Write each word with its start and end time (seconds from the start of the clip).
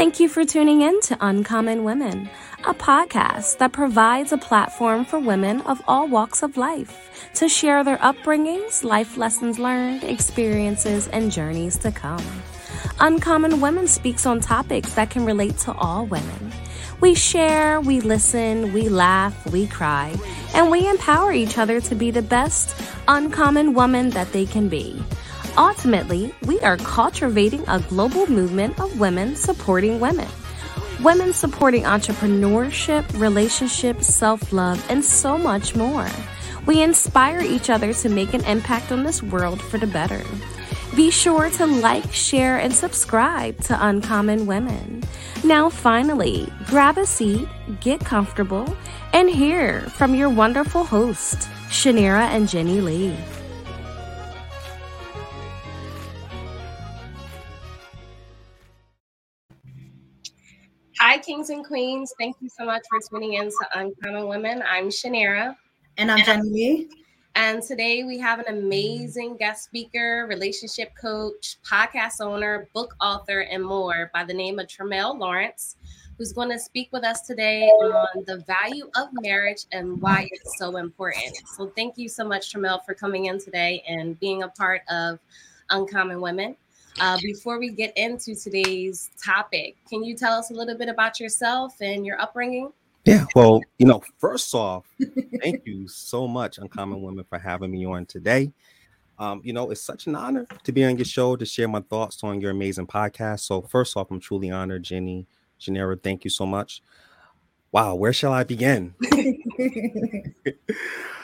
Thank 0.00 0.18
you 0.18 0.30
for 0.30 0.46
tuning 0.46 0.80
in 0.80 0.98
to 1.02 1.18
Uncommon 1.20 1.84
Women, 1.84 2.30
a 2.64 2.72
podcast 2.72 3.58
that 3.58 3.72
provides 3.72 4.32
a 4.32 4.38
platform 4.38 5.04
for 5.04 5.18
women 5.18 5.60
of 5.60 5.82
all 5.86 6.08
walks 6.08 6.42
of 6.42 6.56
life 6.56 7.30
to 7.34 7.50
share 7.50 7.84
their 7.84 7.98
upbringings, 7.98 8.82
life 8.82 9.18
lessons 9.18 9.58
learned, 9.58 10.02
experiences, 10.02 11.06
and 11.08 11.30
journeys 11.30 11.76
to 11.80 11.92
come. 11.92 12.24
Uncommon 12.98 13.60
Women 13.60 13.86
speaks 13.86 14.24
on 14.24 14.40
topics 14.40 14.94
that 14.94 15.10
can 15.10 15.26
relate 15.26 15.58
to 15.58 15.72
all 15.74 16.06
women. 16.06 16.50
We 17.02 17.14
share, 17.14 17.78
we 17.82 18.00
listen, 18.00 18.72
we 18.72 18.88
laugh, 18.88 19.52
we 19.52 19.66
cry, 19.66 20.16
and 20.54 20.70
we 20.70 20.88
empower 20.88 21.30
each 21.30 21.58
other 21.58 21.78
to 21.82 21.94
be 21.94 22.10
the 22.10 22.22
best 22.22 22.74
uncommon 23.06 23.74
woman 23.74 24.08
that 24.10 24.32
they 24.32 24.46
can 24.46 24.70
be. 24.70 25.04
Ultimately, 25.56 26.32
we 26.46 26.60
are 26.60 26.76
cultivating 26.78 27.64
a 27.68 27.80
global 27.80 28.26
movement 28.26 28.78
of 28.78 29.00
women 29.00 29.36
supporting 29.36 30.00
women. 30.00 30.28
Women 31.02 31.32
supporting 31.32 31.84
entrepreneurship, 31.84 33.18
relationships, 33.18 34.06
self 34.06 34.52
love, 34.52 34.84
and 34.90 35.04
so 35.04 35.36
much 35.36 35.74
more. 35.74 36.08
We 36.66 36.82
inspire 36.82 37.40
each 37.40 37.70
other 37.70 37.92
to 37.94 38.08
make 38.08 38.34
an 38.34 38.44
impact 38.44 38.92
on 38.92 39.02
this 39.02 39.22
world 39.22 39.60
for 39.60 39.78
the 39.78 39.86
better. 39.86 40.22
Be 40.94 41.10
sure 41.10 41.48
to 41.50 41.66
like, 41.66 42.12
share, 42.12 42.58
and 42.58 42.72
subscribe 42.72 43.60
to 43.62 43.86
Uncommon 43.86 44.46
Women. 44.46 45.02
Now, 45.42 45.70
finally, 45.70 46.52
grab 46.66 46.98
a 46.98 47.06
seat, 47.06 47.48
get 47.80 48.00
comfortable, 48.00 48.76
and 49.12 49.30
hear 49.30 49.80
from 49.82 50.14
your 50.14 50.28
wonderful 50.28 50.84
hosts, 50.84 51.46
Chaniera 51.70 52.26
and 52.28 52.46
Jenni 52.46 52.82
Lee. 52.82 53.16
Hi, 61.02 61.16
kings 61.16 61.48
and 61.48 61.64
queens. 61.64 62.12
Thank 62.18 62.36
you 62.42 62.50
so 62.50 62.66
much 62.66 62.82
for 62.90 63.00
tuning 63.08 63.32
in 63.32 63.46
to 63.46 63.66
Uncommon 63.74 64.28
Women. 64.28 64.62
I'm 64.68 64.90
Chaniera. 64.90 65.56
And 65.96 66.10
I'm 66.10 66.18
Jenni 66.18 66.52
Lee. 66.52 66.90
And 67.34 67.62
today 67.62 68.04
we 68.04 68.18
have 68.18 68.38
an 68.38 68.54
amazing 68.54 69.38
guest 69.38 69.64
speaker, 69.64 70.26
relationship 70.28 70.94
coach, 71.00 71.56
podcast 71.64 72.20
owner, 72.20 72.68
book 72.74 72.94
author, 73.00 73.40
and 73.40 73.64
more 73.64 74.10
by 74.12 74.24
the 74.24 74.34
name 74.34 74.58
of 74.58 74.66
Treamell 74.66 75.18
Lawrence, 75.18 75.76
who's 76.18 76.34
going 76.34 76.50
to 76.50 76.58
speak 76.58 76.90
with 76.92 77.02
us 77.02 77.22
today 77.22 77.62
on 77.62 78.22
the 78.26 78.44
value 78.46 78.90
of 78.94 79.08
marriage 79.22 79.64
and 79.72 80.02
why 80.02 80.28
it's 80.30 80.58
so 80.58 80.76
important. 80.76 81.34
So, 81.56 81.72
thank 81.74 81.96
you 81.96 82.10
so 82.10 82.28
much, 82.28 82.52
Treamell, 82.52 82.84
for 82.84 82.92
coming 82.92 83.24
in 83.24 83.40
today 83.40 83.82
and 83.88 84.20
being 84.20 84.42
a 84.42 84.48
part 84.48 84.82
of 84.90 85.18
Uncommon 85.70 86.20
Women. 86.20 86.56
Uh, 87.00 87.18
before 87.22 87.58
we 87.58 87.70
get 87.70 87.96
into 87.96 88.34
today's 88.34 89.08
topic, 89.24 89.76
can 89.88 90.04
you 90.04 90.14
tell 90.14 90.34
us 90.34 90.50
a 90.50 90.54
little 90.54 90.76
bit 90.76 90.90
about 90.90 91.18
yourself 91.18 91.74
and 91.80 92.04
your 92.04 92.20
upbringing? 92.20 92.70
Yeah, 93.06 93.24
well, 93.34 93.62
you 93.78 93.86
know, 93.86 94.02
first 94.18 94.54
off, 94.54 94.84
thank 95.42 95.64
you 95.64 95.88
so 95.88 96.28
much, 96.28 96.58
Uncommon 96.58 97.00
Women, 97.00 97.24
for 97.26 97.38
having 97.38 97.70
me 97.70 97.86
on 97.86 98.04
today. 98.04 98.52
Um, 99.18 99.40
you 99.42 99.54
know, 99.54 99.70
it's 99.70 99.80
such 99.80 100.06
an 100.06 100.14
honor 100.14 100.46
to 100.64 100.72
be 100.72 100.84
on 100.84 100.98
your 100.98 101.06
show 101.06 101.36
to 101.36 101.46
share 101.46 101.68
my 101.68 101.80
thoughts 101.80 102.22
on 102.22 102.38
your 102.38 102.50
amazing 102.50 102.86
podcast. 102.86 103.40
So, 103.40 103.62
first 103.62 103.96
off, 103.96 104.10
I'm 104.10 104.20
truly 104.20 104.50
honored, 104.50 104.84
Jenni, 104.84 105.24
Janera, 105.58 106.02
thank 106.02 106.24
you 106.24 106.30
so 106.30 106.44
much. 106.44 106.82
Wow, 107.72 107.94
where 107.94 108.12
shall 108.12 108.34
I 108.34 108.44
begin? 108.44 108.94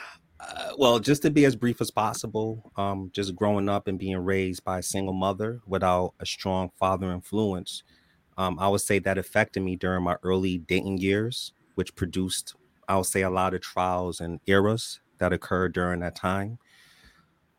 uh, 0.47 0.71
well, 0.77 0.99
just 0.99 1.21
to 1.23 1.29
be 1.29 1.45
as 1.45 1.55
brief 1.55 1.81
as 1.81 1.91
possible, 1.91 2.71
um, 2.77 3.09
just 3.13 3.35
growing 3.35 3.69
up 3.69 3.87
and 3.87 3.99
being 3.99 4.17
raised 4.17 4.63
by 4.63 4.79
a 4.79 4.83
single 4.83 5.13
mother 5.13 5.61
without 5.67 6.13
a 6.19 6.25
strong 6.25 6.71
father 6.79 7.11
influence, 7.11 7.83
um, 8.37 8.57
I 8.59 8.67
would 8.67 8.81
say 8.81 8.99
that 8.99 9.17
affected 9.17 9.61
me 9.61 9.75
during 9.75 10.03
my 10.03 10.15
early 10.23 10.57
dating 10.57 10.99
years 10.99 11.53
which 11.77 11.95
produced, 11.95 12.55
I'll 12.87 13.03
say, 13.03 13.21
a 13.21 13.29
lot 13.29 13.53
of 13.53 13.61
trials 13.61 14.19
and 14.19 14.39
errors 14.47 14.99
that 15.19 15.31
occurred 15.31 15.73
during 15.73 15.99
that 15.99 16.15
time. 16.15 16.57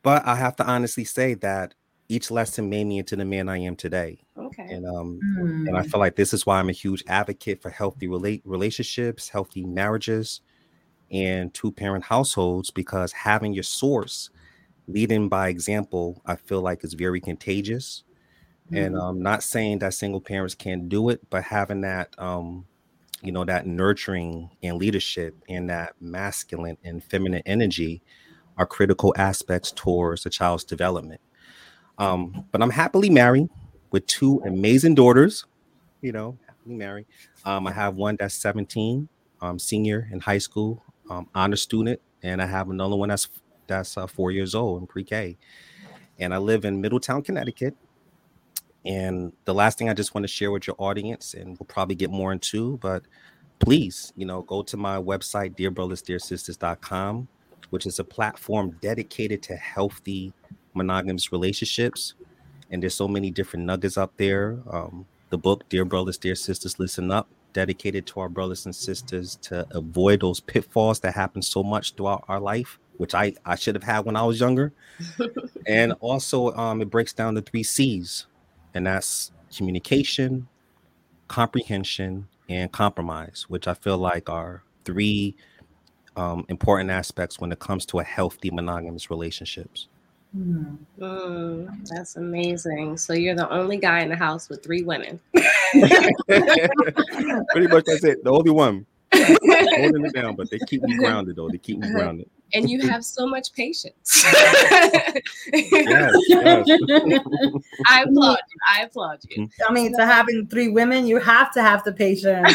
But 0.03 0.27
I 0.27 0.35
have 0.35 0.57
to 0.57 0.67
honestly 0.67 1.05
say 1.05 1.35
that 1.35 1.75
each 2.09 2.29
lesson 2.29 2.69
made 2.69 2.89
me 2.89 2.99
into 2.99 3.15
the 3.15 3.25
man 3.25 3.49
I 3.49 3.59
am 3.59 3.77
today. 3.77 4.19
Okay. 4.37 4.67
And 4.71 4.85
um 4.87 5.21
mm. 5.39 5.69
and 5.69 5.77
I 5.77 5.83
hmm. 5.83 5.89
feel 5.89 6.01
like 6.01 6.17
this 6.17 6.33
is 6.33 6.45
why 6.47 6.59
I'm 6.59 6.69
a 6.69 6.73
huge 6.73 7.05
advocate 7.07 7.63
for 7.63 7.71
healthy 7.71 8.09
relate 8.09 8.43
relationships, 8.45 9.29
healthy 9.29 9.65
marriages, 9.65 10.41
and 11.11 11.53
two 11.55 11.73
parent 11.73 12.05
households 12.05 12.71
because 12.71 13.13
having 13.13 13.53
your 13.53 13.63
source 13.63 14.31
leading 14.87 15.29
by 15.29 15.49
example, 15.49 16.21
I 16.27 16.37
feel 16.37 16.63
like 16.63 16.83
is 16.83 16.95
very 16.95 17.21
contagious. 17.21 18.05
Mm. 18.73 18.87
And 18.87 18.97
I'm 18.97 19.23
not 19.23 19.43
saying 19.43 19.81
that 19.81 19.95
single 19.95 20.21
parents 20.21 20.55
can't 20.55 20.89
do 20.89 21.11
it, 21.11 21.21
but 21.31 21.45
having 21.45 21.83
that 21.83 22.15
um 22.19 22.67
you 23.23 23.33
know 23.33 23.45
that 23.45 23.67
nurturing 23.67 24.51
and 24.63 24.79
leadership 24.79 25.35
and 25.49 25.69
that 25.71 25.95
masculine 26.01 26.77
and 26.85 27.03
feminine 27.03 27.43
energy 27.47 28.03
are 28.57 28.67
critical 28.67 29.15
aspects 29.17 29.73
towards 29.73 30.25
a 30.27 30.31
child's 30.31 30.65
development 30.65 31.21
um, 31.99 32.45
but 32.53 32.63
i'm 32.63 32.71
happily 32.71 33.11
married 33.11 33.49
with 33.91 34.07
two 34.07 34.41
amazing 34.47 34.95
daughters 34.95 35.47
you 36.01 36.13
know 36.13 36.37
happily 36.47 36.77
married 36.77 37.07
um, 37.45 37.67
i 37.67 37.73
have 37.73 37.97
one 37.97 38.17
that's 38.19 38.35
17 38.35 39.09
um, 39.41 39.59
senior 39.59 40.09
in 40.13 40.21
high 40.21 40.39
school 40.39 40.83
um, 41.11 41.29
honor 41.35 41.57
student 41.57 42.01
and 42.23 42.43
i 42.43 42.47
have 42.47 42.71
another 42.71 42.97
one 42.97 43.09
that's 43.09 43.29
that's 43.67 43.97
uh, 43.97 44.07
four 44.07 44.31
years 44.31 44.55
old 44.55 44.81
in 44.81 44.87
pre-k 44.87 45.37
and 46.19 46.33
i 46.33 46.39
live 46.39 46.65
in 46.65 46.81
middletown 46.81 47.23
connecticut 47.23 47.75
and 48.85 49.33
the 49.45 49.55
last 49.55 49.77
thing 49.77 49.91
I 49.91 49.95
just 49.95 50.15
want 50.15 50.25
to 50.25 50.29
share 50.29 50.51
with 50.51 50.67
your 50.67 50.77
audience, 50.79 51.35
and 51.35 51.59
we'll 51.59 51.67
probably 51.67 51.95
get 51.95 52.11
more 52.11 52.33
into, 52.33 52.79
but 52.79 53.03
please, 53.59 54.13
you 54.17 54.25
know, 54.25 54.43
go 54.43 54.63
to 54.63 54.77
my 54.77 54.97
website, 54.97 55.57
dearbrothersdearsisters.com, 55.57 57.29
which 57.69 57.87
is 57.87 57.99
a 57.99 58.05
platform 58.05 58.79
dedicated 58.81 59.43
to 59.43 59.57
healthy 59.57 60.33
monogamous 60.75 61.33
relationships. 61.33 62.15
And 62.71 62.83
there's 62.83 62.95
so 62.95 63.09
many 63.09 63.31
different 63.31 63.67
nuggets 63.67 63.99
up 63.99 64.13
there. 64.17 64.59
Um, 64.71 65.07
the 65.31 65.39
book, 65.39 65.69
Dear 65.69 65.85
Brothers, 65.85 66.17
Dear 66.17 66.35
Sisters, 66.35 66.79
Listen 66.79 67.11
Up, 67.11 67.29
dedicated 67.59 68.07
to 68.07 68.21
our 68.21 68.29
brothers 68.29 68.67
and 68.67 68.75
sisters 68.75 69.35
to 69.43 69.67
avoid 69.73 70.21
those 70.21 70.39
pitfalls 70.39 71.01
that 71.01 71.13
happen 71.13 71.43
so 71.43 71.61
much 71.61 71.95
throughout 71.95 72.25
our 72.29 72.39
life, 72.39 72.79
which 72.99 73.17
I, 73.17 73.35
I 73.45 73.57
should 73.57 73.75
have 73.75 73.83
had 73.83 74.05
when 74.05 74.15
I 74.15 74.23
was 74.23 74.39
younger. 74.39 74.73
and 75.67 75.93
also, 75.99 76.53
um, 76.53 76.81
it 76.81 76.89
breaks 76.89 77.13
down 77.13 77.35
the 77.35 77.43
three 77.43 77.65
C's 77.65 78.27
and 78.75 78.87
that's 78.87 79.33
communication, 79.57 80.47
comprehension, 81.27 82.29
and 82.49 82.71
compromise, 82.71 83.47
which 83.49 83.67
I 83.67 83.75
feel 83.75 83.99
like 83.99 84.31
are 84.31 84.63
three 84.85 85.35
um, 86.17 86.47
important 86.49 86.91
aspects 86.91 87.41
when 87.41 87.51
it 87.51 87.59
comes 87.59 87.85
to 87.87 87.99
a 87.99 88.05
healthy 88.05 88.53
monogamous 88.53 89.11
relationships. 89.11 89.89
Mm. 90.37 90.77
Mm, 90.99 91.89
that's 91.89 92.17
amazing. 92.17 92.97
So 92.99 93.13
you're 93.13 93.35
the 93.35 93.51
only 93.51 93.79
guy 93.79 94.01
in 94.01 94.09
the 94.09 94.17
house 94.17 94.49
with 94.49 94.63
three 94.63 94.83
women. 94.83 95.21
Pretty 95.33 95.49
much 97.69 97.85
that's 97.85 98.05
it. 98.05 98.23
The 98.25 98.31
only 98.31 98.51
one. 98.51 98.87
Holding 99.15 100.05
it 100.05 100.15
down, 100.15 100.37
but 100.37 100.51
they 100.51 100.59
keep 100.67 100.83
me 100.83 100.97
grounded 100.99 101.37
though. 101.37 101.49
They 101.49 101.59
keep 101.59 101.79
me 101.79 101.91
grounded 101.91 102.29
and 102.55 102.71
you 102.71 102.81
have 102.89 103.05
so 103.05 103.27
much 103.27 103.53
patience. 103.53 104.25
yes, 105.53 106.15
yes. 106.29 106.69
I 107.87 108.03
applaud 108.03 108.39
you. 108.39 108.59
I 108.67 108.83
applaud 108.83 109.19
you. 109.29 109.43
Mm-hmm. 109.43 109.63
I 109.69 109.73
mean, 109.73 109.97
to 109.97 110.07
having 110.07 110.47
three 110.47 110.69
women, 110.69 111.07
you 111.07 111.19
have 111.19 111.53
to 111.55 111.63
have 111.63 111.85
the 111.85 111.93
patience. 111.93 112.53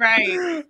right. 0.00 0.64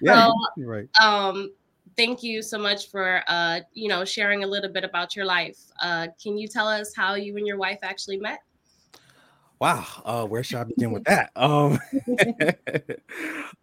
Yeah, 0.00 0.26
so, 0.26 0.34
right. 0.58 0.88
Um, 1.02 1.52
thank 1.96 2.22
you 2.22 2.42
so 2.42 2.58
much 2.58 2.90
for 2.90 3.22
uh, 3.28 3.60
you 3.72 3.88
know, 3.88 4.04
sharing 4.04 4.44
a 4.44 4.46
little 4.46 4.70
bit 4.70 4.84
about 4.84 5.16
your 5.16 5.24
life. 5.24 5.58
Uh, 5.82 6.08
can 6.22 6.36
you 6.36 6.48
tell 6.48 6.68
us 6.68 6.94
how 6.94 7.14
you 7.14 7.36
and 7.36 7.46
your 7.46 7.58
wife 7.58 7.78
actually 7.82 8.18
met? 8.18 8.40
Wow, 9.60 9.86
uh, 10.04 10.26
where 10.26 10.42
should 10.42 10.58
I 10.58 10.64
begin 10.64 10.92
with 10.92 11.04
that? 11.04 11.30
Um, 11.36 11.78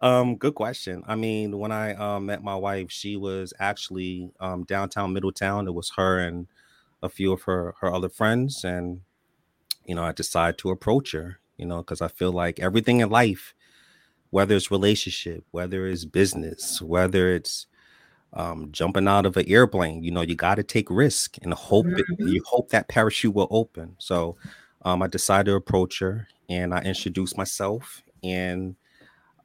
um, 0.00 0.36
good 0.36 0.54
question. 0.54 1.02
I 1.06 1.14
mean, 1.16 1.58
when 1.58 1.70
I 1.70 1.94
um, 1.94 2.26
met 2.26 2.42
my 2.42 2.56
wife, 2.56 2.90
she 2.90 3.16
was 3.16 3.52
actually 3.60 4.30
um, 4.40 4.64
downtown 4.64 5.12
Middletown. 5.12 5.68
It 5.68 5.74
was 5.74 5.92
her 5.96 6.18
and 6.18 6.48
a 7.02 7.08
few 7.08 7.32
of 7.32 7.42
her 7.42 7.74
her 7.80 7.92
other 7.92 8.08
friends, 8.08 8.64
and 8.64 9.02
you 9.84 9.94
know, 9.94 10.02
I 10.04 10.12
decided 10.12 10.58
to 10.58 10.70
approach 10.70 11.12
her. 11.12 11.38
You 11.56 11.66
know, 11.66 11.78
because 11.78 12.00
I 12.00 12.08
feel 12.08 12.32
like 12.32 12.58
everything 12.58 13.00
in 13.00 13.10
life, 13.10 13.54
whether 14.30 14.56
it's 14.56 14.70
relationship, 14.70 15.44
whether 15.50 15.86
it's 15.86 16.06
business, 16.06 16.80
whether 16.80 17.32
it's 17.32 17.66
um, 18.34 18.68
jumping 18.72 19.08
out 19.08 19.26
of 19.26 19.36
an 19.36 19.44
airplane, 19.48 20.02
you 20.02 20.10
know, 20.10 20.22
you 20.22 20.34
got 20.34 20.54
to 20.54 20.62
take 20.62 20.88
risk 20.90 21.36
and 21.42 21.52
hope 21.52 21.86
it, 21.86 22.06
mm-hmm. 22.10 22.28
you 22.28 22.42
hope 22.46 22.70
that 22.70 22.88
parachute 22.88 23.34
will 23.34 23.48
open. 23.50 23.94
So 23.98 24.36
um, 24.82 25.02
I 25.02 25.06
decided 25.06 25.50
to 25.50 25.56
approach 25.56 25.98
her 25.98 26.28
and 26.48 26.74
I 26.74 26.80
introduced 26.80 27.36
myself 27.36 28.02
and 28.22 28.76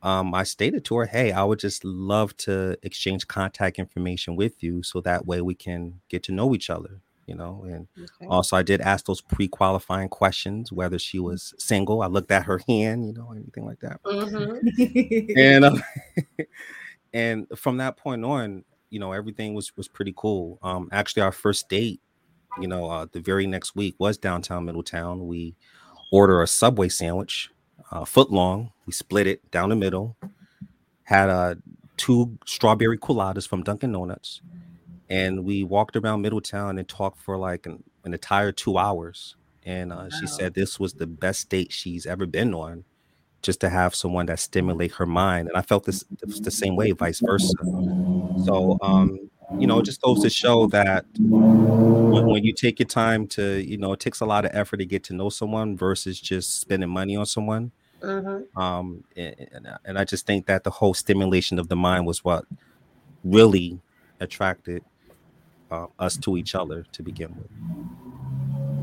um, 0.03 0.33
I 0.33 0.43
stated 0.43 0.85
to 0.85 0.97
her, 0.97 1.05
Hey, 1.05 1.31
I 1.31 1.43
would 1.43 1.59
just 1.59 1.83
love 1.83 2.37
to 2.37 2.77
exchange 2.83 3.27
contact 3.27 3.79
information 3.79 4.35
with 4.35 4.63
you 4.63 4.83
so 4.83 5.01
that 5.01 5.25
way 5.25 5.41
we 5.41 5.55
can 5.55 5.99
get 6.07 6.23
to 6.23 6.31
know 6.31 6.55
each 6.55 6.69
other. 6.69 7.01
you 7.25 7.35
know. 7.35 7.65
And 7.67 7.87
okay. 7.99 8.27
also, 8.27 8.55
I 8.55 8.63
did 8.63 8.79
ask 8.79 9.05
those 9.05 9.19
pre-qualifying 9.19 10.07
questions 10.07 10.71
whether 10.71 10.97
she 10.97 11.19
was 11.19 11.53
single. 11.57 12.01
I 12.01 12.07
looked 12.07 12.31
at 12.31 12.45
her 12.45 12.61
hand, 12.69 13.05
you 13.05 13.11
know, 13.11 13.33
anything 13.33 13.65
like 13.65 13.81
that. 13.81 14.01
Mm-hmm. 14.03 15.37
and 15.37 15.65
uh, 15.65 16.43
and 17.13 17.47
from 17.57 17.77
that 17.77 17.97
point 17.97 18.23
on, 18.23 18.63
you 18.89 18.99
know, 18.99 19.11
everything 19.11 19.53
was 19.53 19.75
was 19.75 19.87
pretty 19.87 20.13
cool. 20.15 20.59
Um, 20.61 20.89
actually, 20.91 21.23
our 21.23 21.31
first 21.31 21.69
date, 21.69 22.01
you 22.59 22.67
know, 22.67 22.89
uh, 22.89 23.07
the 23.11 23.19
very 23.19 23.47
next 23.47 23.75
week 23.75 23.95
was 23.99 24.17
downtown 24.17 24.65
Middletown. 24.65 25.27
We 25.27 25.55
order 26.11 26.41
a 26.41 26.47
Subway 26.47 26.89
sandwich, 26.89 27.49
uh, 27.91 28.05
foot 28.05 28.31
long. 28.31 28.71
We 28.85 28.93
split 28.93 29.27
it 29.27 29.49
down 29.51 29.69
the 29.69 29.75
middle. 29.75 30.15
Had 31.03 31.29
uh, 31.29 31.55
two 31.97 32.37
strawberry 32.45 32.97
coladas 32.97 33.47
from 33.47 33.63
Dunkin' 33.63 33.91
Donuts, 33.91 34.41
and 35.09 35.43
we 35.43 35.63
walked 35.63 35.95
around 35.95 36.21
Middletown 36.21 36.77
and 36.77 36.87
talked 36.87 37.21
for 37.21 37.37
like 37.37 37.65
an, 37.65 37.83
an 38.03 38.13
entire 38.13 38.51
two 38.51 38.77
hours. 38.77 39.35
And 39.65 39.91
uh, 39.91 39.95
wow. 39.95 40.09
she 40.19 40.27
said 40.27 40.53
this 40.53 40.79
was 40.79 40.93
the 40.93 41.07
best 41.07 41.49
date 41.49 41.73
she's 41.73 42.05
ever 42.05 42.25
been 42.25 42.53
on, 42.53 42.85
just 43.41 43.59
to 43.61 43.69
have 43.69 43.95
someone 43.95 44.25
that 44.27 44.39
stimulate 44.39 44.91
her 44.93 45.05
mind. 45.05 45.47
And 45.47 45.57
I 45.57 45.61
felt 45.61 45.85
this 45.85 46.03
the 46.21 46.51
same 46.51 46.75
way, 46.75 46.91
vice 46.91 47.19
versa. 47.19 47.53
So, 48.45 48.77
um, 48.81 49.29
you 49.57 49.67
know, 49.67 49.79
it 49.79 49.85
just 49.85 50.01
goes 50.01 50.21
to 50.23 50.29
show 50.29 50.67
that 50.67 51.05
when, 51.17 52.25
when, 52.25 52.43
you 52.43 52.53
take 52.53 52.79
your 52.79 52.87
time 52.87 53.27
to, 53.27 53.63
you 53.63 53.77
know, 53.77 53.93
it 53.93 53.99
takes 53.99 54.19
a 54.19 54.25
lot 54.25 54.43
of 54.43 54.51
effort 54.53 54.77
to 54.77 54.85
get 54.85 55.03
to 55.05 55.13
know 55.13 55.29
someone 55.29 55.77
versus 55.77 56.19
just 56.19 56.59
spending 56.59 56.89
money 56.89 57.15
on 57.15 57.25
someone. 57.25 57.71
Mm-hmm. 58.01 58.59
Um, 58.59 59.03
and, 59.15 59.67
and 59.85 59.97
I 59.97 60.03
just 60.03 60.25
think 60.25 60.45
that 60.47 60.63
the 60.63 60.69
whole 60.69 60.93
stimulation 60.93 61.59
of 61.59 61.69
the 61.69 61.75
mind 61.75 62.05
was 62.05 62.23
what 62.23 62.45
really 63.23 63.79
attracted 64.19 64.83
uh, 65.71 65.87
us 65.99 66.17
to 66.17 66.37
each 66.37 66.55
other 66.55 66.85
to 66.91 67.03
begin 67.03 67.35
with. 67.35 68.06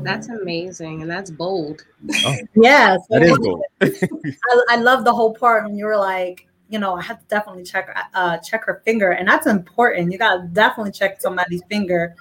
That's 0.05 0.29
amazing, 0.29 1.01
and 1.01 1.09
that's 1.09 1.31
bold. 1.31 1.83
Oh, 2.25 2.35
yes, 2.55 3.01
that 3.09 3.23
is 3.23 3.37
bold. 3.39 3.63
I, 3.81 4.65
I 4.69 4.75
love 4.77 5.03
the 5.03 5.13
whole 5.13 5.33
part 5.33 5.65
when 5.65 5.75
you 5.75 5.85
were 5.85 5.97
like, 5.97 6.47
you 6.69 6.79
know, 6.79 6.95
I 6.95 7.01
have 7.01 7.19
to 7.19 7.25
definitely 7.27 7.63
check 7.63 7.95
uh 8.13 8.37
check 8.37 8.65
her 8.65 8.81
finger, 8.85 9.11
and 9.11 9.27
that's 9.27 9.47
important. 9.47 10.11
You 10.11 10.17
gotta 10.17 10.47
definitely 10.53 10.91
check 10.91 11.21
somebody's 11.21 11.63
finger. 11.69 12.15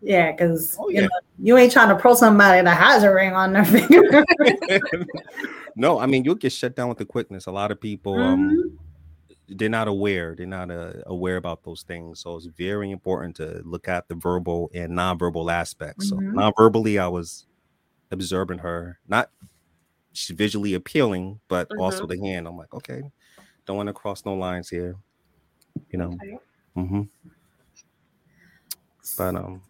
Yeah, 0.00 0.32
because 0.32 0.76
oh, 0.78 0.88
yeah. 0.88 1.02
you 1.02 1.02
know 1.02 1.20
you 1.38 1.56
ain't 1.56 1.72
trying 1.72 1.88
to 1.88 1.96
pro 1.96 2.14
somebody 2.14 2.62
that 2.62 2.76
has 2.76 3.02
a 3.02 3.12
ring 3.12 3.32
on 3.32 3.52
their 3.52 3.64
finger. 3.64 4.24
no, 5.76 5.98
I 5.98 6.06
mean 6.06 6.24
you'll 6.24 6.34
get 6.34 6.52
shut 6.52 6.76
down 6.76 6.88
with 6.88 6.98
the 6.98 7.06
quickness. 7.06 7.46
A 7.46 7.52
lot 7.52 7.70
of 7.70 7.80
people, 7.80 8.14
um, 8.14 8.50
mm-hmm. 8.50 8.60
um, 8.60 8.78
they're 9.48 9.68
not 9.68 9.88
aware. 9.88 10.34
They're 10.34 10.46
not 10.46 10.70
uh, 10.70 10.94
aware 11.06 11.36
about 11.36 11.62
those 11.64 11.82
things. 11.82 12.20
So 12.20 12.36
it's 12.36 12.46
very 12.46 12.90
important 12.90 13.36
to 13.36 13.60
look 13.64 13.88
at 13.88 14.08
the 14.08 14.14
verbal 14.14 14.70
and 14.74 14.92
nonverbal 14.92 15.52
aspects. 15.52 16.10
Mm-hmm. 16.10 16.30
So 16.30 16.32
non-verbally, 16.32 16.98
I 16.98 17.08
was 17.08 17.46
observing 18.10 18.58
her, 18.58 18.98
not 19.06 19.30
she's 20.12 20.36
visually 20.36 20.74
appealing, 20.74 21.40
but 21.48 21.68
mm-hmm. 21.68 21.80
also 21.80 22.06
the 22.06 22.18
hand. 22.18 22.46
I'm 22.46 22.56
like, 22.56 22.72
okay, 22.72 23.02
don't 23.66 23.76
want 23.76 23.88
to 23.88 23.92
cross 23.92 24.24
no 24.24 24.34
lines 24.34 24.68
here, 24.68 24.96
you 25.90 25.98
know. 25.98 26.16
Okay. 26.22 26.38
Mm-hmm. 26.76 27.02
But 29.18 29.34
um. 29.36 29.62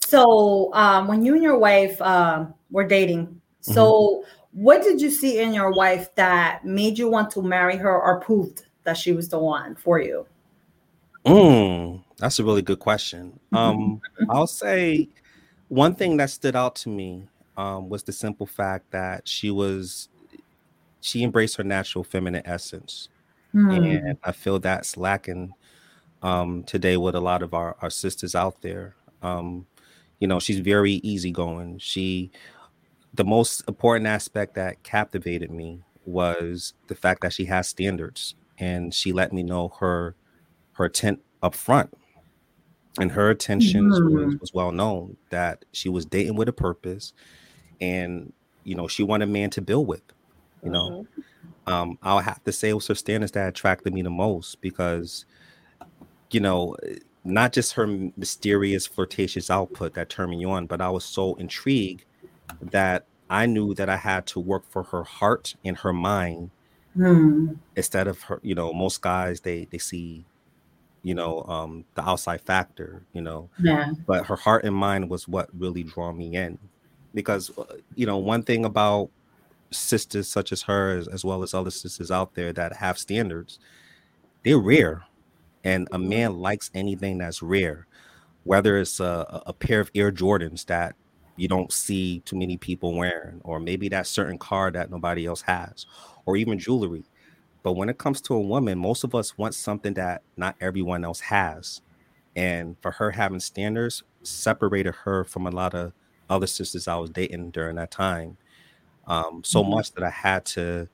So 0.00 0.72
um, 0.74 1.08
when 1.08 1.24
you 1.24 1.34
and 1.34 1.42
your 1.42 1.58
wife 1.58 2.00
uh, 2.00 2.46
were 2.70 2.86
dating, 2.86 3.40
so 3.60 4.22
mm-hmm. 4.22 4.62
what 4.62 4.82
did 4.82 5.00
you 5.00 5.10
see 5.10 5.40
in 5.40 5.52
your 5.52 5.72
wife 5.72 6.14
that 6.14 6.64
made 6.64 6.98
you 6.98 7.08
want 7.08 7.30
to 7.32 7.42
marry 7.42 7.76
her 7.76 8.00
or 8.00 8.20
proved 8.20 8.66
that 8.84 8.96
she 8.96 9.12
was 9.12 9.28
the 9.28 9.38
one 9.38 9.74
for 9.74 10.00
you? 10.00 10.26
Mm, 11.26 12.02
that's 12.18 12.38
a 12.38 12.44
really 12.44 12.62
good 12.62 12.78
question. 12.78 13.38
Um, 13.52 14.00
I'll 14.28 14.46
say 14.46 15.08
one 15.68 15.94
thing 15.94 16.18
that 16.18 16.30
stood 16.30 16.54
out 16.54 16.76
to 16.76 16.88
me 16.88 17.26
um, 17.56 17.88
was 17.88 18.02
the 18.02 18.12
simple 18.12 18.46
fact 18.46 18.90
that 18.90 19.26
she 19.26 19.50
was 19.50 20.08
she 21.00 21.22
embraced 21.22 21.56
her 21.56 21.64
natural 21.64 22.04
feminine 22.04 22.42
essence, 22.44 23.08
mm. 23.54 23.76
and 23.76 24.18
I 24.22 24.32
feel 24.32 24.58
that's 24.58 24.96
lacking 24.96 25.52
um, 26.22 26.62
today 26.64 26.96
with 26.96 27.14
a 27.14 27.20
lot 27.20 27.42
of 27.42 27.54
our, 27.54 27.76
our 27.80 27.90
sisters 27.90 28.34
out 28.34 28.62
there. 28.62 28.94
Um, 29.22 29.66
you 30.18 30.28
know, 30.28 30.40
she's 30.40 30.60
very 30.60 30.94
easygoing. 30.94 31.78
She 31.78 32.30
the 33.14 33.24
most 33.24 33.62
important 33.68 34.06
aspect 34.06 34.54
that 34.56 34.82
captivated 34.82 35.50
me 35.50 35.82
was 36.04 36.74
the 36.88 36.94
fact 36.94 37.22
that 37.22 37.32
she 37.32 37.44
has 37.46 37.68
standards 37.68 38.34
and 38.58 38.94
she 38.94 39.12
let 39.12 39.32
me 39.32 39.42
know 39.42 39.68
her 39.80 40.14
her 40.72 40.86
intent 40.86 41.20
up 41.42 41.54
front 41.54 41.92
and 42.98 43.12
her 43.12 43.30
intentions 43.30 43.98
mm-hmm. 43.98 44.26
was, 44.26 44.40
was 44.40 44.54
well 44.54 44.72
known 44.72 45.16
that 45.30 45.64
she 45.72 45.88
was 45.88 46.04
dating 46.04 46.36
with 46.36 46.48
a 46.48 46.52
purpose 46.52 47.12
and 47.80 48.32
you 48.64 48.74
know 48.74 48.88
she 48.88 49.02
wanted 49.02 49.28
a 49.28 49.32
man 49.32 49.50
to 49.50 49.60
build 49.60 49.86
with 49.86 50.02
you 50.62 50.70
know 50.70 51.06
mm-hmm. 51.18 51.72
um 51.72 51.98
i'll 52.02 52.20
have 52.20 52.42
to 52.44 52.52
say 52.52 52.70
it 52.70 52.74
was 52.74 52.86
her 52.86 52.94
standards 52.94 53.32
that 53.32 53.48
attracted 53.48 53.92
me 53.92 54.02
the 54.02 54.10
most 54.10 54.60
because 54.60 55.24
you 56.30 56.40
know 56.40 56.76
not 57.24 57.52
just 57.52 57.72
her 57.72 57.86
mysterious 58.16 58.86
flirtatious 58.86 59.50
output 59.50 59.94
that 59.94 60.08
turned 60.08 60.30
me 60.30 60.44
on 60.44 60.66
but 60.66 60.80
i 60.80 60.88
was 60.88 61.04
so 61.04 61.34
intrigued 61.36 62.04
that 62.60 63.06
i 63.28 63.46
knew 63.46 63.74
that 63.74 63.88
i 63.88 63.96
had 63.96 64.26
to 64.26 64.38
work 64.38 64.64
for 64.68 64.82
her 64.84 65.02
heart 65.04 65.54
and 65.64 65.78
her 65.78 65.92
mind 65.92 66.50
mm. 66.96 67.56
instead 67.76 68.06
of 68.06 68.20
her 68.22 68.40
you 68.42 68.54
know 68.54 68.72
most 68.72 69.00
guys 69.00 69.40
they 69.40 69.66
they 69.70 69.78
see 69.78 70.24
you 71.02 71.14
know 71.14 71.42
um 71.42 71.84
the 71.94 72.08
outside 72.08 72.40
factor 72.40 73.02
you 73.12 73.20
know 73.20 73.48
yeah 73.58 73.92
but 74.06 74.26
her 74.26 74.36
heart 74.36 74.64
and 74.64 74.74
mind 74.74 75.08
was 75.08 75.28
what 75.28 75.48
really 75.56 75.82
drew 75.82 76.12
me 76.12 76.34
in 76.34 76.58
because 77.14 77.56
uh, 77.58 77.64
you 77.94 78.06
know 78.06 78.18
one 78.18 78.42
thing 78.42 78.64
about 78.64 79.10
sisters 79.70 80.28
such 80.28 80.52
as 80.52 80.62
her 80.62 80.98
as, 80.98 81.08
as 81.08 81.24
well 81.24 81.42
as 81.42 81.54
other 81.54 81.70
sisters 81.70 82.10
out 82.10 82.34
there 82.34 82.52
that 82.52 82.76
have 82.76 82.98
standards 82.98 83.58
they're 84.44 84.58
rare 84.58 85.04
and 85.62 85.88
a 85.92 85.98
man 85.98 86.38
likes 86.38 86.70
anything 86.74 87.18
that's 87.18 87.42
rare 87.42 87.86
whether 88.44 88.76
it's 88.76 89.00
a, 89.00 89.42
a 89.46 89.52
pair 89.52 89.80
of 89.80 89.90
air 89.94 90.12
jordans 90.12 90.66
that 90.66 90.94
you 91.36 91.48
don't 91.48 91.72
see 91.72 92.20
too 92.20 92.36
many 92.36 92.56
people 92.56 92.94
wearing 92.94 93.40
or 93.42 93.58
maybe 93.58 93.88
that 93.88 94.06
certain 94.06 94.38
car 94.38 94.70
that 94.70 94.90
nobody 94.90 95.26
else 95.26 95.42
has 95.42 95.86
or 96.26 96.36
even 96.36 96.58
jewelry 96.58 97.04
but 97.62 97.72
when 97.72 97.88
it 97.88 97.98
comes 97.98 98.20
to 98.20 98.34
a 98.34 98.40
woman 98.40 98.78
most 98.78 99.04
of 99.04 99.14
us 99.14 99.36
want 99.38 99.54
something 99.54 99.94
that 99.94 100.22
not 100.36 100.56
everyone 100.60 101.04
else 101.04 101.20
has 101.20 101.80
and 102.36 102.76
for 102.80 102.90
her 102.90 103.10
having 103.10 103.40
standards 103.40 104.02
separated 104.22 104.94
her 104.94 105.24
from 105.24 105.46
a 105.46 105.50
lot 105.50 105.74
of 105.74 105.92
other 106.28 106.46
sisters 106.46 106.88
I 106.88 106.96
was 106.96 107.10
dating 107.10 107.50
during 107.50 107.76
that 107.76 107.90
time. 107.90 108.36
Um, 109.06 109.42
so 109.44 109.62
mm-hmm. 109.62 109.72
much 109.72 109.92
that 109.92 110.04
I 110.04 110.10
had 110.10 110.44
to 110.46 110.88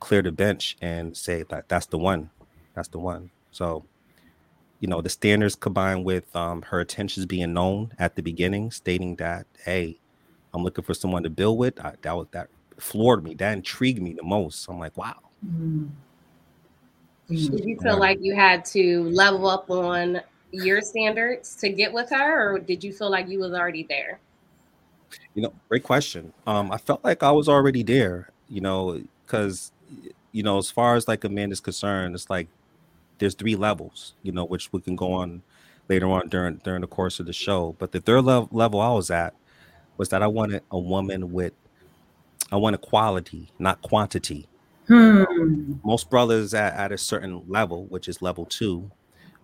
clear 0.00 0.22
the 0.22 0.32
bench 0.32 0.76
and 0.80 1.16
say 1.16 1.44
that 1.44 1.68
that's 1.68 1.86
the 1.86 1.98
one, 1.98 2.30
that's 2.74 2.88
the 2.88 2.98
one. 2.98 3.30
So, 3.52 3.84
you 4.80 4.88
know, 4.88 5.00
the 5.00 5.08
standards 5.08 5.54
combined 5.54 6.04
with 6.04 6.34
um, 6.36 6.62
her 6.62 6.80
intentions 6.80 7.24
being 7.24 7.54
known 7.54 7.92
at 7.98 8.16
the 8.16 8.22
beginning, 8.22 8.70
stating 8.70 9.16
that, 9.16 9.46
hey, 9.64 9.98
I'm 10.52 10.62
looking 10.62 10.84
for 10.84 10.94
someone 10.94 11.22
to 11.22 11.30
build 11.30 11.58
with. 11.58 11.80
I, 11.80 11.94
that 12.02 12.12
was 12.16 12.26
that 12.32 12.48
floored 12.78 13.24
me. 13.24 13.34
That 13.34 13.52
intrigued 13.52 14.02
me 14.02 14.12
the 14.12 14.22
most. 14.22 14.68
I'm 14.68 14.78
like, 14.78 14.96
wow. 14.96 15.16
Mm-hmm. 15.46 15.86
Did 17.28 17.64
you 17.64 17.76
feel 17.80 17.98
like 17.98 18.18
you 18.20 18.34
had 18.34 18.64
to 18.66 19.04
level 19.10 19.48
up 19.48 19.68
on 19.70 20.20
your 20.52 20.80
standards 20.80 21.56
to 21.56 21.68
get 21.68 21.92
with 21.92 22.08
her, 22.10 22.54
or 22.54 22.58
did 22.60 22.84
you 22.84 22.92
feel 22.92 23.10
like 23.10 23.28
you 23.28 23.40
was 23.40 23.52
already 23.52 23.84
there? 23.88 24.20
You 25.34 25.42
know, 25.42 25.54
great 25.68 25.82
question. 25.82 26.32
Um, 26.46 26.70
I 26.70 26.78
felt 26.78 27.04
like 27.04 27.22
I 27.22 27.32
was 27.32 27.48
already 27.48 27.82
there, 27.82 28.30
you 28.48 28.60
know, 28.60 29.02
because 29.24 29.72
you 30.32 30.42
know, 30.42 30.58
as 30.58 30.70
far 30.70 30.94
as 30.94 31.08
like 31.08 31.24
a 31.24 31.28
man 31.28 31.50
is 31.50 31.60
concerned, 31.60 32.14
it's 32.14 32.30
like 32.30 32.48
there's 33.18 33.34
three 33.34 33.56
levels, 33.56 34.14
you 34.22 34.32
know, 34.32 34.44
which 34.44 34.72
we 34.72 34.80
can 34.80 34.94
go 34.94 35.12
on 35.12 35.42
later 35.88 36.08
on 36.08 36.28
during 36.28 36.56
during 36.58 36.82
the 36.82 36.86
course 36.86 37.18
of 37.18 37.26
the 37.26 37.32
show. 37.32 37.74
But 37.78 37.92
the 37.92 38.00
third 38.00 38.24
level 38.24 38.48
level 38.52 38.80
I 38.80 38.92
was 38.92 39.10
at 39.10 39.34
was 39.96 40.10
that 40.10 40.22
I 40.22 40.26
wanted 40.26 40.62
a 40.70 40.78
woman 40.78 41.32
with 41.32 41.52
I 42.52 42.56
wanted 42.56 42.80
quality, 42.80 43.50
not 43.58 43.82
quantity. 43.82 44.48
Hmm. 44.86 45.74
Most 45.84 46.10
brothers 46.10 46.54
at, 46.54 46.74
at 46.74 46.92
a 46.92 46.98
certain 46.98 47.42
level, 47.48 47.86
which 47.86 48.08
is 48.08 48.22
level 48.22 48.46
two, 48.46 48.90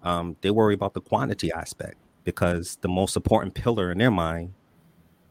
um, 0.03 0.37
they 0.41 0.51
worry 0.51 0.75
about 0.75 0.95
the 0.95 1.01
quantity 1.01 1.51
aspect 1.53 1.97
because 2.25 2.77
the 2.81 2.89
most 2.89 3.17
important 3.17 3.55
pillar 3.55 3.91
in 3.91 3.99
their 3.99 4.11
mind 4.11 4.55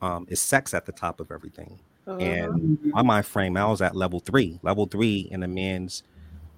um, 0.02 0.26
is 0.30 0.42
sex 0.42 0.74
at 0.74 0.86
the 0.86 0.92
top 0.92 1.20
of 1.20 1.32
everything. 1.32 1.80
Uh-huh. 2.08 2.18
And 2.18 2.80
my 2.86 3.02
mind 3.02 3.26
frame, 3.26 3.56
I 3.56 3.66
was 3.66 3.82
at 3.82 3.96
level 3.96 4.20
three. 4.20 4.60
Level 4.64 4.86
three 4.86 5.30
in 5.32 5.44
a 5.44 5.48
man's 5.48 6.04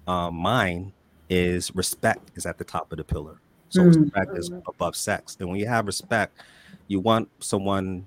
um, 0.06 0.34
mind 0.34 0.92
is 1.30 1.74
respect 1.74 2.32
is 2.34 2.46
at 2.46 2.58
the 2.58 2.64
top 2.64 2.90
of 2.92 2.98
the 2.98 3.04
pillar. 3.04 3.40
So 3.68 3.82
mm-hmm. 3.82 4.02
respect 4.02 4.36
is 4.36 4.50
above 4.66 4.96
sex. 4.96 5.36
And 5.38 5.48
when 5.48 5.58
you 5.58 5.66
have 5.66 5.86
respect, 5.86 6.40
you 6.88 7.00
want 7.00 7.28
someone 7.40 8.06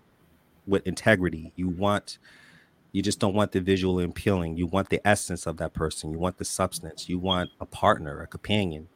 with 0.65 0.85
integrity. 0.87 1.51
You 1.55 1.69
want 1.69 2.17
you 2.97 3.03
just 3.03 3.19
don't 3.19 3.35
want 3.35 3.51
the 3.51 3.61
visual 3.61 3.99
appealing. 3.99 4.57
You 4.57 4.65
want 4.65 4.89
the 4.89 5.07
essence 5.07 5.45
of 5.45 5.57
that 5.57 5.75
person. 5.75 6.09
You 6.09 6.17
want 6.17 6.39
the 6.39 6.45
substance. 6.45 7.07
You 7.07 7.19
want 7.19 7.51
a 7.61 7.65
partner, 7.67 8.21
a 8.21 8.25
companion. 8.25 8.87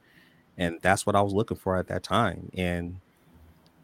And 0.57 0.79
that's 0.81 1.05
what 1.05 1.15
I 1.15 1.21
was 1.21 1.33
looking 1.33 1.57
for 1.57 1.77
at 1.77 1.87
that 1.89 2.01
time. 2.01 2.49
And 2.55 2.99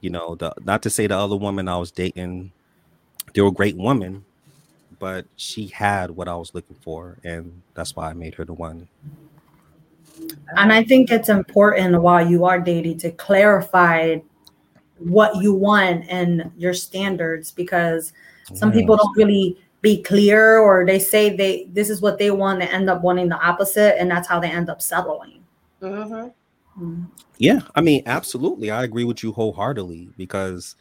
you 0.01 0.09
know, 0.09 0.33
the 0.33 0.55
not 0.63 0.81
to 0.83 0.89
say 0.89 1.05
the 1.05 1.15
other 1.15 1.36
woman 1.36 1.67
I 1.67 1.77
was 1.77 1.91
dating, 1.91 2.51
they 3.36 3.41
were 3.41 3.51
great 3.51 3.77
women, 3.77 4.25
but 4.97 5.27
she 5.36 5.67
had 5.67 6.09
what 6.09 6.27
I 6.27 6.36
was 6.36 6.55
looking 6.55 6.77
for, 6.81 7.19
and 7.24 7.62
that's 7.75 7.95
why 7.95 8.09
I 8.09 8.13
made 8.13 8.33
her 8.36 8.45
the 8.45 8.53
one. 8.53 8.88
And 10.55 10.74
I 10.74 10.83
think 10.83 11.12
it's 11.12 11.29
important 11.29 12.01
while 12.01 12.27
you 12.27 12.45
are 12.45 12.59
dating 12.59 12.97
to 13.00 13.12
clarify 13.12 14.17
what 14.97 15.36
you 15.36 15.53
want 15.53 16.05
and 16.09 16.51
your 16.57 16.74
standards 16.74 17.51
because 17.51 18.13
some 18.53 18.71
people 18.71 18.97
don't 18.97 19.15
really 19.15 19.57
be 19.88 20.03
clear 20.03 20.58
or 20.58 20.86
they 20.86 21.00
say 21.00 21.36
they 21.36 21.65
this 21.72 21.89
is 21.89 22.01
what 22.01 22.20
they 22.20 22.29
want 22.29 22.62
and 22.62 22.70
end 22.72 22.89
up 22.89 23.01
wanting 23.01 23.29
the 23.29 23.39
opposite 23.39 24.00
and 24.00 24.12
that's 24.12 24.27
how 24.27 24.38
they 24.39 24.50
end 24.50 24.70
up 24.70 24.82
settling. 24.82 25.44
Mm-hmm. 25.82 26.84
Mm. 26.84 27.08
Yeah, 27.38 27.62
I 27.74 27.82
mean, 27.82 28.03
absolutely. 28.06 28.70
I 28.70 28.84
agree 28.84 29.06
with 29.06 29.24
you 29.24 29.32
wholeheartedly 29.32 30.10
because 30.17 30.75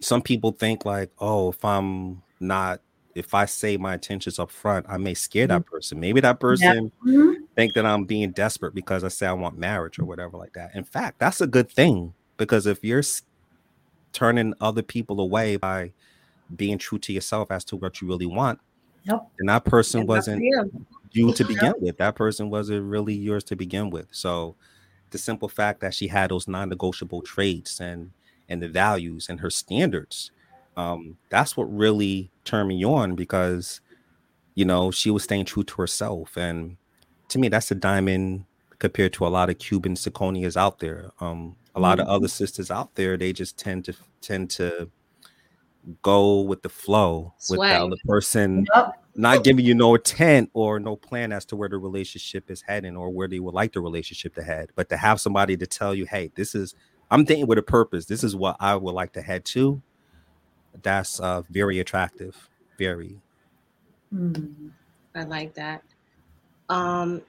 some 0.00 0.22
people 0.22 0.52
think 0.52 0.84
like, 0.84 1.10
oh, 1.18 1.48
if 1.50 1.64
I'm 1.64 2.22
not, 2.38 2.80
if 3.14 3.34
I 3.34 3.46
say 3.46 3.76
my 3.76 3.94
intentions 3.94 4.38
up 4.38 4.50
front, 4.50 4.86
I 4.88 4.98
may 4.98 5.14
scare 5.14 5.48
that 5.48 5.62
mm-hmm. 5.62 5.74
person. 5.74 5.98
Maybe 5.98 6.20
that 6.20 6.38
person 6.38 6.92
yeah. 7.04 7.12
mm-hmm. 7.12 7.44
think 7.56 7.74
that 7.74 7.86
I'm 7.86 8.04
being 8.04 8.30
desperate 8.30 8.74
because 8.74 9.02
I 9.02 9.08
say 9.08 9.26
I 9.26 9.32
want 9.32 9.58
marriage 9.58 9.98
or 9.98 10.04
whatever 10.04 10.36
like 10.36 10.52
that. 10.52 10.74
In 10.74 10.84
fact, 10.84 11.18
that's 11.18 11.40
a 11.40 11.46
good 11.46 11.70
thing 11.70 12.14
because 12.36 12.66
if 12.66 12.84
you're 12.84 13.02
turning 14.12 14.54
other 14.60 14.82
people 14.82 15.20
away 15.20 15.56
by 15.56 15.92
being 16.54 16.78
true 16.78 16.98
to 17.00 17.12
yourself 17.12 17.50
as 17.50 17.64
to 17.64 17.76
what 17.76 18.00
you 18.00 18.08
really 18.08 18.26
want, 18.26 18.60
yep. 19.04 19.26
and 19.38 19.48
that 19.48 19.64
person 19.64 20.00
and 20.00 20.08
wasn't 20.08 20.42
you 21.12 21.32
to 21.32 21.44
begin 21.44 21.64
yep. 21.64 21.76
with. 21.80 21.96
That 21.98 22.14
person 22.14 22.50
wasn't 22.50 22.84
really 22.84 23.14
yours 23.14 23.44
to 23.44 23.56
begin 23.56 23.90
with. 23.90 24.06
So 24.12 24.54
the 25.10 25.18
simple 25.18 25.48
fact 25.48 25.80
that 25.80 25.94
she 25.94 26.08
had 26.08 26.30
those 26.30 26.48
non-negotiable 26.48 27.22
traits 27.22 27.80
and 27.80 28.10
and 28.48 28.62
the 28.62 28.68
values 28.68 29.28
and 29.28 29.40
her 29.40 29.50
standards 29.50 30.30
um, 30.76 31.16
that's 31.30 31.56
what 31.56 31.64
really 31.64 32.30
turned 32.44 32.68
me 32.68 32.84
on 32.84 33.14
because 33.14 33.80
you 34.54 34.64
know 34.64 34.90
she 34.90 35.10
was 35.10 35.24
staying 35.24 35.44
true 35.44 35.64
to 35.64 35.80
herself 35.80 36.36
and 36.36 36.76
to 37.28 37.38
me 37.38 37.48
that's 37.48 37.70
a 37.70 37.74
diamond 37.74 38.44
compared 38.78 39.12
to 39.12 39.26
a 39.26 39.28
lot 39.28 39.48
of 39.48 39.58
cuban 39.58 39.94
zirconias 39.94 40.56
out 40.56 40.78
there 40.80 41.10
um, 41.20 41.56
a 41.74 41.80
lot 41.80 41.98
mm-hmm. 41.98 42.08
of 42.08 42.14
other 42.14 42.28
sisters 42.28 42.70
out 42.70 42.94
there 42.94 43.16
they 43.16 43.32
just 43.32 43.58
tend 43.58 43.84
to 43.84 43.94
tend 44.20 44.50
to 44.50 44.88
go 46.02 46.40
with 46.40 46.62
the 46.62 46.68
flow 46.68 47.32
Swag. 47.38 47.82
with 47.82 47.90
the 47.90 48.08
person 48.08 48.66
yep 48.74 48.94
not 49.16 49.44
giving 49.44 49.64
you 49.64 49.74
no 49.74 49.94
intent 49.94 50.50
or 50.52 50.78
no 50.78 50.96
plan 50.96 51.32
as 51.32 51.44
to 51.46 51.56
where 51.56 51.68
the 51.68 51.78
relationship 51.78 52.50
is 52.50 52.62
heading 52.62 52.96
or 52.96 53.10
where 53.10 53.28
they 53.28 53.40
would 53.40 53.54
like 53.54 53.72
the 53.72 53.80
relationship 53.80 54.34
to 54.34 54.42
head, 54.42 54.70
but 54.74 54.88
to 54.88 54.96
have 54.96 55.20
somebody 55.20 55.56
to 55.56 55.66
tell 55.66 55.94
you, 55.94 56.06
hey, 56.06 56.30
this 56.34 56.54
is 56.54 56.74
I'm 57.10 57.24
dating 57.24 57.46
with 57.46 57.58
a 57.58 57.62
purpose. 57.62 58.06
This 58.06 58.24
is 58.24 58.34
what 58.34 58.56
I 58.60 58.74
would 58.74 58.94
like 58.94 59.12
to 59.12 59.22
head 59.22 59.44
to. 59.46 59.80
That's 60.82 61.20
uh, 61.20 61.42
very 61.50 61.78
attractive. 61.78 62.48
Very. 62.78 63.20
Mm, 64.12 64.70
I 65.14 65.22
like 65.24 65.54
that. 65.54 65.82
Um, 66.68 67.22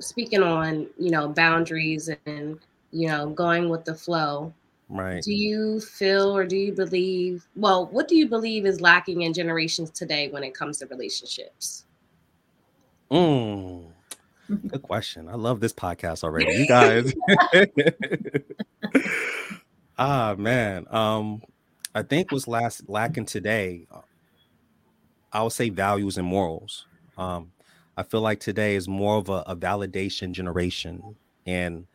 speaking 0.00 0.42
on 0.42 0.86
you 0.98 1.10
know 1.10 1.28
boundaries 1.28 2.10
and 2.26 2.58
you 2.90 3.08
know 3.08 3.30
going 3.30 3.68
with 3.68 3.84
the 3.84 3.94
flow 3.94 4.52
Right. 4.90 5.22
Do 5.22 5.32
you 5.32 5.80
feel 5.80 6.36
or 6.36 6.44
do 6.44 6.56
you 6.56 6.72
believe, 6.72 7.46
well, 7.54 7.86
what 7.86 8.08
do 8.08 8.16
you 8.16 8.28
believe 8.28 8.66
is 8.66 8.80
lacking 8.80 9.22
in 9.22 9.32
generations 9.32 9.90
today 9.90 10.28
when 10.28 10.42
it 10.42 10.52
comes 10.52 10.78
to 10.78 10.86
relationships? 10.86 11.84
Mm, 13.08 13.84
good 14.66 14.82
question. 14.82 15.28
I 15.28 15.34
love 15.34 15.60
this 15.60 15.72
podcast 15.72 16.24
already. 16.24 16.52
You 16.54 16.66
guys. 16.66 17.14
ah, 19.98 20.34
man. 20.36 20.86
Um, 20.90 21.42
I 21.94 22.02
think 22.02 22.32
what's 22.32 22.48
last 22.48 22.88
lacking 22.88 23.26
today, 23.26 23.86
uh, 23.92 24.00
I 25.32 25.44
would 25.44 25.52
say 25.52 25.68
values 25.68 26.18
and 26.18 26.26
morals. 26.26 26.86
Um, 27.16 27.52
I 27.96 28.02
feel 28.02 28.22
like 28.22 28.40
today 28.40 28.74
is 28.74 28.88
more 28.88 29.18
of 29.18 29.28
a, 29.28 29.44
a 29.46 29.54
validation 29.54 30.32
generation, 30.32 31.14
and 31.46 31.86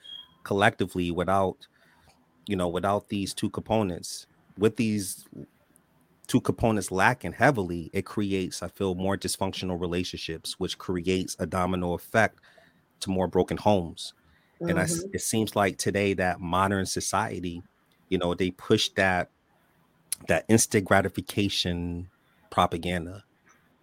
collectively, 0.43 1.11
without 1.11 1.67
you 2.45 2.55
know, 2.55 2.67
without 2.67 3.09
these 3.09 3.33
two 3.33 3.49
components, 3.49 4.27
with 4.57 4.75
these 4.75 5.25
two 6.27 6.41
components 6.41 6.91
lacking 6.91 7.33
heavily, 7.33 7.89
it 7.93 8.05
creates, 8.05 8.63
I 8.63 8.67
feel, 8.67 8.95
more 8.95 9.17
dysfunctional 9.17 9.79
relationships, 9.79 10.59
which 10.59 10.77
creates 10.77 11.35
a 11.39 11.45
domino 11.45 11.93
effect 11.93 12.39
to 13.01 13.09
more 13.09 13.27
broken 13.27 13.57
homes. 13.57 14.13
Mm-hmm. 14.55 14.69
And 14.69 14.79
I, 14.79 14.83
mm-hmm. 14.83 15.09
it 15.13 15.21
seems 15.21 15.55
like 15.55 15.77
today 15.77 16.13
that 16.13 16.39
modern 16.39 16.85
society, 16.85 17.61
you 18.09 18.17
know, 18.17 18.33
they 18.33 18.51
push 18.51 18.89
that 18.95 19.29
that 20.27 20.45
instant 20.47 20.85
gratification 20.85 22.09
propaganda. 22.49 23.23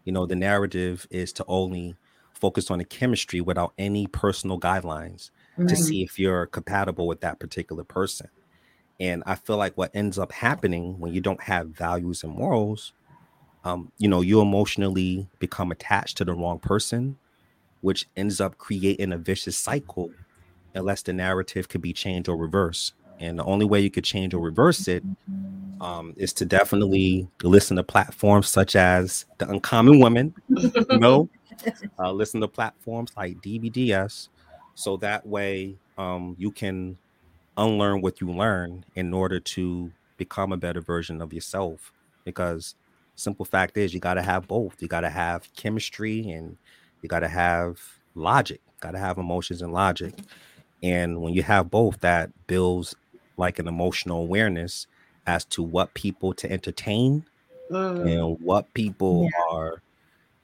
You 0.05 0.13
know, 0.13 0.27
the 0.27 0.35
narrative 0.35 1.07
is 1.11 1.33
to 1.35 1.45
only 1.47 1.95
focus 2.33 2.71
on 2.71 2.79
the 2.79 2.85
chemistry 2.85 3.41
without 3.41 3.75
any 3.79 4.07
personal 4.07 4.59
guidelines 4.59 5.31
mm-hmm. 5.57 5.67
to 5.67 5.77
see 5.77 6.03
if 6.03 6.19
you're 6.19 6.47
compatible 6.47 7.07
with 7.07 7.21
that 7.21 7.39
particular 7.39 7.85
person. 7.85 8.29
And 9.03 9.25
I 9.27 9.35
feel 9.35 9.57
like 9.57 9.77
what 9.77 9.91
ends 9.95 10.17
up 10.17 10.31
happening 10.31 11.01
when 11.01 11.13
you 11.13 11.21
don't 11.21 11.43
have 11.43 11.71
values 11.71 12.23
and 12.23 12.33
morals, 12.33 12.93
um, 13.65 13.91
you 13.99 14.07
know, 14.07 14.21
you 14.21 14.41
emotionally 14.41 15.27
become 15.41 15.73
attached 15.73 16.19
to 16.19 16.25
the 16.25 16.33
wrong 16.33 16.61
person, 16.61 17.17
which 17.81 18.07
ends 18.17 18.41
up 18.41 18.59
creating 18.59 19.13
a 19.13 19.19
vicious 19.19 19.59
cycle 19.59 20.13
unless 20.77 21.03
the 21.03 21.13
narrative 21.13 21.69
could 21.69 21.83
be 21.83 21.93
changed 21.93 22.29
or 22.29 22.37
reversed. 22.37 22.95
And 23.19 23.41
the 23.41 23.45
only 23.45 23.67
way 23.67 23.81
you 23.81 23.91
could 23.91 24.05
change 24.05 24.35
or 24.35 24.41
reverse 24.41 24.87
it 24.87 25.03
um, 25.81 26.15
is 26.17 26.33
to 26.35 26.45
definitely 26.45 27.27
listen 27.43 27.77
to 27.79 27.83
platforms 27.83 28.49
such 28.49 28.77
as 28.77 29.27
the 29.39 29.51
Uncommon 29.51 29.99
Women, 29.99 30.33
you 30.49 30.99
know, 31.01 31.29
uh, 31.99 32.13
listen 32.13 32.41
to 32.41 32.47
platforms 32.47 33.11
like 33.17 33.37
DBDS, 33.39 34.29
so 34.77 34.97
that 34.99 35.27
way 35.27 35.75
um, 35.99 36.37
you 36.39 36.53
can 36.53 36.97
unlearn 37.57 38.01
what 38.01 38.21
you 38.21 38.31
learn 38.31 38.85
in 38.95 39.13
order 39.13 39.41
to 39.41 39.91
become 40.17 40.53
a 40.53 40.57
better 40.57 40.81
version 40.81 41.21
of 41.21 41.33
yourself 41.33 41.93
because 42.25 42.75
simple 43.17 43.45
fact 43.45 43.77
is 43.77 43.93
you 43.93 44.01
got 44.01 44.15
to 44.15 44.23
have 44.23 44.49
both. 44.49 44.81
You 44.81 44.89
got 44.89 45.01
to 45.01 45.11
have 45.11 45.49
chemistry 45.57 46.31
and 46.31 46.57
you 47.03 47.09
got 47.09 47.21
to 47.21 47.29
have 47.29 47.81
logic. 48.15 48.61
Got 48.81 48.93
to 48.93 48.99
have 48.99 49.19
emotions 49.19 49.63
and 49.63 49.73
logic. 49.73 50.15
And 50.83 51.21
when 51.21 51.35
you 51.35 51.43
have 51.43 51.71
both 51.71 52.01
that 52.01 52.31
builds 52.47 52.95
like 53.37 53.59
an 53.59 53.69
emotional 53.69 54.23
awareness 54.23 54.87
as 55.27 55.45
to 55.47 55.63
what 55.63 55.95
people 55.95 56.35
to 56.35 56.51
entertain 56.51 57.25
mm. 57.71 58.01
and 58.07 58.41
what 58.41 58.73
people 58.75 59.25
yeah. 59.25 59.57
are 59.57 59.83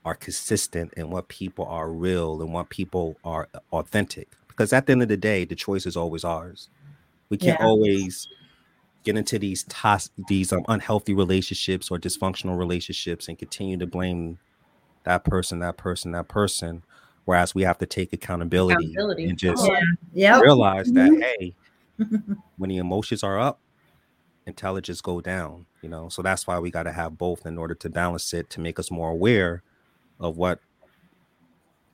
are 0.05 0.15
consistent 0.15 0.93
and 0.95 1.11
what 1.11 1.27
people 1.27 1.65
are 1.65 1.89
real 1.89 2.41
and 2.41 2.53
what 2.53 2.69
people 2.69 3.17
are 3.25 3.49
authentic. 3.73 4.29
Because 4.47 4.71
at 4.71 4.85
the 4.85 4.93
end 4.93 5.01
of 5.01 5.09
the 5.09 5.17
day 5.17 5.43
the 5.43 5.55
choice 5.55 5.85
is 5.85 5.97
always 5.97 6.23
ours 6.23 6.69
we 7.29 7.37
can't 7.37 7.59
yeah. 7.59 7.65
always 7.65 8.27
get 9.03 9.17
into 9.17 9.39
these 9.39 9.63
tos- 9.63 10.11
these 10.27 10.51
um, 10.51 10.65
unhealthy 10.67 11.13
relationships 11.13 11.89
or 11.89 11.97
dysfunctional 11.97 12.57
relationships 12.57 13.27
and 13.27 13.37
continue 13.37 13.77
to 13.77 13.87
blame 13.87 14.39
that 15.03 15.23
person, 15.23 15.59
that 15.59 15.77
person, 15.77 16.11
that 16.11 16.27
person. 16.27 16.83
Whereas 17.25 17.53
we 17.53 17.63
have 17.63 17.77
to 17.77 17.85
take 17.85 18.11
accountability, 18.11 18.91
accountability. 18.91 19.29
and 19.29 19.37
just 19.37 19.63
oh, 19.63 19.75
yeah. 20.13 20.39
realize 20.39 20.91
mm-hmm. 20.91 21.19
that 21.19 21.35
hey, 21.39 21.55
when 22.57 22.69
the 22.69 22.77
emotions 22.77 23.23
are 23.23 23.39
up, 23.39 23.59
intelligence 24.47 25.01
go 25.01 25.21
down. 25.21 25.67
You 25.81 25.89
know, 25.89 26.09
so 26.09 26.21
that's 26.21 26.47
why 26.47 26.59
we 26.59 26.71
got 26.71 26.83
to 26.83 26.91
have 26.91 27.17
both 27.17 27.45
in 27.45 27.57
order 27.57 27.75
to 27.75 27.89
balance 27.89 28.33
it 28.33 28.49
to 28.51 28.59
make 28.59 28.79
us 28.79 28.91
more 28.91 29.11
aware 29.11 29.63
of 30.19 30.37
what 30.37 30.59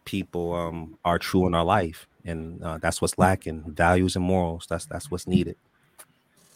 people 0.05 0.53
um, 0.53 0.97
are 1.03 1.19
true 1.19 1.45
in 1.45 1.53
our 1.53 1.65
life 1.65 2.07
and 2.25 2.61
uh, 2.63 2.77
that's 2.77 3.01
what's 3.01 3.17
lacking 3.17 3.63
values 3.67 4.15
and 4.15 4.25
morals 4.25 4.65
that's 4.69 4.85
that's 4.85 5.09
what's 5.11 5.27
needed. 5.27 5.55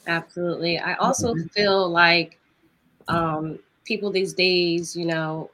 Absolutely. 0.08 0.80
I 0.80 0.96
also 0.96 1.34
mm-hmm. 1.34 1.48
feel 1.48 1.90
like 1.90 2.40
um, 3.08 3.60
people 3.86 4.12
these 4.12 4.34
days 4.34 4.96
you 4.96 5.06
know 5.06 5.50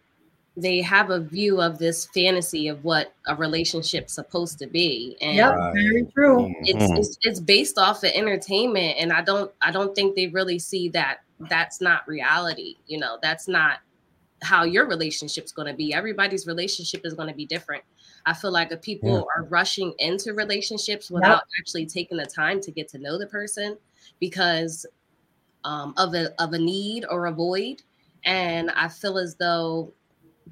they 0.58 0.82
have 0.82 1.10
a 1.10 1.20
view 1.20 1.62
of 1.62 1.78
this 1.78 2.06
fantasy 2.14 2.70
of 2.70 2.84
what 2.86 3.14
a 3.28 3.36
relationship's 3.36 4.14
supposed 4.14 4.58
to 4.60 4.68
be 4.68 5.18
and 5.20 5.36
yep, 5.36 5.54
very 5.74 6.06
true. 6.14 6.54
it's, 6.62 6.82
mm-hmm. 6.82 6.98
it's 6.98 7.18
it's 7.24 7.40
based 7.42 7.78
off 7.78 8.04
of 8.04 8.12
entertainment 8.12 8.96
and 8.98 9.12
i 9.12 9.22
don't 9.22 9.52
i 9.62 9.70
don't 9.70 9.94
think 9.96 10.16
they 10.16 10.28
really 10.28 10.58
see 10.58 10.88
that 10.88 11.18
that's 11.50 11.82
not 11.82 12.08
reality 12.08 12.76
you 12.88 12.98
know 12.98 13.18
that's 13.22 13.50
not 13.50 13.80
how 14.42 14.64
your 14.64 14.88
relationship's 14.88 15.52
going 15.52 15.68
to 15.68 15.74
be. 15.74 15.94
Everybody's 15.94 16.48
relationship 16.48 17.02
is 17.04 17.14
going 17.14 17.28
to 17.30 17.36
be 17.36 17.46
different 17.46 17.84
I 18.26 18.34
feel 18.34 18.52
like 18.52 18.72
if 18.72 18.82
people 18.82 19.10
yeah. 19.10 19.42
are 19.42 19.46
rushing 19.46 19.94
into 20.00 20.34
relationships 20.34 21.12
without 21.12 21.30
yep. 21.30 21.44
actually 21.60 21.86
taking 21.86 22.18
the 22.18 22.26
time 22.26 22.60
to 22.62 22.72
get 22.72 22.88
to 22.90 22.98
know 22.98 23.20
the 23.20 23.28
person 23.28 23.78
because 24.20 24.86
um, 25.64 25.94
of 25.98 26.14
a 26.14 26.34
of 26.42 26.54
a 26.54 26.60
need 26.60 27.06
or 27.10 27.28
a 27.28 27.32
void, 27.32 27.82
and 28.24 28.72
I 28.72 28.88
feel 28.88 29.18
as 29.18 29.36
though 29.36 29.92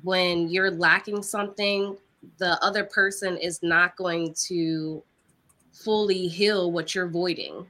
when 0.03 0.49
you're 0.49 0.71
lacking 0.71 1.23
something, 1.23 1.97
the 2.37 2.63
other 2.63 2.83
person 2.83 3.37
is 3.37 3.61
not 3.63 3.95
going 3.95 4.33
to 4.45 5.03
fully 5.71 6.27
heal 6.27 6.71
what 6.71 6.93
you're 6.93 7.07
voiding. 7.07 7.65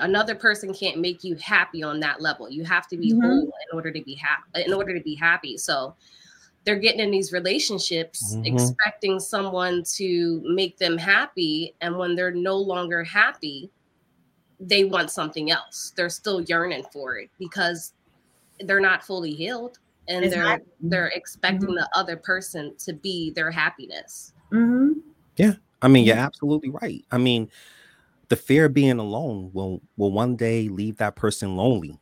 another 0.00 0.34
person 0.34 0.74
can't 0.74 0.98
make 0.98 1.22
you 1.22 1.36
happy 1.36 1.84
on 1.84 2.00
that 2.00 2.20
level. 2.20 2.50
You 2.50 2.64
have 2.64 2.88
to 2.88 2.96
be 2.96 3.12
mm-hmm. 3.12 3.22
whole 3.22 3.42
in 3.42 3.74
order 3.74 3.92
to 3.92 4.02
be 4.02 4.14
happy. 4.14 4.64
In 4.66 4.72
order 4.72 4.92
to 4.94 5.02
be 5.02 5.14
happy, 5.14 5.56
so 5.56 5.94
they're 6.68 6.76
getting 6.76 7.00
in 7.00 7.10
these 7.10 7.32
relationships 7.32 8.36
mm-hmm. 8.36 8.44
expecting 8.44 9.18
someone 9.18 9.82
to 9.94 10.42
make 10.44 10.76
them 10.76 10.98
happy, 10.98 11.74
and 11.80 11.96
when 11.96 12.14
they're 12.14 12.30
no 12.30 12.58
longer 12.58 13.02
happy, 13.02 13.70
they 14.60 14.84
want 14.84 15.10
something 15.10 15.50
else. 15.50 15.94
They're 15.96 16.10
still 16.10 16.42
yearning 16.42 16.84
for 16.92 17.16
it 17.16 17.30
because 17.38 17.94
they're 18.60 18.80
not 18.80 19.02
fully 19.02 19.32
healed, 19.32 19.78
and 20.08 20.30
they're 20.30 20.58
mm-hmm. 20.58 20.88
they're 20.90 21.06
expecting 21.14 21.70
mm-hmm. 21.70 21.76
the 21.76 21.88
other 21.94 22.18
person 22.18 22.74
to 22.80 22.92
be 22.92 23.30
their 23.30 23.50
happiness. 23.50 24.34
Mm-hmm. 24.52 25.00
Yeah, 25.36 25.54
I 25.80 25.88
mean, 25.88 26.04
you're 26.04 26.16
absolutely 26.16 26.68
right. 26.68 27.02
I 27.10 27.16
mean 27.16 27.48
the 28.28 28.36
fear 28.36 28.66
of 28.66 28.74
being 28.74 28.98
alone 28.98 29.50
will 29.54 29.80
will 29.96 30.12
one 30.12 30.36
day 30.36 30.68
leave 30.68 30.98
that 30.98 31.16
person 31.16 31.56
lonely 31.56 31.98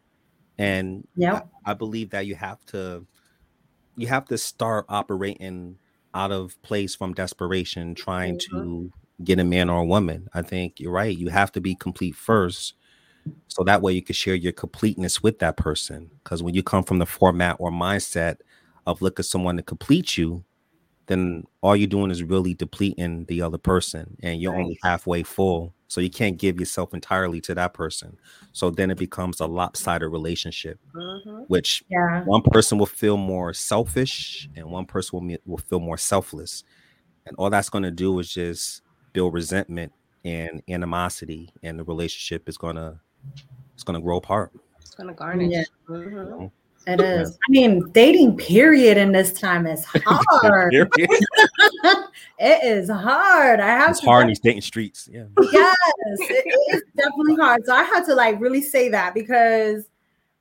and 0.58 1.06
yeah 1.14 1.42
I, 1.64 1.70
I, 1.70 1.75
believe 1.75 2.11
that 2.11 2.26
you 2.26 2.35
have 2.35 2.58
to 2.66 3.06
you 3.96 4.06
have 4.06 4.24
to 4.26 4.38
start 4.38 4.86
operating 4.88 5.78
out 6.14 6.32
of 6.32 6.60
place 6.62 6.94
from 6.94 7.12
desperation 7.12 7.94
trying 7.94 8.38
mm-hmm. 8.38 8.56
to 8.58 8.92
get 9.24 9.38
a 9.38 9.44
man 9.44 9.70
or 9.70 9.80
a 9.80 9.84
woman 9.84 10.28
i 10.34 10.42
think 10.42 10.78
you're 10.78 10.92
right 10.92 11.16
you 11.18 11.28
have 11.28 11.50
to 11.52 11.60
be 11.60 11.74
complete 11.74 12.14
first 12.14 12.74
so 13.48 13.64
that 13.64 13.82
way 13.82 13.92
you 13.92 14.02
can 14.02 14.14
share 14.14 14.34
your 14.34 14.52
completeness 14.52 15.22
with 15.22 15.38
that 15.38 15.56
person 15.56 16.10
because 16.22 16.42
when 16.42 16.54
you 16.54 16.62
come 16.62 16.84
from 16.84 16.98
the 16.98 17.06
format 17.06 17.56
or 17.58 17.70
mindset 17.70 18.36
of 18.86 19.02
look 19.02 19.18
at 19.18 19.26
someone 19.26 19.56
to 19.56 19.62
complete 19.62 20.16
you 20.16 20.44
then 21.06 21.44
all 21.60 21.76
you're 21.76 21.86
doing 21.86 22.10
is 22.10 22.22
really 22.22 22.54
depleting 22.54 23.25
the 23.26 23.42
other 23.42 23.58
person 23.58 24.16
and 24.22 24.40
you're 24.40 24.52
right. 24.52 24.62
only 24.62 24.78
halfway 24.82 25.22
full 25.22 25.72
so 25.88 26.00
you 26.00 26.10
can't 26.10 26.36
give 26.36 26.58
yourself 26.58 26.92
entirely 26.94 27.40
to 27.42 27.54
that 27.54 27.72
person. 27.72 28.18
So 28.52 28.70
then 28.70 28.90
it 28.90 28.98
becomes 28.98 29.40
a 29.40 29.46
lopsided 29.46 30.10
relationship, 30.10 30.80
mm-hmm. 30.94 31.42
which 31.46 31.84
yeah. 31.88 32.25
one 32.25 32.42
person 32.42 32.78
will 32.78 32.86
feel 32.86 33.16
more 33.16 33.54
selfish 33.54 34.48
and 34.56 34.66
one 34.66 34.84
person 34.84 35.18
will, 35.20 35.36
will 35.46 35.58
feel 35.58 35.80
more 35.80 35.98
selfless. 35.98 36.64
And 37.26 37.36
all 37.36 37.50
that's 37.50 37.68
going 37.68 37.84
to 37.84 37.90
do 37.90 38.18
is 38.18 38.32
just 38.32 38.82
build 39.12 39.32
resentment 39.34 39.92
and 40.25 40.62
animosity, 40.68 41.50
and 41.62 41.78
the 41.78 41.84
relationship 41.84 42.48
is 42.48 42.58
going 42.58 42.76
to 42.76 42.98
it's 43.75 43.84
going 43.84 43.98
to 43.98 44.02
grow 44.02 44.16
apart. 44.16 44.52
It's 44.80 44.94
going 44.94 45.08
to 45.08 45.14
garnish. 45.14 45.52
Yeah. 45.52 45.64
Mm-hmm. 45.88 46.46
It 46.86 47.00
is. 47.00 47.32
I 47.32 47.50
mean, 47.50 47.90
dating 47.90 48.36
period 48.36 48.96
in 48.96 49.10
this 49.10 49.32
time 49.32 49.66
is 49.66 49.84
hard. 50.06 50.72
it 50.88 52.06
is 52.38 52.88
hard. 52.88 53.58
I 53.58 53.66
have 53.66 53.90
it's 53.90 54.04
hard 54.04 54.22
in 54.22 54.28
these 54.28 54.38
dating 54.38 54.60
streets. 54.60 55.08
Yeah. 55.10 55.24
Yes, 55.52 55.76
it 56.20 56.74
is 56.74 56.82
definitely 56.96 57.36
hard. 57.36 57.66
So 57.66 57.74
I 57.74 57.82
had 57.82 58.04
to 58.04 58.14
like 58.14 58.40
really 58.40 58.62
say 58.62 58.88
that 58.90 59.14
because 59.14 59.88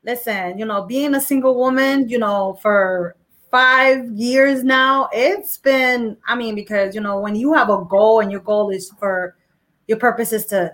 listen, 0.04 0.60
you 0.60 0.66
know, 0.66 0.84
being 0.84 1.16
a 1.16 1.22
single 1.22 1.56
woman, 1.56 2.08
you 2.08 2.20
know, 2.20 2.60
for 2.62 3.16
five 3.50 4.06
years 4.12 4.64
now, 4.64 5.10
it's 5.14 5.58
been, 5.58 6.16
I 6.28 6.36
mean, 6.36 6.54
because 6.54 6.94
you 6.94 7.02
know, 7.02 7.20
when 7.20 7.36
you 7.36 7.54
have 7.54 7.72
a 7.72 7.84
goal 7.86 8.20
and 8.20 8.32
your 8.32 8.42
goal 8.42 8.70
is 8.70 8.92
for 9.00 9.36
your 9.88 9.98
purpose 9.98 10.32
is 10.32 10.46
to 10.48 10.74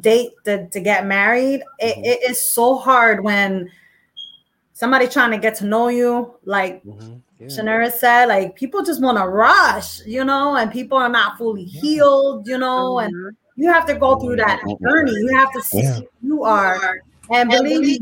date 0.00 0.30
to, 0.46 0.66
to 0.68 0.80
get 0.80 1.04
married, 1.06 1.62
it, 1.78 1.94
mm-hmm. 1.94 2.04
it 2.04 2.30
is 2.30 2.42
so 2.42 2.76
hard 2.76 3.22
when 3.22 3.70
somebody 4.74 5.08
trying 5.08 5.30
to 5.30 5.38
get 5.38 5.54
to 5.56 5.64
know 5.64 5.88
you, 5.88 6.34
like 6.44 6.84
mm-hmm. 6.84 7.14
yeah. 7.38 7.46
Chaniera 7.46 7.90
said, 7.90 8.26
like 8.26 8.54
people 8.54 8.82
just 8.82 9.00
want 9.00 9.16
to 9.16 9.26
rush, 9.26 10.04
you 10.04 10.22
know, 10.24 10.56
and 10.56 10.70
people 10.70 10.98
are 10.98 11.08
not 11.08 11.38
fully 11.38 11.62
yeah. 11.62 11.80
healed, 11.80 12.46
you 12.46 12.58
know, 12.58 12.96
mm-hmm. 12.96 13.14
and 13.14 13.34
you 13.56 13.72
have 13.72 13.86
to 13.86 13.94
go 13.94 14.18
through 14.18 14.36
that 14.36 14.60
journey. 14.82 15.12
You 15.12 15.34
have 15.36 15.50
to 15.52 15.62
see 15.62 15.82
yeah. 15.82 16.00
you 16.22 16.44
are. 16.44 17.00
And 17.30 17.48
believe 17.48 17.80
me, 17.80 17.98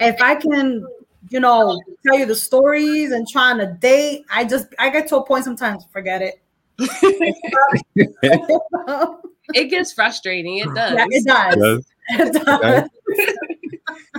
if 0.00 0.18
I 0.22 0.36
can, 0.36 0.86
you 1.28 1.40
know, 1.40 1.78
tell 2.06 2.18
you 2.18 2.24
the 2.24 2.34
stories 2.34 3.12
and 3.12 3.28
trying 3.28 3.58
to 3.58 3.66
date, 3.66 4.24
I 4.30 4.44
just 4.44 4.68
I 4.78 4.88
get 4.88 5.06
to 5.08 5.16
a 5.16 5.26
point 5.26 5.44
sometimes 5.44 5.84
forget 5.92 6.22
it. 6.22 6.40
it 9.52 9.70
gets 9.70 9.92
frustrating. 9.92 10.58
It 10.58 10.74
does. 10.74 10.92
Yeah, 10.92 11.06
it 11.10 11.24
does. 11.26 11.56
It 11.56 11.58
does. 11.58 11.68
It 12.08 12.44
does 12.44 12.88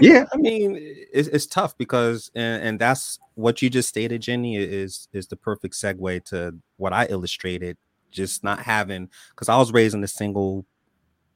yeah, 0.02 0.26
I 0.34 0.38
mean, 0.38 0.78
it's, 0.80 1.28
it's 1.30 1.46
tough 1.46 1.78
because, 1.78 2.32
and, 2.36 2.64
and 2.64 2.80
that's 2.80 3.20
what 3.36 3.62
you 3.62 3.70
just 3.70 3.90
stated, 3.90 4.22
Jenni, 4.22 4.58
is 4.58 5.08
is 5.14 5.28
the 5.28 5.36
perfect 5.36 5.76
segue 5.76 6.26
to 6.26 6.56
what 6.78 6.94
I 6.94 7.06
illustrated. 7.06 7.78
Just 8.12 8.44
not 8.44 8.60
having, 8.60 9.10
because 9.32 9.50
I 9.50 9.58
was 9.58 9.74
raised 9.74 9.94
in 9.94 10.04
a 10.04 10.08
single 10.08 10.66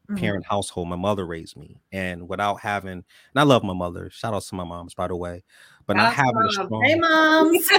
mm-hmm. 0.10 0.16
parent 0.18 0.44
mm-hmm. 0.46 0.54
household. 0.54 0.88
My 0.88 0.96
mother 0.96 1.26
raised 1.26 1.58
me, 1.58 1.82
and 1.92 2.28
without 2.28 2.62
having, 2.62 2.92
and 2.92 3.04
I 3.36 3.44
love 3.44 3.64
my 3.64 3.74
mother. 3.74 4.10
Shout 4.10 4.34
out 4.34 4.44
to 4.44 4.56
my 4.56 4.64
moms, 4.64 4.94
by 4.94 5.08
the 5.08 5.16
way, 5.16 5.44
but 5.86 5.98
not 5.98 6.14
having 6.14 6.34
mom. 6.36 6.48
a 6.48 6.52
strong. 6.52 6.84
Hey, 6.84 6.96
moms. 6.96 7.70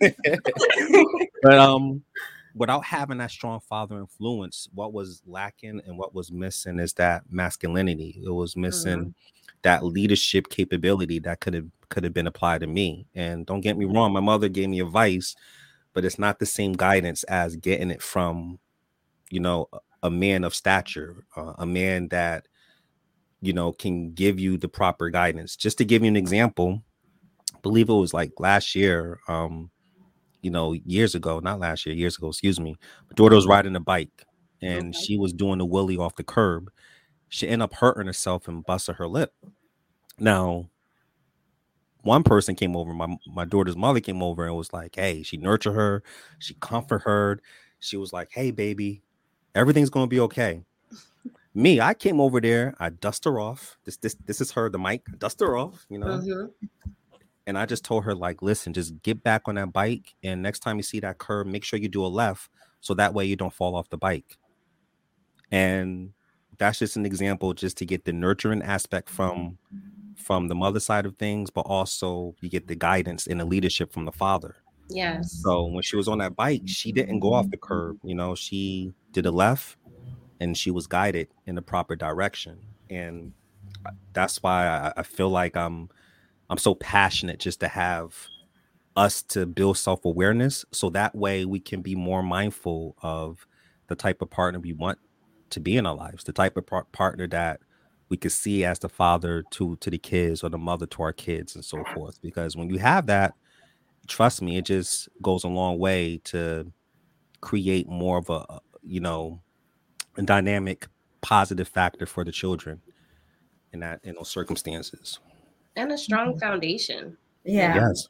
but 1.42 1.58
um, 1.58 2.02
without 2.54 2.84
having 2.84 3.18
that 3.18 3.30
strong 3.30 3.60
father 3.60 3.98
influence, 3.98 4.68
what 4.74 4.92
was 4.92 5.22
lacking 5.26 5.80
and 5.86 5.96
what 5.96 6.14
was 6.14 6.30
missing 6.30 6.78
is 6.78 6.92
that 6.94 7.24
masculinity. 7.30 8.20
It 8.24 8.30
was 8.30 8.56
missing 8.56 8.98
mm-hmm. 8.98 9.10
That 9.62 9.84
leadership 9.84 10.48
capability 10.48 11.18
that 11.20 11.40
could 11.40 11.54
have 11.54 11.66
could 11.88 12.04
have 12.04 12.14
been 12.14 12.26
applied 12.26 12.60
to 12.60 12.66
me. 12.66 13.06
And 13.14 13.46
don't 13.46 13.60
get 13.60 13.76
me 13.76 13.84
wrong, 13.84 14.12
my 14.12 14.20
mother 14.20 14.48
gave 14.48 14.68
me 14.68 14.80
advice, 14.80 15.34
but 15.92 16.04
it's 16.04 16.18
not 16.18 16.38
the 16.38 16.46
same 16.46 16.72
guidance 16.72 17.22
as 17.24 17.56
getting 17.56 17.90
it 17.90 18.02
from, 18.02 18.58
you 19.30 19.40
know, 19.40 19.68
a 20.02 20.10
man 20.10 20.44
of 20.44 20.54
stature, 20.54 21.24
uh, 21.36 21.52
a 21.58 21.66
man 21.66 22.08
that 22.08 22.48
you 23.40 23.52
know 23.52 23.72
can 23.72 24.12
give 24.12 24.38
you 24.38 24.56
the 24.56 24.68
proper 24.68 25.10
guidance. 25.10 25.56
Just 25.56 25.78
to 25.78 25.84
give 25.84 26.02
you 26.02 26.08
an 26.08 26.16
example, 26.16 26.82
I 27.54 27.58
believe 27.62 27.88
it 27.88 27.94
was 27.94 28.14
like 28.14 28.32
last 28.38 28.74
year. 28.74 29.20
Um, 29.28 29.70
you 30.42 30.50
know, 30.50 30.72
years 30.72 31.14
ago, 31.14 31.38
not 31.38 31.60
last 31.60 31.86
year, 31.86 31.94
years 31.94 32.18
ago, 32.18 32.28
excuse 32.28 32.58
me. 32.58 32.76
My 33.08 33.14
daughter 33.14 33.36
was 33.36 33.46
riding 33.46 33.76
a 33.76 33.80
bike 33.80 34.24
and 34.60 34.94
okay. 34.94 35.04
she 35.04 35.16
was 35.16 35.32
doing 35.32 35.60
a 35.60 35.66
wheelie 35.66 35.98
off 35.98 36.16
the 36.16 36.24
curb. 36.24 36.70
She 37.32 37.48
ended 37.48 37.64
up 37.64 37.74
hurting 37.74 38.06
herself 38.06 38.46
and 38.46 38.64
busted 38.64 38.96
her 38.96 39.08
lip. 39.08 39.32
Now, 40.18 40.68
one 42.02 42.22
person 42.22 42.54
came 42.54 42.76
over, 42.76 42.92
my, 42.92 43.16
my 43.26 43.46
daughter's 43.46 43.76
mother 43.76 44.00
came 44.00 44.22
over 44.22 44.46
and 44.46 44.54
was 44.54 44.72
like, 44.72 44.96
Hey, 44.96 45.22
she 45.22 45.38
nurtured 45.38 45.74
her, 45.74 46.02
she 46.38 46.54
comfort 46.54 47.02
her. 47.04 47.40
She 47.80 47.96
was 47.96 48.12
like, 48.12 48.28
Hey, 48.32 48.50
baby, 48.50 49.02
everything's 49.54 49.90
gonna 49.90 50.08
be 50.08 50.20
okay. 50.20 50.62
Me, 51.54 51.80
I 51.80 51.94
came 51.94 52.20
over 52.20 52.38
there, 52.38 52.74
I 52.78 52.90
dust 52.90 53.24
her 53.24 53.40
off. 53.40 53.78
This 53.84 53.96
this 53.96 54.14
this 54.26 54.40
is 54.42 54.50
her, 54.52 54.68
the 54.68 54.78
mic, 54.78 55.02
dust 55.18 55.40
her 55.40 55.56
off, 55.56 55.86
you 55.88 55.98
know. 55.98 56.06
Mm-hmm 56.06 56.66
and 57.46 57.58
I 57.58 57.66
just 57.66 57.84
told 57.84 58.04
her 58.04 58.14
like, 58.14 58.42
listen, 58.42 58.72
just 58.72 59.02
get 59.02 59.22
back 59.22 59.42
on 59.46 59.56
that 59.56 59.72
bike, 59.72 60.14
and 60.22 60.42
next 60.42 60.60
time 60.60 60.76
you 60.76 60.82
see 60.82 61.00
that 61.00 61.18
curve, 61.18 61.46
make 61.46 61.64
sure 61.64 61.78
you 61.78 61.88
do 61.88 62.04
a 62.04 62.06
left, 62.06 62.50
so 62.80 62.94
that 62.94 63.14
way 63.14 63.24
you 63.24 63.36
don't 63.36 63.52
fall 63.52 63.74
off 63.74 63.90
the 63.90 63.96
bike. 63.96 64.36
And 65.50 66.12
that's 66.58 66.78
just 66.78 66.96
an 66.96 67.06
example, 67.06 67.54
just 67.54 67.76
to 67.78 67.86
get 67.86 68.04
the 68.04 68.12
nurturing 68.12 68.62
aspect 68.62 69.08
from 69.08 69.58
mm-hmm. 69.74 70.14
from 70.16 70.48
the 70.48 70.54
mother 70.54 70.80
side 70.80 71.06
of 71.06 71.16
things, 71.16 71.50
but 71.50 71.62
also 71.62 72.34
you 72.40 72.48
get 72.48 72.68
the 72.68 72.76
guidance 72.76 73.26
and 73.26 73.40
the 73.40 73.44
leadership 73.44 73.92
from 73.92 74.04
the 74.04 74.12
father. 74.12 74.56
Yes. 74.88 75.40
So 75.42 75.66
when 75.66 75.82
she 75.82 75.96
was 75.96 76.08
on 76.08 76.18
that 76.18 76.36
bike, 76.36 76.62
she 76.66 76.92
didn't 76.92 77.20
go 77.20 77.32
off 77.32 77.50
the 77.50 77.56
curb. 77.56 77.98
You 78.02 78.14
know, 78.14 78.34
she 78.34 78.92
did 79.12 79.26
a 79.26 79.30
left, 79.30 79.76
and 80.40 80.56
she 80.56 80.70
was 80.70 80.86
guided 80.86 81.28
in 81.46 81.54
the 81.54 81.62
proper 81.62 81.96
direction, 81.96 82.58
and 82.90 83.32
that's 84.12 84.42
why 84.42 84.66
I, 84.66 84.92
I 84.98 85.02
feel 85.02 85.30
like 85.30 85.56
I'm 85.56 85.88
I'm 86.50 86.58
so 86.58 86.74
passionate 86.74 87.40
just 87.40 87.60
to 87.60 87.68
have 87.68 88.28
us 88.94 89.22
to 89.22 89.46
build 89.46 89.78
self-awareness 89.78 90.66
so 90.70 90.90
that 90.90 91.14
way 91.14 91.46
we 91.46 91.58
can 91.58 91.80
be 91.80 91.94
more 91.94 92.22
mindful 92.22 92.94
of 93.00 93.46
the 93.86 93.94
type 93.96 94.20
of 94.20 94.28
partner 94.28 94.60
we 94.60 94.74
want 94.74 94.98
to 95.52 95.60
be 95.60 95.76
in 95.76 95.86
our 95.86 95.94
lives, 95.94 96.24
the 96.24 96.32
type 96.32 96.56
of 96.56 96.66
par- 96.66 96.86
partner 96.92 97.26
that 97.28 97.60
we 98.08 98.16
could 98.16 98.32
see 98.32 98.64
as 98.64 98.78
the 98.78 98.88
father 98.88 99.42
to 99.52 99.76
to 99.76 99.88
the 99.88 99.98
kids 99.98 100.44
or 100.44 100.50
the 100.50 100.58
mother 100.58 100.86
to 100.86 101.02
our 101.02 101.14
kids 101.14 101.54
and 101.54 101.64
so 101.64 101.82
forth 101.94 102.20
because 102.20 102.54
when 102.54 102.68
you 102.68 102.78
have 102.78 103.06
that 103.06 103.32
trust 104.06 104.42
me 104.42 104.58
it 104.58 104.66
just 104.66 105.08
goes 105.22 105.44
a 105.44 105.48
long 105.48 105.78
way 105.78 106.20
to 106.22 106.70
create 107.40 107.88
more 107.88 108.18
of 108.18 108.28
a 108.28 108.60
you 108.82 109.00
know 109.00 109.40
a 110.18 110.22
dynamic 110.22 110.88
positive 111.22 111.66
factor 111.66 112.04
for 112.04 112.22
the 112.22 112.30
children 112.30 112.82
in 113.72 113.80
that 113.80 113.98
in 114.04 114.14
those 114.14 114.28
circumstances 114.28 115.18
and 115.76 115.92
a 115.92 115.98
strong 115.98 116.30
mm-hmm. 116.30 116.38
foundation. 116.38 117.16
Yeah. 117.44 117.74
Yes. 117.74 118.08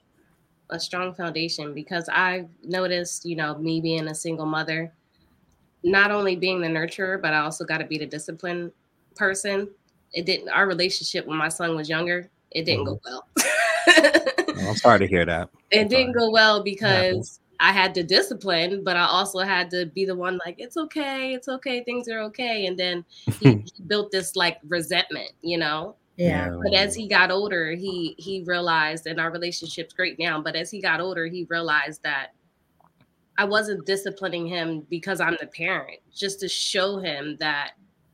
A 0.70 0.80
strong 0.80 1.14
foundation 1.14 1.74
because 1.74 2.08
I've 2.08 2.48
noticed, 2.64 3.24
you 3.24 3.36
know, 3.36 3.58
me 3.58 3.80
being 3.80 4.08
a 4.08 4.14
single 4.14 4.46
mother, 4.46 4.92
not 5.84 6.10
only 6.10 6.36
being 6.36 6.60
the 6.60 6.68
nurturer, 6.68 7.20
but 7.20 7.32
I 7.32 7.38
also 7.38 7.64
got 7.64 7.78
to 7.78 7.84
be 7.84 7.98
the 7.98 8.06
discipline 8.06 8.72
person. 9.16 9.68
It 10.12 10.26
didn't, 10.26 10.48
our 10.48 10.66
relationship 10.66 11.26
when 11.26 11.38
my 11.38 11.48
son 11.48 11.74
was 11.76 11.88
younger, 11.88 12.30
it 12.50 12.64
didn't 12.64 12.86
mm-hmm. 12.86 12.94
go 12.94 13.24
well. 13.36 14.68
I'm 14.68 14.76
sorry 14.76 15.00
to 15.00 15.06
hear 15.06 15.24
that. 15.24 15.48
It 15.70 15.88
didn't 15.88 16.12
go 16.12 16.30
well 16.30 16.62
because 16.62 17.40
I 17.58 17.72
had 17.72 17.94
to 17.94 18.02
discipline, 18.02 18.84
but 18.84 18.96
I 18.96 19.04
also 19.04 19.40
had 19.40 19.70
to 19.70 19.86
be 19.86 20.04
the 20.04 20.14
one 20.14 20.38
like, 20.44 20.56
it's 20.58 20.76
okay, 20.76 21.32
it's 21.32 21.48
okay, 21.48 21.82
things 21.84 22.08
are 22.08 22.20
okay. 22.20 22.66
And 22.66 22.78
then 22.78 23.04
he, 23.40 23.50
he 23.76 23.82
built 23.86 24.10
this 24.12 24.36
like 24.36 24.58
resentment, 24.66 25.30
you 25.42 25.58
know. 25.58 25.96
Yeah. 26.16 26.56
But 26.62 26.74
as 26.74 26.94
he 26.94 27.08
got 27.08 27.30
older, 27.30 27.72
he 27.72 28.14
he 28.18 28.42
realized, 28.44 29.06
and 29.06 29.18
our 29.18 29.30
relationship's 29.30 29.94
great 29.94 30.18
now. 30.18 30.40
But 30.40 30.56
as 30.56 30.70
he 30.70 30.80
got 30.80 31.00
older, 31.00 31.26
he 31.26 31.46
realized 31.48 32.02
that 32.02 32.32
I 33.38 33.44
wasn't 33.44 33.86
disciplining 33.86 34.46
him 34.46 34.86
because 34.90 35.20
I'm 35.20 35.36
the 35.40 35.46
parent, 35.46 36.00
just 36.14 36.40
to 36.40 36.48
show 36.48 36.98
him 36.98 37.36
that 37.40 37.72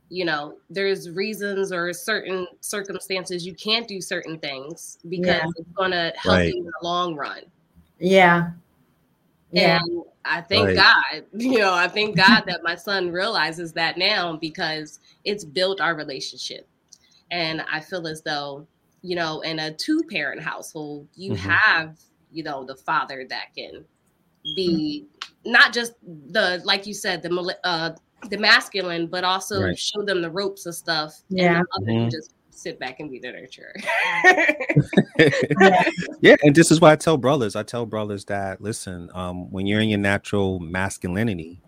you 0.09 0.25
know 0.25 0.57
there's 0.69 1.09
reasons 1.09 1.71
or 1.71 1.93
certain 1.93 2.47
circumstances 2.61 3.45
you 3.45 3.53
can't 3.53 3.87
do 3.87 4.01
certain 4.01 4.39
things 4.39 4.97
because 5.07 5.27
yeah. 5.27 5.51
it's 5.57 5.71
going 5.75 5.91
to 5.91 6.11
help 6.15 6.37
right. 6.37 6.53
you 6.53 6.59
in 6.59 6.65
the 6.65 6.71
long 6.81 7.15
run. 7.15 7.43
Yeah. 7.99 8.51
Yeah. 9.51 9.79
And 9.81 10.03
I 10.25 10.41
thank 10.41 10.67
right. 10.67 10.75
God, 10.75 11.25
you 11.41 11.59
know, 11.59 11.73
I 11.73 11.87
thank 11.87 12.15
God 12.15 12.43
that 12.47 12.63
my 12.63 12.75
son 12.75 13.11
realizes 13.11 13.73
that 13.73 13.97
now 13.97 14.35
because 14.37 14.99
it's 15.25 15.43
built 15.43 15.81
our 15.81 15.95
relationship. 15.95 16.67
And 17.31 17.63
I 17.71 17.79
feel 17.79 18.07
as 18.07 18.21
though, 18.21 18.67
you 19.01 19.15
know, 19.15 19.41
in 19.41 19.59
a 19.59 19.73
two 19.73 20.03
parent 20.09 20.41
household, 20.41 21.07
you 21.15 21.33
mm-hmm. 21.33 21.49
have, 21.49 21.99
you 22.31 22.43
know, 22.43 22.63
the 22.63 22.75
father 22.75 23.25
that 23.29 23.53
can 23.55 23.85
be 24.55 25.07
not 25.45 25.73
just 25.73 25.93
the, 26.03 26.61
like 26.63 26.85
you 26.85 26.93
said, 26.93 27.21
the, 27.21 27.57
uh, 27.63 27.95
the 28.29 28.37
masculine, 28.37 29.07
but 29.07 29.23
also 29.23 29.63
right. 29.63 29.77
show 29.77 30.03
them 30.03 30.21
the 30.21 30.29
ropes 30.29 30.65
of 30.65 30.75
stuff. 30.75 31.21
Yeah. 31.29 31.61
And 31.75 31.87
mm-hmm. 31.87 32.09
just 32.09 32.33
sit 32.51 32.79
back 32.79 32.99
and 32.99 33.09
be 33.09 33.19
the 33.19 33.29
nurturer. 33.29 33.73
yeah, 36.21 36.35
and 36.43 36.53
this 36.55 36.71
is 36.71 36.81
why 36.81 36.91
I 36.91 36.95
tell 36.95 37.17
brothers. 37.17 37.55
I 37.55 37.63
tell 37.63 37.85
brothers 37.85 38.25
that 38.25 38.61
listen, 38.61 39.09
um, 39.13 39.49
when 39.51 39.65
you're 39.65 39.79
in 39.79 39.89
your 39.89 39.99
natural 39.99 40.59
masculinity, 40.59 41.61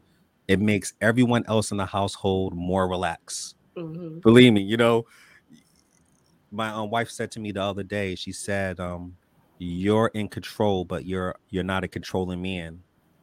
it 0.48 0.60
makes 0.60 0.94
everyone 1.02 1.46
else 1.48 1.72
in 1.72 1.78
the 1.78 1.86
household 1.86 2.54
more 2.54 2.88
relaxed. 2.88 3.56
Mm-hmm. 3.78 4.20
Believe 4.20 4.54
me, 4.54 4.62
you 4.62 4.78
know, 4.78 5.06
my 6.52 6.70
um, 6.70 6.90
wife 6.90 7.10
said 7.10 7.32
to 7.32 7.40
me 7.40 7.54
the 7.54 7.62
other 7.62 7.84
day, 7.84 8.16
she 8.16 8.34
said, 8.34 8.80
um, 8.80 9.16
"You're 9.64 10.08
in 10.08 10.28
control, 10.28 10.86
but 10.86 11.06
you're 11.06 11.36
you're 11.50 11.64
not 11.64 11.84
a 11.84 11.88
controlling 11.88 12.42
man." 12.42 12.82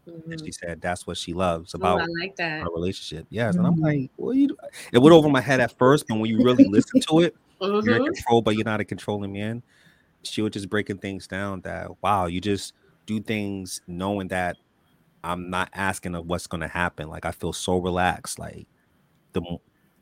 Mm-hmm. 0.08 0.32
And 0.32 0.44
she 0.44 0.52
said 0.52 0.80
that's 0.80 1.06
what 1.06 1.16
she 1.16 1.32
loves 1.32 1.74
about 1.74 2.00
I 2.00 2.06
like 2.20 2.36
that. 2.36 2.62
our 2.62 2.72
relationship. 2.72 3.26
Yes, 3.28 3.56
mm-hmm. 3.56 3.58
and 3.58 3.66
I'm 3.66 3.74
mm-hmm. 3.74 3.84
like, 3.84 4.10
well, 4.16 4.34
you?" 4.34 4.48
Do? 4.48 4.56
It 4.92 4.98
went 4.98 5.14
over 5.14 5.28
my 5.28 5.40
head 5.40 5.60
at 5.60 5.76
first, 5.76 6.06
but 6.08 6.18
when 6.18 6.30
you 6.30 6.42
really 6.44 6.64
listen 6.64 7.00
to 7.08 7.20
it, 7.20 7.34
mm-hmm. 7.60 7.86
you're 7.86 7.96
in 7.96 8.02
mm-hmm. 8.02 8.12
control, 8.12 8.42
but 8.42 8.54
you're 8.54 8.64
not 8.64 8.80
a 8.80 8.84
controlling 8.84 9.32
man. 9.32 9.62
She 10.22 10.40
was 10.42 10.52
just 10.52 10.68
breaking 10.70 10.98
things 10.98 11.26
down. 11.26 11.62
That 11.62 11.90
wow, 12.02 12.26
you 12.26 12.40
just 12.40 12.72
do 13.06 13.20
things 13.20 13.80
knowing 13.86 14.28
that 14.28 14.56
I'm 15.24 15.50
not 15.50 15.70
asking 15.74 16.14
of 16.14 16.26
what's 16.26 16.46
going 16.46 16.60
to 16.60 16.68
happen. 16.68 17.08
Like 17.08 17.24
I 17.24 17.32
feel 17.32 17.52
so 17.52 17.78
relaxed. 17.78 18.38
Like 18.38 18.68
the 19.32 19.58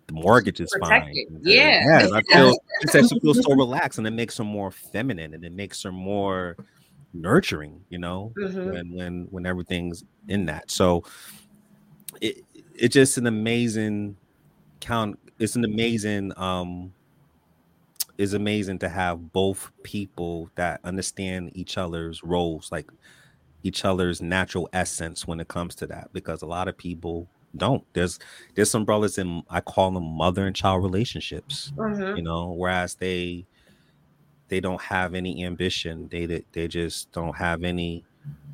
the 0.07 0.13
mortgage 0.13 0.61
is 0.61 0.71
Protected. 0.71 1.29
fine. 1.29 1.41
Yeah. 1.43 2.01
yeah 2.01 2.09
I 2.13 2.23
feel 2.23 2.57
she 2.83 2.89
said 2.89 3.09
she 3.09 3.19
feels 3.21 3.43
so 3.43 3.55
relaxed 3.55 3.99
and 3.99 4.07
it 4.07 4.13
makes 4.13 4.37
her 4.39 4.45
more 4.45 4.71
feminine 4.71 5.35
and 5.35 5.45
it 5.45 5.53
makes 5.53 5.83
her 5.83 5.93
more 5.93 6.57
nurturing, 7.13 7.85
you 7.89 7.99
know, 7.99 8.33
mm-hmm. 8.39 8.71
when 8.71 8.93
when 8.93 9.27
when 9.31 9.47
everything's 9.47 10.05
in 10.29 10.47
that. 10.47 10.71
So 10.71 11.05
it 12.21 12.45
it's 12.75 12.95
just 12.95 13.19
an 13.19 13.27
amazing 13.27 14.17
count, 14.81 15.19
it's 15.39 15.57
an 15.57 15.65
amazing 15.65 16.33
um 16.37 16.93
it's 18.19 18.33
amazing 18.33 18.79
to 18.79 18.89
have 18.89 19.33
both 19.33 19.71
people 19.83 20.51
that 20.55 20.81
understand 20.85 21.51
each 21.55 21.77
other's 21.77 22.23
roles, 22.23 22.73
like 22.73 22.91
each 23.63 23.85
other's 23.85 24.23
natural 24.23 24.69
essence 24.73 25.27
when 25.27 25.41
it 25.41 25.49
comes 25.49 25.75
to 25.75 25.87
that, 25.89 26.13
because 26.13 26.43
a 26.43 26.47
lot 26.47 26.69
of 26.69 26.79
people 26.79 27.29
don't. 27.57 27.85
There's 27.93 28.19
there's 28.55 28.71
some 28.71 28.85
brothers 28.85 29.19
in 29.19 29.43
I 29.51 29.61
call 29.61 29.91
them 29.91 30.05
mother 30.05 30.47
and 30.47 30.55
child 30.55 30.83
relationships. 30.83 31.73
Mm-hmm. 31.77 32.17
You 32.17 32.23
know, 32.23 32.53
whereas 32.53 32.95
they 32.95 33.47
they 34.49 34.61
don't 34.61 34.81
have 34.81 35.15
any 35.15 35.45
ambition. 35.45 36.09
They 36.11 36.45
they 36.53 36.69
just 36.69 37.11
don't 37.13 37.37
have 37.37 37.65
any 37.65 38.05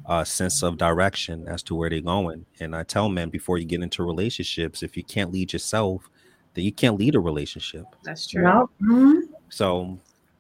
uh, 0.07 0.25
sense 0.25 0.63
of 0.63 0.77
direction 0.79 1.47
as 1.47 1.63
to 1.65 1.75
where 1.75 1.91
they're 1.91 2.01
going. 2.01 2.47
And 2.61 2.75
I 2.75 2.83
tell 2.83 3.09
men 3.09 3.31
before 3.31 3.59
you 3.59 3.65
get 3.65 3.83
into 3.83 4.03
relationships, 4.05 4.83
if 4.83 4.97
you 4.97 5.05
can't 5.05 5.33
lead 5.33 5.53
yourself, 5.53 6.09
then 6.55 6.65
you 6.65 6.73
can't 6.73 6.99
lead 6.99 7.15
a 7.15 7.21
relationship. 7.21 7.85
That's 8.03 8.27
true. 8.27 8.43
Mm-hmm. 8.43 9.21
So, 9.49 9.99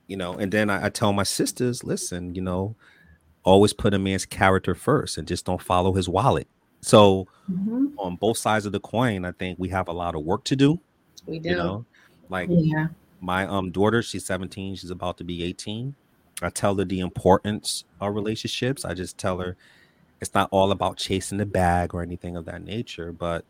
you 0.08 0.16
know, 0.16 0.34
and 0.34 0.50
then 0.50 0.68
I, 0.68 0.86
I 0.86 0.88
tell 0.88 1.12
my 1.12 1.22
sisters, 1.22 1.84
listen, 1.84 2.34
you 2.34 2.42
know, 2.42 2.74
always 3.44 3.72
put 3.72 3.94
a 3.94 3.98
man's 3.98 4.26
character 4.26 4.74
first 4.74 5.18
and 5.18 5.26
just 5.26 5.44
don't 5.44 5.62
follow 5.62 5.92
his 5.92 6.08
wallet. 6.08 6.48
So 6.82 7.28
mm-hmm. 7.50 7.86
on 7.98 8.16
both 8.16 8.36
sides 8.36 8.66
of 8.66 8.72
the 8.72 8.80
coin, 8.80 9.24
I 9.24 9.32
think 9.32 9.58
we 9.58 9.68
have 9.70 9.88
a 9.88 9.92
lot 9.92 10.14
of 10.14 10.24
work 10.24 10.44
to 10.44 10.56
do. 10.56 10.80
We 11.26 11.38
do. 11.38 11.50
You 11.50 11.56
know, 11.56 11.84
like 12.28 12.48
yeah. 12.50 12.88
my 13.20 13.46
um 13.46 13.70
daughter, 13.70 14.02
she's 14.02 14.24
17, 14.24 14.76
she's 14.76 14.90
about 14.90 15.18
to 15.18 15.24
be 15.24 15.44
18. 15.44 15.94
I 16.42 16.50
tell 16.50 16.74
her 16.76 16.84
the 16.84 17.00
importance 17.00 17.84
of 18.00 18.14
relationships. 18.14 18.84
I 18.84 18.94
just 18.94 19.16
tell 19.16 19.38
her 19.38 19.56
it's 20.20 20.34
not 20.34 20.48
all 20.50 20.72
about 20.72 20.96
chasing 20.96 21.38
the 21.38 21.46
bag 21.46 21.94
or 21.94 22.02
anything 22.02 22.36
of 22.36 22.44
that 22.46 22.62
nature, 22.62 23.12
but 23.12 23.44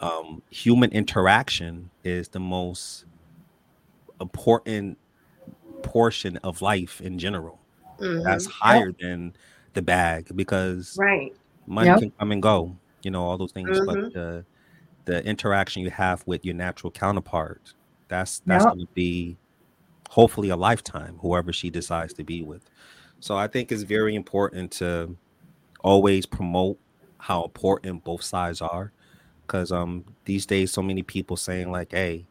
um, 0.00 0.42
human 0.50 0.90
interaction 0.92 1.90
is 2.04 2.28
the 2.28 2.40
most 2.40 3.04
important 4.20 4.98
portion 5.82 6.36
of 6.38 6.62
life 6.62 7.00
in 7.00 7.18
general. 7.18 7.58
Mm-hmm. 7.98 8.24
That's 8.24 8.46
higher 8.46 8.88
yep. 8.88 8.98
than 8.98 9.36
the 9.74 9.82
bag 9.82 10.34
because 10.34 10.96
right 10.98 11.32
money 11.70 11.88
yep. 11.88 12.00
can 12.00 12.10
come 12.10 12.32
and 12.32 12.42
go, 12.42 12.76
you 13.02 13.10
know, 13.10 13.22
all 13.22 13.38
those 13.38 13.52
things. 13.52 13.70
Mm-hmm. 13.70 13.86
But 13.86 14.12
the 14.12 14.44
the 15.06 15.24
interaction 15.24 15.82
you 15.82 15.90
have 15.90 16.22
with 16.26 16.44
your 16.44 16.54
natural 16.54 16.90
counterpart, 16.90 17.74
that's 18.08 18.40
that's 18.40 18.64
yep. 18.64 18.74
gonna 18.74 18.86
be 18.94 19.36
hopefully 20.10 20.50
a 20.50 20.56
lifetime, 20.56 21.18
whoever 21.20 21.52
she 21.52 21.70
decides 21.70 22.12
to 22.14 22.24
be 22.24 22.42
with. 22.42 22.62
So 23.20 23.36
I 23.36 23.46
think 23.46 23.70
it's 23.70 23.82
very 23.82 24.14
important 24.14 24.72
to 24.72 25.16
always 25.82 26.26
promote 26.26 26.78
how 27.18 27.44
important 27.44 28.04
both 28.04 28.22
sides 28.22 28.60
are. 28.60 28.92
Cause 29.46 29.72
um 29.72 30.04
these 30.24 30.46
days 30.46 30.72
so 30.72 30.82
many 30.82 31.02
people 31.02 31.36
saying 31.36 31.70
like, 31.72 31.92
hey, 31.92 32.26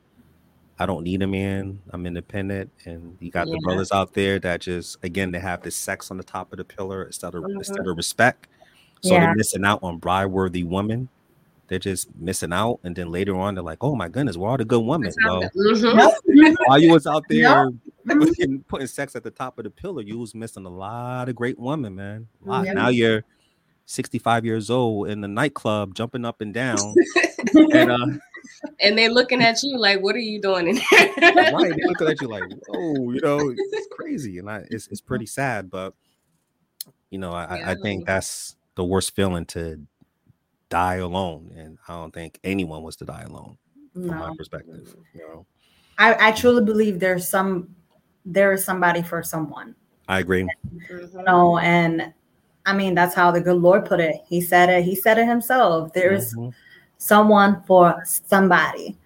I 0.78 0.86
don't 0.86 1.04
need 1.04 1.22
a 1.22 1.28
man. 1.28 1.82
I'm 1.90 2.06
independent. 2.06 2.72
And 2.86 3.18
you 3.20 3.30
got 3.32 3.48
yeah. 3.48 3.54
the 3.54 3.60
brothers 3.64 3.92
out 3.92 4.14
there 4.14 4.40
that 4.40 4.62
just 4.62 4.98
again 5.04 5.32
they 5.32 5.40
have 5.40 5.62
this 5.62 5.76
sex 5.76 6.12
on 6.12 6.18
the 6.18 6.24
top 6.24 6.52
of 6.54 6.58
the 6.58 6.64
pillar 6.66 7.04
instead 7.04 7.36
of 7.36 7.44
mm-hmm. 7.44 7.58
instead 7.58 7.88
of 7.88 7.98
respect. 7.98 8.48
So 9.02 9.14
yeah. 9.14 9.22
they're 9.22 9.36
missing 9.36 9.66
out 9.66 9.80
on 9.84 9.98
bride 9.98 10.28
worthy 10.28 10.64
women. 10.64 11.10
They're 11.68 11.80
just 11.80 12.10
missing 12.16 12.52
out. 12.52 12.80
And 12.84 12.96
then 12.96 13.12
later 13.12 13.36
on, 13.36 13.56
they're 13.56 13.64
like, 13.64 13.78
oh 13.82 13.96
my 13.96 14.10
goodness, 14.10 14.38
where 14.38 14.50
are 14.50 14.52
all 14.52 14.58
the 14.58 14.66
good 14.66 14.80
women? 14.80 15.14
Well, 15.24 15.44
mm-hmm. 15.56 16.54
while 16.66 16.80
you 16.80 16.92
was 16.92 17.06
out 17.06 17.24
there 17.30 17.70
putting, 18.06 18.64
putting, 18.64 18.88
sex 18.88 19.16
at 19.16 19.24
the 19.24 19.32
top 19.32 19.60
of 19.60 19.66
the 19.66 19.70
pillar, 19.70 20.02
you 20.02 20.18
was 20.18 20.34
missing 20.34 20.66
a 20.66 20.70
lot 20.70 21.30
of 21.30 21.36
great 21.36 21.60
women, 21.60 21.96
man. 21.96 22.28
Now 22.44 22.90
you're 22.90 23.24
65 23.86 24.46
years 24.46 24.70
old 24.70 25.10
in 25.10 25.22
the 25.22 25.28
nightclub, 25.28 25.96
jumping 25.96 26.24
up 26.24 26.42
and 26.42 26.54
down. 26.54 26.78
and, 27.54 27.92
uh, 27.92 28.08
and 28.82 28.98
they're 28.98 29.10
looking 29.10 29.42
at 29.42 29.62
you 29.64 29.78
like, 29.78 30.02
"What 30.02 30.16
are 30.16 30.20
you 30.20 30.40
doing 30.40 30.68
in 30.68 30.76
right, 30.78 31.14
they're 31.20 31.88
looking 31.88 32.08
at 32.08 32.22
you 32.22 32.28
like, 32.28 32.44
"Oh, 32.70 33.12
you 33.12 33.20
know, 33.22 33.54
it's 33.56 33.88
crazy," 33.92 34.38
and 34.38 34.50
I, 34.50 34.66
it's 34.70 34.88
it's 34.88 35.02
pretty 35.10 35.26
sad, 35.26 35.72
but 35.72 35.96
you 37.10 37.18
know, 37.18 37.32
I, 37.32 37.58
yeah. 37.58 37.72
I 37.72 37.76
think 37.76 38.06
that's 38.06 38.56
the 38.80 38.86
worst 38.86 39.14
feeling 39.14 39.44
to 39.44 39.78
die 40.70 40.96
alone, 40.96 41.52
and 41.54 41.78
I 41.90 41.96
don't 41.96 42.14
think 42.14 42.40
anyone 42.46 42.82
wants 42.82 42.96
to 42.98 43.06
die 43.06 43.24
alone 43.24 43.58
from 43.92 44.08
no. 44.08 44.14
my 44.14 44.34
perspective. 44.38 44.96
You 45.14 45.28
know, 45.28 45.46
I, 45.98 46.30
I 46.30 46.32
truly 46.32 46.64
believe 46.64 46.98
there's 46.98 47.28
some 47.28 47.76
there 48.24 48.54
is 48.54 48.64
somebody 48.64 49.02
for 49.02 49.22
someone. 49.22 49.76
I 50.08 50.20
agree. 50.20 50.48
You 50.90 51.10
know, 51.28 51.58
and 51.58 52.14
I 52.66 52.72
mean 52.72 52.96
that's 52.96 53.14
how 53.14 53.32
the 53.32 53.42
good 53.42 53.58
Lord 53.58 53.86
put 53.86 54.00
it. 54.00 54.16
He 54.26 54.40
said 54.40 54.70
it. 54.70 54.86
He 54.86 54.96
said 54.96 55.18
it 55.18 55.28
himself. 55.28 55.92
There's 55.92 56.34
mm-hmm. 56.34 56.52
someone 56.98 57.62
for 57.64 58.02
somebody. 58.06 58.98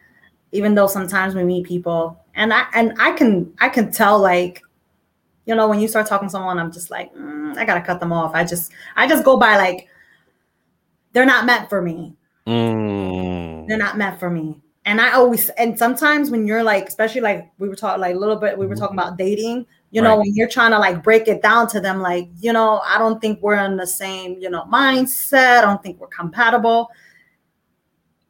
Even 0.51 0.75
though 0.75 0.86
sometimes 0.86 1.33
we 1.33 1.43
meet 1.43 1.65
people, 1.65 2.23
and 2.36 2.53
I 2.53 2.65
and 2.75 2.93
I 2.99 3.13
can 3.13 3.51
I 3.59 3.69
can 3.69 3.91
tell 3.91 4.19
like 4.19 4.62
you 5.45 5.56
know 5.56 5.67
when 5.67 5.79
you 5.79 5.88
start 5.88 6.08
talking 6.08 6.27
to 6.27 6.32
someone 6.32 6.60
i'm 6.60 6.71
just 6.71 6.89
like 6.89 7.13
mm, 7.15 7.56
i 7.58 7.65
gotta 7.65 7.82
cut 7.82 7.99
them 7.99 8.13
off 8.13 8.34
i 8.34 8.43
just 8.43 8.71
i 8.95 9.08
just 9.08 9.23
go 9.23 9.38
by 9.38 9.58
like 9.58 9.88
they're 11.12 11.25
not 11.25 11.45
meant 11.45 11.69
for 11.69 11.82
me 11.82 12.15
mm. 12.47 13.67
they're 13.67 13.77
not 13.77 13.97
meant 13.97 14.19
for 14.19 14.29
me 14.29 14.60
and 14.86 14.99
i 14.99 15.12
always 15.12 15.49
and 15.49 15.77
sometimes 15.77 16.29
when 16.29 16.45
you're 16.45 16.63
like 16.63 16.88
especially 16.88 17.21
like 17.21 17.51
we 17.60 17.69
were 17.69 17.75
talking 17.75 18.01
like 18.01 18.15
a 18.15 18.19
little 18.19 18.36
bit 18.36 18.58
we 18.58 18.67
were 18.67 18.75
talking 18.75 18.97
about 18.97 19.17
dating 19.17 19.65
you 19.91 20.01
know 20.01 20.10
right. 20.17 20.19
when 20.19 20.36
you're 20.36 20.49
trying 20.49 20.71
to 20.71 20.79
like 20.79 21.03
break 21.03 21.27
it 21.27 21.41
down 21.41 21.67
to 21.67 21.79
them 21.79 22.01
like 22.01 22.27
you 22.39 22.51
know 22.51 22.82
i 22.86 22.97
don't 22.97 23.21
think 23.21 23.41
we're 23.41 23.56
in 23.56 23.77
the 23.77 23.88
same 23.88 24.38
you 24.39 24.49
know 24.49 24.63
mindset 24.63 25.60
i 25.60 25.62
don't 25.62 25.82
think 25.84 25.99
we're 25.99 26.08
compatible 26.08 26.89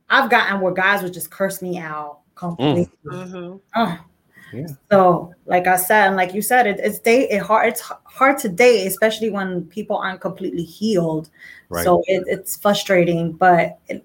i've 0.10 0.30
gotten 0.30 0.60
where 0.62 0.73
guys 0.73 1.02
would 1.02 1.13
just 1.13 1.32
curse 1.32 1.62
me 1.62 1.78
out 1.78 2.19
completely 2.36 2.89
mm. 3.06 3.60
mm-hmm. 3.76 4.04
Yeah. 4.53 4.67
So, 4.91 5.33
like 5.45 5.67
I 5.67 5.77
said, 5.77 6.07
and 6.07 6.15
like 6.15 6.33
you 6.33 6.41
said, 6.41 6.67
it, 6.67 6.79
it's 6.79 6.99
day 6.99 7.27
it 7.29 7.41
hard. 7.41 7.69
It's 7.69 7.81
hard 8.05 8.37
to 8.39 8.49
date, 8.49 8.85
especially 8.87 9.29
when 9.29 9.65
people 9.65 9.97
aren't 9.97 10.21
completely 10.21 10.63
healed. 10.63 11.29
Right. 11.69 11.83
So 11.83 12.03
it, 12.07 12.23
it's 12.27 12.57
frustrating, 12.57 13.33
but 13.33 13.79
it, 13.87 14.03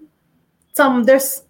some 0.73 1.03
there's 1.03 1.43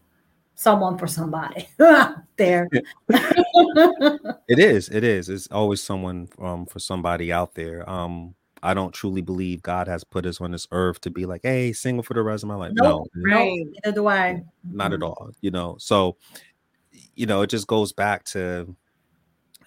someone 0.55 0.97
for 0.97 1.07
somebody 1.07 1.67
out 1.79 2.15
there. 2.38 2.67
it 3.09 4.59
is. 4.59 4.89
It 4.89 5.03
is. 5.03 5.29
It's 5.29 5.47
always 5.51 5.81
someone 5.81 6.27
um, 6.39 6.65
for 6.65 6.79
somebody 6.79 7.31
out 7.31 7.55
there. 7.55 7.89
Um, 7.89 8.35
I 8.62 8.73
don't 8.73 8.93
truly 8.93 9.21
believe 9.21 9.62
God 9.62 9.88
has 9.88 10.03
put 10.03 10.25
us 10.25 10.41
on 10.41 10.51
this 10.51 10.67
earth 10.71 10.99
to 11.01 11.09
be 11.09 11.25
like, 11.25 11.41
hey, 11.43 11.71
single 11.71 12.03
for 12.03 12.13
the 12.13 12.21
rest 12.21 12.43
of 12.43 12.49
my 12.49 12.55
life. 12.55 12.73
Nope, 12.73 13.07
no, 13.15 13.31
right. 13.31 13.65
Neither 13.85 13.95
do 13.95 14.07
I. 14.07 14.43
Not 14.69 14.91
at 14.91 15.01
all. 15.01 15.31
You 15.39 15.51
know, 15.51 15.77
so 15.79 16.17
you 17.15 17.25
know, 17.25 17.41
it 17.41 17.49
just 17.49 17.67
goes 17.67 17.93
back 17.93 18.23
to 18.25 18.75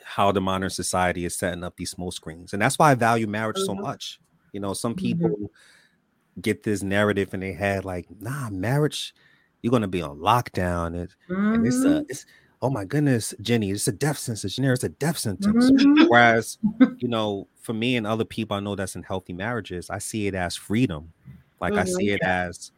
how 0.05 0.33
the 0.33 0.41
modern 0.41 0.71
society 0.71 1.25
is 1.25 1.37
setting 1.37 1.65
up 1.65 1.77
these 1.77 1.91
smoke 1.91 2.13
screens. 2.13 2.53
And 2.53 2.63
that's 2.63 2.79
why 2.79 2.91
I 2.91 2.95
value 2.95 3.27
marriage 3.27 3.57
mm-hmm. 3.57 3.67
so 3.67 3.75
much. 3.75 4.21
You 4.53 4.61
know, 4.61 4.75
some 4.75 4.95
mm-hmm. 4.95 5.07
people 5.07 5.29
mm-hmm. 5.31 6.41
get 6.41 6.63
this 6.63 6.83
narrative 6.83 7.33
in 7.35 7.41
their 7.41 7.55
head 7.55 7.85
like, 7.85 8.07
nah, 8.21 8.51
marriage, 8.51 9.15
you're 9.63 9.71
gonna 9.71 9.89
be 9.89 10.03
on 10.03 10.19
lockdown. 10.19 10.99
And, 10.99 11.09
mm-hmm. 11.31 11.55
and 11.55 11.67
it's 11.67 11.83
a 11.85 11.89
mm-hmm. 11.89 12.05
it's 12.09 12.27
oh 12.61 12.71
my 12.71 12.85
goodness, 12.85 13.35
Jenni, 13.43 13.73
it's 13.73 13.89
a 13.89 13.93
death 13.93 14.19
sentence. 14.19 14.57
Jenni, 14.57 14.73
it's 14.73 14.85
a 14.85 14.89
death 14.89 15.19
sentence. 15.19 15.71
Mm-hmm. 15.71 16.05
Whereas, 16.07 16.59
you 16.99 17.09
know, 17.09 17.49
for 17.61 17.73
me 17.73 17.97
and 17.97 18.07
other 18.07 18.25
people 18.25 18.57
I 18.57 18.61
know 18.61 18.77
that's 18.77 18.95
in 18.95 19.03
healthy 19.03 19.33
marriages, 19.33 19.91
I 19.91 19.99
see 19.99 20.27
it 20.29 20.35
as 20.35 20.57
freedom. 20.57 21.13
Like 21.61 21.75
I 21.75 21.85
see 21.85 22.11
it 22.11 22.23
as 22.23 22.73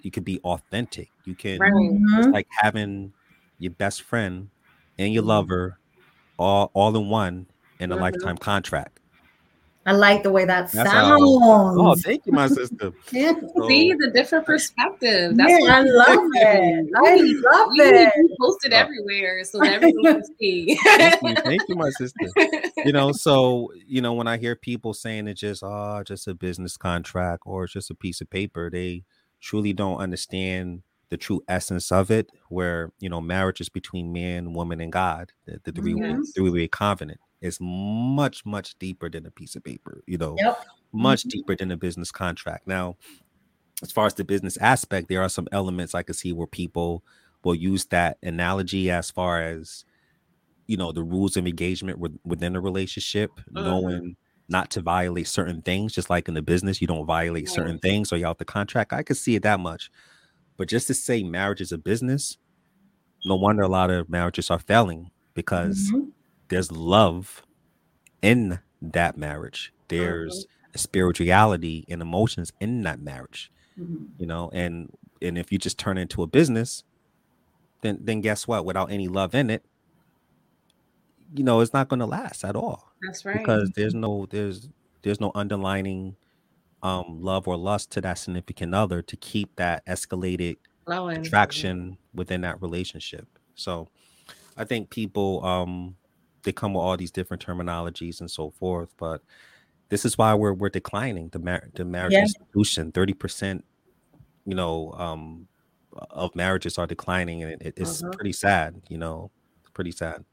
you 0.00 0.10
can 0.10 0.24
be 0.24 0.40
authentic. 0.40 1.10
You 1.24 1.34
can 1.34 1.60
it's 1.62 2.28
like 2.28 2.48
having 2.50 3.12
your 3.58 3.72
best 3.72 4.02
friend 4.02 4.50
and 4.98 5.12
your 5.12 5.22
lover 5.22 5.78
all 6.38 6.70
all 6.74 6.96
in 6.96 7.08
one 7.08 7.46
in 7.80 7.90
a 7.90 7.94
mm-hmm. 7.94 8.02
lifetime 8.02 8.38
contract. 8.38 9.00
I 9.86 9.92
like 9.92 10.22
the 10.22 10.30
way 10.30 10.46
that 10.46 10.72
That's 10.72 10.90
sounds. 10.90 11.20
oh, 11.22 11.94
thank 11.96 12.24
you, 12.24 12.32
my 12.32 12.48
sister. 12.48 12.92
So, 13.06 13.68
See 13.68 13.92
the 13.92 14.10
different 14.10 14.46
perspective. 14.46 15.36
That's 15.36 15.64
yeah, 15.64 15.76
I 15.76 15.82
love 15.82 16.18
it. 16.34 16.90
I 16.96 17.00
love 17.00 17.18
you, 17.74 17.84
it. 17.84 18.12
You 18.16 18.36
post 18.40 18.64
it 18.64 18.72
oh. 18.72 18.76
everywhere 18.76 19.44
so 19.44 19.62
everyone 19.62 20.04
can 20.04 20.22
see. 20.40 20.78
thank, 20.84 21.22
you, 21.22 21.34
thank 21.36 21.62
you, 21.68 21.76
my 21.76 21.90
sister. 21.98 22.26
You 22.84 22.92
know, 22.92 23.12
so 23.12 23.70
you 23.86 24.00
know, 24.00 24.14
when 24.14 24.26
I 24.26 24.38
hear 24.38 24.56
people 24.56 24.94
saying 24.94 25.28
it's 25.28 25.40
just 25.40 25.62
oh, 25.62 26.02
just 26.04 26.26
a 26.26 26.34
business 26.34 26.76
contract 26.76 27.42
or 27.46 27.64
it's 27.64 27.72
just 27.72 27.90
a 27.90 27.94
piece 27.94 28.20
of 28.20 28.30
paper, 28.30 28.70
they 28.70 29.04
truly 29.40 29.72
don't 29.72 29.98
understand 29.98 30.82
the 31.14 31.18
true 31.18 31.40
essence 31.46 31.92
of 31.92 32.10
it, 32.10 32.28
where 32.48 32.90
you 32.98 33.08
know 33.08 33.20
marriage 33.20 33.60
is 33.60 33.68
between 33.68 34.12
man, 34.12 34.52
woman, 34.52 34.80
and 34.80 34.90
God, 34.90 35.30
the, 35.46 35.60
the 35.62 35.70
three 35.70 35.94
yes. 35.96 36.32
three 36.34 36.50
way 36.50 36.66
covenant 36.66 37.20
is 37.40 37.58
much 37.60 38.44
much 38.44 38.76
deeper 38.80 39.08
than 39.08 39.24
a 39.24 39.30
piece 39.30 39.54
of 39.54 39.62
paper. 39.62 40.02
You 40.08 40.18
know, 40.18 40.34
yep. 40.36 40.64
much 40.92 41.20
mm-hmm. 41.20 41.28
deeper 41.28 41.54
than 41.54 41.70
a 41.70 41.76
business 41.76 42.10
contract. 42.10 42.66
Now, 42.66 42.96
as 43.80 43.92
far 43.92 44.06
as 44.06 44.14
the 44.14 44.24
business 44.24 44.56
aspect, 44.56 45.08
there 45.08 45.22
are 45.22 45.28
some 45.28 45.46
elements 45.52 45.94
I 45.94 46.02
can 46.02 46.14
see 46.16 46.32
where 46.32 46.48
people 46.48 47.04
will 47.44 47.54
use 47.54 47.84
that 47.86 48.18
analogy 48.20 48.90
as 48.90 49.12
far 49.12 49.40
as 49.40 49.84
you 50.66 50.76
know 50.76 50.90
the 50.90 51.04
rules 51.04 51.36
of 51.36 51.46
engagement 51.46 52.00
within 52.24 52.56
a 52.56 52.60
relationship, 52.60 53.30
uh-huh. 53.54 53.62
knowing 53.62 54.16
not 54.48 54.68
to 54.72 54.80
violate 54.80 55.28
certain 55.28 55.62
things, 55.62 55.92
just 55.92 56.10
like 56.10 56.26
in 56.26 56.34
the 56.34 56.42
business, 56.42 56.80
you 56.80 56.88
don't 56.88 57.06
violate 57.06 57.48
certain 57.48 57.78
things 57.78 58.12
or 58.12 58.16
you're 58.16 58.28
out 58.28 58.38
the 58.38 58.44
contract. 58.44 58.92
I 58.92 59.04
could 59.04 59.16
see 59.16 59.36
it 59.36 59.44
that 59.44 59.60
much. 59.60 59.92
But 60.56 60.68
just 60.68 60.86
to 60.88 60.94
say 60.94 61.22
marriage 61.22 61.60
is 61.60 61.72
a 61.72 61.78
business, 61.78 62.38
no 63.24 63.36
wonder 63.36 63.62
a 63.62 63.68
lot 63.68 63.90
of 63.90 64.08
marriages 64.08 64.50
are 64.50 64.58
failing 64.58 65.10
because 65.34 65.90
mm-hmm. 65.90 66.10
there's 66.48 66.70
love 66.70 67.42
in 68.22 68.60
that 68.80 69.16
marriage. 69.16 69.72
There's 69.88 70.44
mm-hmm. 70.44 70.74
a 70.74 70.78
spirituality 70.78 71.84
and 71.88 72.00
emotions 72.00 72.52
in 72.60 72.82
that 72.82 73.00
marriage. 73.00 73.50
Mm-hmm. 73.78 74.04
You 74.18 74.26
know, 74.26 74.50
and 74.52 74.92
and 75.20 75.36
if 75.38 75.50
you 75.50 75.58
just 75.58 75.78
turn 75.78 75.98
into 75.98 76.22
a 76.22 76.26
business, 76.26 76.84
then 77.80 77.98
then 78.00 78.20
guess 78.20 78.46
what? 78.46 78.64
Without 78.64 78.92
any 78.92 79.08
love 79.08 79.34
in 79.34 79.50
it, 79.50 79.64
you 81.34 81.42
know, 81.42 81.60
it's 81.60 81.72
not 81.72 81.88
going 81.88 82.00
to 82.00 82.06
last 82.06 82.44
at 82.44 82.54
all. 82.54 82.92
That's 83.02 83.24
right. 83.24 83.38
Because 83.38 83.70
there's 83.74 83.94
no 83.94 84.26
there's 84.30 84.68
there's 85.02 85.20
no 85.20 85.32
underlining 85.34 86.16
um, 86.84 87.18
love 87.20 87.48
or 87.48 87.56
lust 87.56 87.90
to 87.92 88.00
that 88.02 88.18
significant 88.18 88.74
other 88.74 89.02
to 89.02 89.16
keep 89.16 89.56
that 89.56 89.84
escalated 89.86 90.58
Flowing. 90.84 91.16
attraction 91.18 91.96
within 92.14 92.42
that 92.42 92.60
relationship. 92.60 93.26
So 93.54 93.88
I 94.56 94.64
think 94.64 94.90
people 94.90 95.44
um, 95.44 95.96
they 96.42 96.52
come 96.52 96.74
with 96.74 96.82
all 96.82 96.96
these 96.96 97.10
different 97.10 97.44
terminologies 97.44 98.20
and 98.20 98.30
so 98.30 98.50
forth, 98.50 98.94
but 98.98 99.22
this 99.88 100.04
is 100.04 100.18
why 100.18 100.34
we're 100.34 100.52
we're 100.52 100.68
declining 100.68 101.30
the 101.30 101.38
mar- 101.38 101.70
the 101.74 101.86
marriage 101.86 102.12
yeah. 102.12 102.22
institution. 102.22 102.92
Thirty 102.92 103.14
percent, 103.14 103.64
you 104.44 104.54
know, 104.54 104.92
um, 104.98 105.48
of 106.10 106.34
marriages 106.36 106.76
are 106.76 106.86
declining, 106.86 107.42
and 107.44 107.62
it, 107.62 107.74
it's 107.78 108.02
uh-huh. 108.02 108.12
pretty 108.12 108.32
sad. 108.32 108.82
You 108.88 108.98
know, 108.98 109.30
pretty 109.72 109.92
sad. 109.92 110.24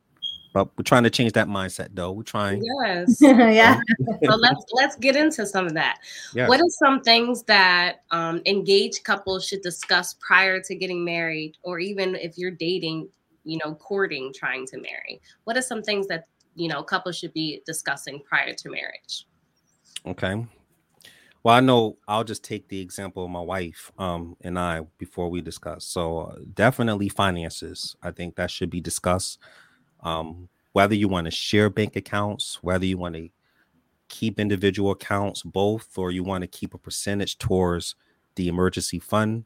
But 0.54 0.70
we're 0.78 0.84
trying 0.84 1.04
to 1.04 1.10
change 1.10 1.32
that 1.34 1.48
mindset, 1.48 1.90
though. 1.94 2.12
We're 2.12 2.24
trying. 2.24 2.62
Yes. 2.84 3.18
yeah. 3.22 3.80
so 4.24 4.36
let's 4.36 4.66
let's 4.74 4.96
get 4.98 5.16
into 5.16 5.46
some 5.46 5.66
of 5.66 5.74
that. 5.76 6.00
Yeah. 6.34 6.48
What 6.48 6.60
are 6.60 6.70
some 6.70 7.02
things 7.02 7.44
that 7.44 8.04
um, 8.12 8.42
engaged 8.46 9.04
couples 9.04 9.48
should 9.48 9.62
discuss 9.62 10.16
prior 10.16 10.60
to 10.62 10.76
getting 10.76 11.06
married, 11.06 11.56
or 11.64 11.80
even 11.80 12.16
if 12.16 12.38
you're 12.38 12.52
dating, 12.52 13.08
you 13.46 13.60
know, 13.64 13.76
courting, 13.76 14.34
trying 14.34 14.66
to 14.68 14.78
marry? 14.78 15.22
What 15.46 15.56
are 15.56 15.62
some 15.62 15.82
things 15.82 16.08
that 16.08 16.26
you 16.56 16.68
know 16.68 16.84
couples 16.84 17.18
should 17.18 17.34
be 17.34 17.62
discussing 17.66 18.22
prior 18.28 18.54
to 18.54 18.70
marriage? 18.70 19.28
Okay. 20.06 20.46
Well, 21.44 21.56
I 21.56 21.60
know 21.60 21.98
I'll 22.08 22.24
just 22.24 22.44
take 22.44 22.68
the 22.68 22.80
example 22.80 23.26
of 23.26 23.32
my 23.32 23.42
wife 23.42 23.92
um, 23.98 24.36
and 24.42 24.60
I 24.60 24.82
before 25.00 25.30
we 25.30 25.42
discuss. 25.42 25.86
So, 25.86 26.20
uh, 26.20 26.36
definitely 26.54 27.10
finances. 27.10 27.96
I 28.04 28.12
think 28.12 28.36
that 28.36 28.52
should 28.52 28.70
be 28.70 28.80
discussed 28.80 29.40
um, 30.04 30.50
whether 30.74 30.96
you 30.96 31.08
want 31.08 31.26
to 31.26 31.32
share 31.32 31.70
bank 31.70 31.96
accounts, 31.96 32.60
whether 32.62 32.86
you 32.86 32.98
want 32.98 33.16
to 33.16 33.30
keep 34.08 34.40
individual 34.40 34.92
accounts, 34.92 35.44
both, 35.44 35.98
or 35.98 36.12
you 36.12 36.24
want 36.24 36.42
to 36.42 36.48
keep 36.48 36.74
a 36.74 36.78
percentage 36.78 37.38
towards 37.38 37.96
the 38.36 38.48
emergency 38.48 39.00
fund, 39.00 39.46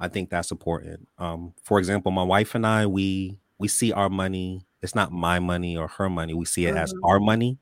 I 0.00 0.08
think 0.08 0.30
that's 0.30 0.50
important. 0.50 1.08
Um, 1.18 1.54
for 1.62 1.78
example, 1.78 2.12
my 2.12 2.22
wife 2.22 2.54
and 2.54 2.66
I, 2.66 2.86
we 2.86 3.38
we 3.58 3.68
see 3.68 3.92
our 3.92 4.08
money. 4.08 4.66
It's 4.82 4.94
not 4.94 5.12
my 5.12 5.38
money 5.38 5.76
or 5.76 5.88
her 5.88 6.10
money. 6.10 6.34
We 6.34 6.44
see 6.44 6.66
it 6.66 6.70
mm-hmm. 6.70 6.78
as 6.78 6.94
our 7.02 7.20
money, 7.20 7.58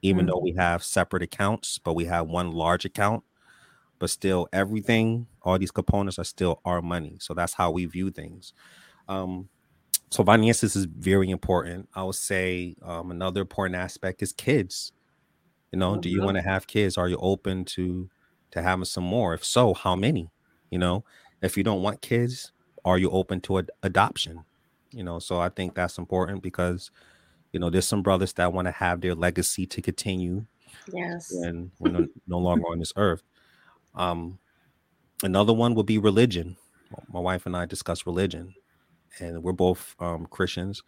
even 0.00 0.20
mm-hmm. 0.20 0.30
though 0.30 0.38
we 0.38 0.52
have 0.52 0.82
separate 0.82 1.22
accounts, 1.22 1.78
but 1.78 1.94
we 1.94 2.04
have 2.06 2.28
one 2.28 2.52
large 2.52 2.84
account. 2.84 3.24
But 3.98 4.10
still, 4.10 4.48
everything, 4.52 5.26
all 5.42 5.58
these 5.58 5.70
components 5.70 6.18
are 6.18 6.24
still 6.24 6.60
our 6.64 6.82
money. 6.82 7.18
So 7.20 7.34
that's 7.34 7.54
how 7.54 7.70
we 7.70 7.84
view 7.86 8.10
things. 8.10 8.52
Um, 9.08 9.48
so 10.12 10.22
finances 10.22 10.76
is 10.76 10.84
very 10.84 11.30
important. 11.30 11.88
I 11.94 12.02
would 12.02 12.16
say 12.16 12.76
um, 12.82 13.10
another 13.10 13.40
important 13.40 13.76
aspect 13.76 14.22
is 14.22 14.34
kids. 14.34 14.92
You 15.72 15.78
know, 15.78 15.96
do 15.96 16.10
you 16.10 16.20
want 16.20 16.36
to 16.36 16.42
have 16.42 16.66
kids? 16.66 16.98
Are 16.98 17.08
you 17.08 17.16
open 17.16 17.64
to 17.76 18.10
to 18.50 18.60
having 18.60 18.84
some 18.84 19.04
more? 19.04 19.32
If 19.32 19.42
so, 19.42 19.72
how 19.72 19.96
many? 19.96 20.30
You 20.68 20.78
know, 20.78 21.04
if 21.40 21.56
you 21.56 21.62
don't 21.62 21.80
want 21.80 22.02
kids, 22.02 22.52
are 22.84 22.98
you 22.98 23.08
open 23.10 23.40
to 23.42 23.60
ad- 23.60 23.70
adoption? 23.82 24.44
You 24.90 25.02
know, 25.02 25.18
so 25.18 25.40
I 25.40 25.48
think 25.48 25.74
that's 25.74 25.96
important 25.96 26.42
because 26.42 26.90
you 27.52 27.58
know 27.58 27.70
there's 27.70 27.86
some 27.86 28.02
brothers 28.02 28.34
that 28.34 28.52
want 28.52 28.66
to 28.66 28.72
have 28.72 29.00
their 29.00 29.14
legacy 29.14 29.64
to 29.64 29.80
continue. 29.80 30.44
Yes, 30.92 31.32
and 31.32 31.70
we're 31.78 31.90
no, 31.90 32.06
no 32.26 32.38
longer 32.38 32.66
on 32.70 32.80
this 32.80 32.92
earth. 32.96 33.22
Um, 33.94 34.38
another 35.22 35.54
one 35.54 35.74
would 35.74 35.86
be 35.86 35.96
religion. 35.96 36.58
My 37.08 37.20
wife 37.20 37.46
and 37.46 37.56
I 37.56 37.64
discuss 37.64 38.04
religion 38.04 38.54
and 39.18 39.42
we're 39.42 39.52
both 39.52 39.94
um, 39.98 40.26
Christians. 40.26 40.82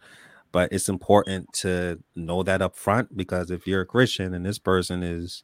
But 0.51 0.71
it's 0.71 0.87
important 0.87 1.51
to 1.53 2.01
know 2.15 2.41
that 2.43 2.61
up 2.61 2.77
front 2.77 3.17
because 3.17 3.51
if 3.51 3.67
you're 3.67 3.81
a 3.81 3.85
Christian 3.85 4.33
and 4.33 4.45
this 4.45 4.57
person 4.57 5.03
is 5.03 5.43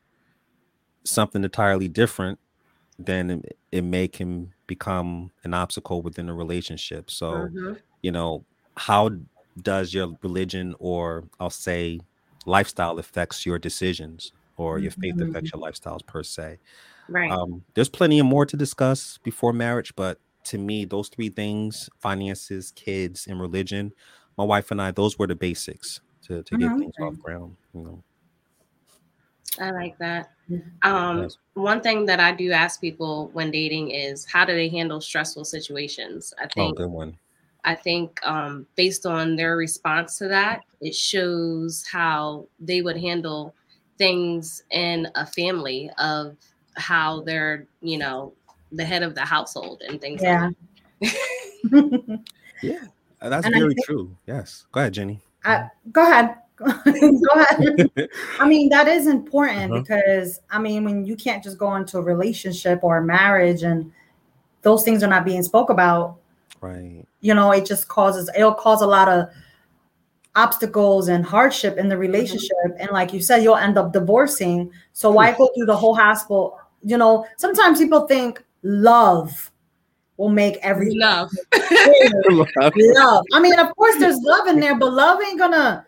something 1.04 1.44
entirely 1.44 1.90
different, 1.90 2.40
then 2.98 3.30
it, 3.30 3.58
it 3.72 3.84
may 3.84 4.08
can 4.08 4.54
become 4.68 5.32
an 5.44 5.54
obstacle 5.54 6.02
within 6.02 6.30
a 6.30 6.34
relationship. 6.34 7.12
So, 7.12 7.32
mm-hmm. 7.32 7.74
you 8.02 8.12
know, 8.12 8.46
how 8.78 9.10
does 9.62 9.94
your 9.94 10.16
religion 10.22 10.76
or 10.80 11.26
I'll 11.40 11.50
say 11.50 12.00
lifestyle 12.46 12.98
affects 12.98 13.46
your 13.46 13.60
decisions 13.60 14.32
or 14.56 14.80
your 14.80 14.92
faith 14.92 15.16
mm-hmm. 15.16 15.30
affects 15.30 15.52
your 15.54 15.62
lifestyles 15.62 16.06
per 16.06 16.24
se? 16.24 16.60
Right. 17.10 17.32
Um, 17.32 17.64
there's 17.74 17.90
plenty 17.90 18.20
of 18.20 18.26
more 18.26 18.46
to 18.46 18.56
discuss 18.56 19.18
before 19.24 19.52
marriage, 19.52 19.94
but 19.96 20.20
to 20.46 20.58
me, 20.58 20.86
those 20.86 21.10
three 21.10 21.30
things 21.30 21.90
finances, 22.00 22.72
kids, 22.76 23.28
and 23.28 23.40
religion 23.40 23.94
my 24.38 24.44
wife 24.44 24.72
and 24.72 24.82
I, 24.82 24.92
those 24.92 25.20
were 25.20 25.28
the 25.28 25.36
basics 25.36 26.02
to, 26.24 26.44
to 26.44 26.58
get 26.58 26.70
mm-hmm. 26.70 26.80
things 26.80 26.94
off 27.00 27.20
ground. 27.20 27.56
You 27.74 27.82
know. 27.82 28.04
I 29.60 29.72
like 29.72 29.98
that. 30.00 30.32
Um. 30.84 31.30
One 31.54 31.82
thing 31.82 32.06
that 32.06 32.20
I 32.20 32.32
do 32.32 32.52
ask 32.52 32.80
people 32.80 33.30
when 33.34 33.52
dating 33.52 33.92
is 33.92 34.26
how 34.26 34.46
do 34.46 34.54
they 34.54 34.70
handle 34.70 35.02
stressful 35.02 35.46
situations? 35.46 36.34
I 36.40 36.46
oh, 36.46 36.48
think 36.54 36.72
oh, 36.72 36.84
good 36.84 36.92
one. 36.92 37.18
I 37.64 37.76
think 37.76 38.20
um, 38.26 38.66
based 38.76 39.06
on 39.06 39.36
their 39.36 39.56
response 39.56 40.18
to 40.18 40.28
that, 40.30 40.62
it 40.80 40.96
shows 40.96 41.86
how 41.92 42.48
they 42.60 42.82
would 42.82 42.98
handle 42.98 43.54
things 44.00 44.64
in 44.72 45.08
a 45.14 45.28
family 45.28 45.92
of 46.00 46.36
how 46.78 47.22
they're, 47.22 47.68
you 47.82 48.00
know, 48.00 48.34
the 48.72 48.86
head 48.86 49.04
of 49.04 49.16
the 49.16 49.22
household 49.22 49.82
and 49.88 50.00
things 50.00 50.22
yeah. 50.22 50.50
like 51.02 51.16
yeah, 52.62 52.86
that's 53.22 53.46
and 53.46 53.56
very 53.56 53.74
think, 53.74 53.86
true. 53.86 54.16
Yes. 54.28 54.66
Go 54.72 54.82
ahead, 54.82 54.94
Jenni. 54.94 55.20
I, 55.44 55.68
go 55.92 56.04
ahead. 56.04 56.36
go 56.58 56.70
ahead. 57.36 57.90
I 58.40 58.48
mean, 58.48 58.70
that 58.70 58.88
is 58.88 59.08
important 59.08 59.72
uh-huh. 59.72 59.82
because 59.82 60.40
I 60.50 60.60
mean, 60.60 60.84
when 60.84 61.06
you 61.06 61.16
can't 61.16 61.44
just 61.44 61.58
go 61.58 61.76
into 61.76 61.98
a 61.98 62.02
relationship 62.02 62.84
or 62.84 62.98
a 62.98 63.04
marriage 63.04 63.64
and 63.64 63.92
those 64.62 64.84
things 64.84 65.02
are 65.02 65.08
not 65.08 65.26
being 65.26 65.42
spoke 65.42 65.70
about, 65.70 66.18
right? 66.62 67.04
You 67.22 67.34
know, 67.34 67.52
it 67.52 67.66
just 67.66 67.88
causes 67.88 68.30
it'll 68.36 68.54
cause 68.54 68.82
a 68.82 68.88
lot 68.88 69.08
of 69.08 69.30
obstacles 70.36 71.10
and 71.10 71.26
hardship 71.26 71.78
in 71.78 71.90
the 71.90 71.96
mm-hmm. 71.96 72.02
relationship. 72.02 72.58
Mm-hmm. 72.66 72.82
And 72.82 72.92
like 72.92 73.12
you 73.12 73.22
said, 73.22 73.44
you'll 73.44 73.58
end 73.58 73.78
up 73.78 73.92
divorcing. 73.92 74.72
So 74.94 75.12
why 75.12 75.32
go 75.34 75.50
through 75.56 75.66
the 75.66 75.76
whole 75.76 75.96
hassle? 75.96 76.60
You 76.84 76.98
know, 76.98 77.26
sometimes 77.38 77.80
people 77.80 78.08
think 78.08 78.44
love 78.64 79.52
will 80.18 80.30
make 80.30 80.58
everything 80.62 81.00
love. 81.00 81.32
love. 82.30 83.26
I 83.34 83.40
mean, 83.40 83.60
of 83.60 83.76
course, 83.76 83.98
there's 83.98 84.20
love 84.22 84.48
in 84.48 84.60
there, 84.60 84.78
but 84.78 84.94
love 84.94 85.20
ain't 85.22 85.40
gonna 85.40 85.86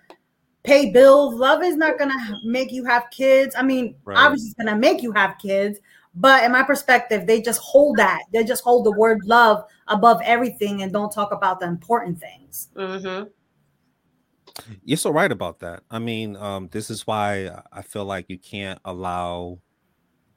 pay 0.64 0.92
bills. 0.92 1.36
Love 1.36 1.64
is 1.64 1.76
not 1.76 2.00
gonna 2.00 2.14
make 2.44 2.72
you 2.72 2.84
have 2.86 3.04
kids. 3.12 3.56
I 3.58 3.64
mean, 3.64 3.96
right. 4.06 4.18
obviously, 4.18 4.48
it's 4.48 4.56
gonna 4.56 4.78
make 4.78 5.04
you 5.04 5.12
have 5.12 5.38
kids, 5.38 5.80
but 6.16 6.44
in 6.44 6.52
my 6.52 6.64
perspective, 6.64 7.28
they 7.28 7.42
just 7.42 7.60
hold 7.62 7.98
that. 7.98 8.24
They 8.32 8.44
just 8.44 8.64
hold 8.64 8.86
the 8.86 8.92
word 8.92 9.22
love 9.24 9.66
above 9.88 10.22
everything 10.24 10.82
and 10.82 10.92
don't 10.92 11.12
talk 11.12 11.32
about 11.32 11.60
the 11.60 11.68
important 11.68 12.20
things. 12.20 12.70
Mm-hmm. 12.76 13.30
You're 14.84 14.98
so 14.98 15.10
right 15.10 15.32
about 15.32 15.60
that. 15.60 15.84
I 15.90 16.00
mean, 16.00 16.36
um, 16.36 16.70
this 16.72 16.90
is 16.90 17.08
why 17.08 17.50
I 17.72 17.82
feel 17.82 18.06
like 18.06 18.26
you 18.30 18.38
can't 18.38 18.80
allow 18.86 19.60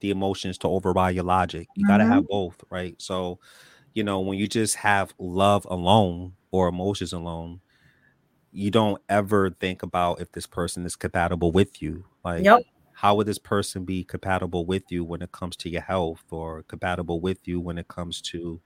the 0.01 0.11
emotions 0.11 0.59
to 0.59 0.69
override 0.69 1.15
your 1.15 1.25
logic. 1.25 1.69
You 1.75 1.85
mm-hmm. 1.85 1.93
got 1.93 1.99
to 1.99 2.07
have 2.07 2.27
both, 2.27 2.63
right? 2.71 2.95
So, 2.99 3.39
you 3.95 4.05
know, 4.05 4.21
when 4.21 4.39
you 4.39 4.47
just 4.47 4.77
have 4.77 5.15
love 5.19 5.67
alone 5.71 6.35
or 6.51 6.69
emotions 6.69 7.13
alone, 7.13 7.61
you 8.53 8.71
don't 8.71 9.01
ever 9.09 9.51
think 9.51 9.83
about 9.83 10.21
if 10.21 10.33
this 10.33 10.47
person 10.47 10.87
is 10.87 10.97
compatible 10.97 11.53
with 11.53 11.83
you. 11.83 12.05
Like, 12.25 12.45
yep. 12.45 12.63
how 12.93 13.15
would 13.15 13.27
this 13.27 13.39
person 13.39 13.85
be 13.85 14.05
compatible 14.05 14.65
with 14.65 14.85
you 14.91 15.05
when 15.05 15.23
it 15.23 15.33
comes 15.33 15.57
to 15.57 15.69
your 15.69 15.83
health 15.83 16.25
or 16.31 16.63
compatible 16.63 17.21
with 17.21 17.47
you 17.47 17.61
when 17.61 17.79
it 17.79 17.89
comes 17.89 18.21
to 18.23 18.61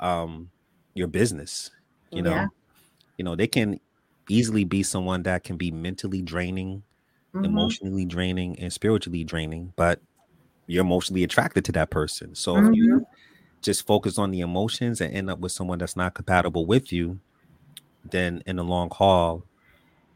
um 0.00 0.50
your 0.94 1.08
business? 1.08 1.70
You 2.10 2.22
know, 2.22 2.30
yeah. 2.30 2.46
you 3.18 3.24
know, 3.24 3.34
they 3.34 3.46
can 3.46 3.80
easily 4.28 4.64
be 4.64 4.82
someone 4.82 5.22
that 5.24 5.44
can 5.44 5.56
be 5.56 5.70
mentally 5.70 6.22
draining, 6.22 6.82
mm-hmm. 7.34 7.44
emotionally 7.44 8.04
draining, 8.04 8.58
and 8.58 8.72
spiritually 8.72 9.24
draining, 9.24 9.72
but 9.76 10.00
you're 10.66 10.84
emotionally 10.84 11.24
attracted 11.24 11.64
to 11.66 11.72
that 11.72 11.90
person. 11.90 12.34
So 12.34 12.54
mm-hmm. 12.54 12.66
if 12.66 12.74
you 12.74 12.86
mm-hmm. 12.86 13.04
just 13.62 13.86
focus 13.86 14.18
on 14.18 14.30
the 14.30 14.40
emotions 14.40 15.00
and 15.00 15.14
end 15.14 15.30
up 15.30 15.38
with 15.38 15.52
someone 15.52 15.78
that's 15.78 15.96
not 15.96 16.14
compatible 16.14 16.66
with 16.66 16.92
you, 16.92 17.20
then 18.04 18.42
in 18.46 18.56
the 18.56 18.64
long 18.64 18.90
haul, 18.90 19.44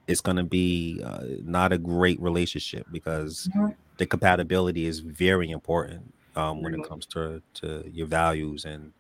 it's 0.07 0.21
going 0.21 0.37
to 0.37 0.45
be 0.45 1.01
uh, 1.05 1.23
not 1.45 1.73
a 1.73 1.79
great 1.79 2.21
relationship 2.21 2.87
because 2.91 3.49
mm-hmm. 3.55 3.73
the 3.99 4.07
compatibility 4.07 4.87
is 4.87 5.01
very 5.01 5.51
important 5.51 6.13
um, 6.37 6.63
when 6.63 6.75
it 6.75 6.89
comes 6.89 7.07
to 7.07 7.43
to 7.55 7.85
your 7.93 8.07
values 8.07 8.65
and 8.65 8.93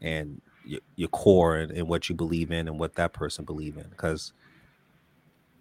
and 0.00 0.40
your, 0.64 0.80
your 0.96 1.08
core 1.08 1.56
and, 1.56 1.72
and, 1.72 1.88
what 1.88 2.08
you 2.08 2.14
believe 2.14 2.50
in 2.50 2.68
and 2.68 2.78
what 2.78 2.94
that 2.94 3.12
person 3.12 3.44
believe 3.44 3.76
in 3.76 3.86
because 3.88 4.32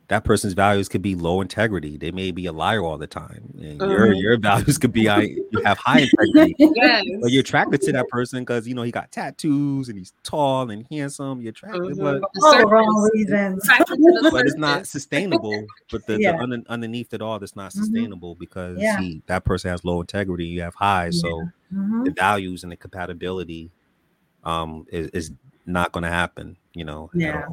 that 0.08 0.24
person's 0.24 0.54
values 0.54 0.88
could 0.88 1.02
be 1.02 1.16
low 1.16 1.42
integrity. 1.42 1.98
They 1.98 2.12
may 2.12 2.30
be 2.32 2.46
a 2.46 2.52
liar 2.52 2.84
all 2.84 2.98
the 2.98 3.08
time. 3.08 3.54
And 3.60 3.82
uh-huh. 3.82 3.92
your 3.92 4.14
your 4.14 4.38
values 4.38 4.78
could 4.78 4.92
be 4.92 5.10
I 5.10 5.22
you 5.22 5.62
have 5.66 5.78
high 5.80 6.02
integrity. 6.02 6.56
yes. 6.58 7.04
But 7.22 7.32
you're 7.32 7.42
attracted 7.42 7.82
to 7.82 7.92
that 7.94 8.08
person 8.10 8.42
because 8.42 8.68
you 8.68 8.76
know 8.76 8.84
he 8.84 8.92
got 8.92 9.12
tattoos 9.12 9.90
and 9.90 9.98
he's 9.98 10.14
tall 10.24 10.70
and 10.70 10.86
handsome. 10.92 11.42
You're 11.42 11.52
attracted, 11.52 12.00
uh-huh. 12.00 12.20
but 12.20 12.44
all 12.44 12.58
the 12.58 12.68
wrong 12.68 13.10
reasons. 13.14 13.68
but 14.32 14.46
it's 14.46 14.58
not 14.58 14.86
sustainable. 14.86 15.66
But 15.92 16.06
the, 16.06 16.20
yeah. 16.20 16.34
the 16.34 16.38
under, 16.38 16.62
underneath 16.68 17.14
it 17.14 17.22
all, 17.22 17.42
it's 17.44 17.56
not 17.56 17.72
mm-hmm. 17.72 17.84
sustainable 17.84 18.36
mm-hmm. 18.36 18.40
because 18.40 18.78
yeah. 18.80 19.00
he, 19.00 19.24
that 19.26 19.44
person 19.44 19.72
has 19.72 19.84
low 19.84 20.02
integrity. 20.02 20.46
You 20.46 20.62
have 20.62 20.76
high, 20.76 21.06
yeah. 21.06 21.12
so 21.12 21.42
mm-hmm. 21.74 22.04
the 22.04 22.12
values 22.12 22.64
and 22.64 22.72
the 22.72 22.78
compatibility 22.78 23.72
um 24.44 24.86
is, 24.92 25.08
is 25.10 25.32
not 25.66 25.92
going 25.92 26.04
to 26.04 26.10
happen. 26.10 26.58
You 26.74 26.86
know. 26.86 27.10
Yeah. 27.16 27.48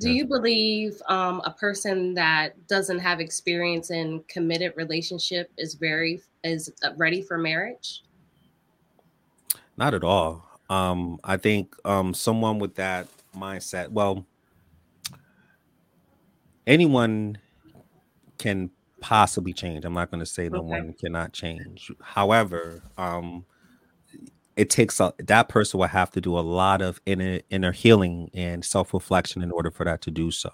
Do 0.00 0.10
you 0.10 0.26
believe 0.26 1.02
um, 1.08 1.42
a 1.44 1.50
person 1.50 2.14
that 2.14 2.68
doesn't 2.68 3.00
have 3.00 3.18
experience 3.18 3.90
in 3.90 4.22
committed 4.28 4.74
relationship 4.76 5.50
is 5.58 5.74
very 5.74 6.22
is 6.44 6.72
uh, 6.84 6.90
ready 6.96 7.20
for 7.20 7.36
marriage? 7.36 8.04
Not 9.76 9.94
at 9.94 10.04
all. 10.04 10.48
Um, 10.70 11.18
I 11.24 11.36
think 11.36 11.74
um, 11.84 12.14
someone 12.14 12.60
with 12.60 12.76
that 12.76 13.08
mindset, 13.36 13.88
well, 13.88 14.24
anyone 16.66 17.38
can 18.38 18.70
possibly 19.00 19.52
change. 19.52 19.84
I'm 19.84 19.94
not 19.94 20.10
going 20.10 20.20
to 20.20 20.26
say 20.26 20.48
no 20.48 20.58
okay. 20.58 20.68
one 20.68 20.92
cannot 20.92 21.32
change. 21.32 21.90
However, 22.00 22.82
um, 22.96 23.46
it 24.58 24.70
takes 24.70 24.98
a, 24.98 25.14
that 25.18 25.48
person 25.48 25.78
will 25.78 25.86
have 25.86 26.10
to 26.10 26.20
do 26.20 26.36
a 26.36 26.40
lot 26.40 26.82
of 26.82 27.00
inner 27.06 27.40
inner 27.48 27.70
healing 27.70 28.28
and 28.34 28.64
self 28.64 28.92
reflection 28.92 29.40
in 29.40 29.52
order 29.52 29.70
for 29.70 29.84
that 29.84 30.02
to 30.02 30.10
do 30.10 30.32
so. 30.32 30.50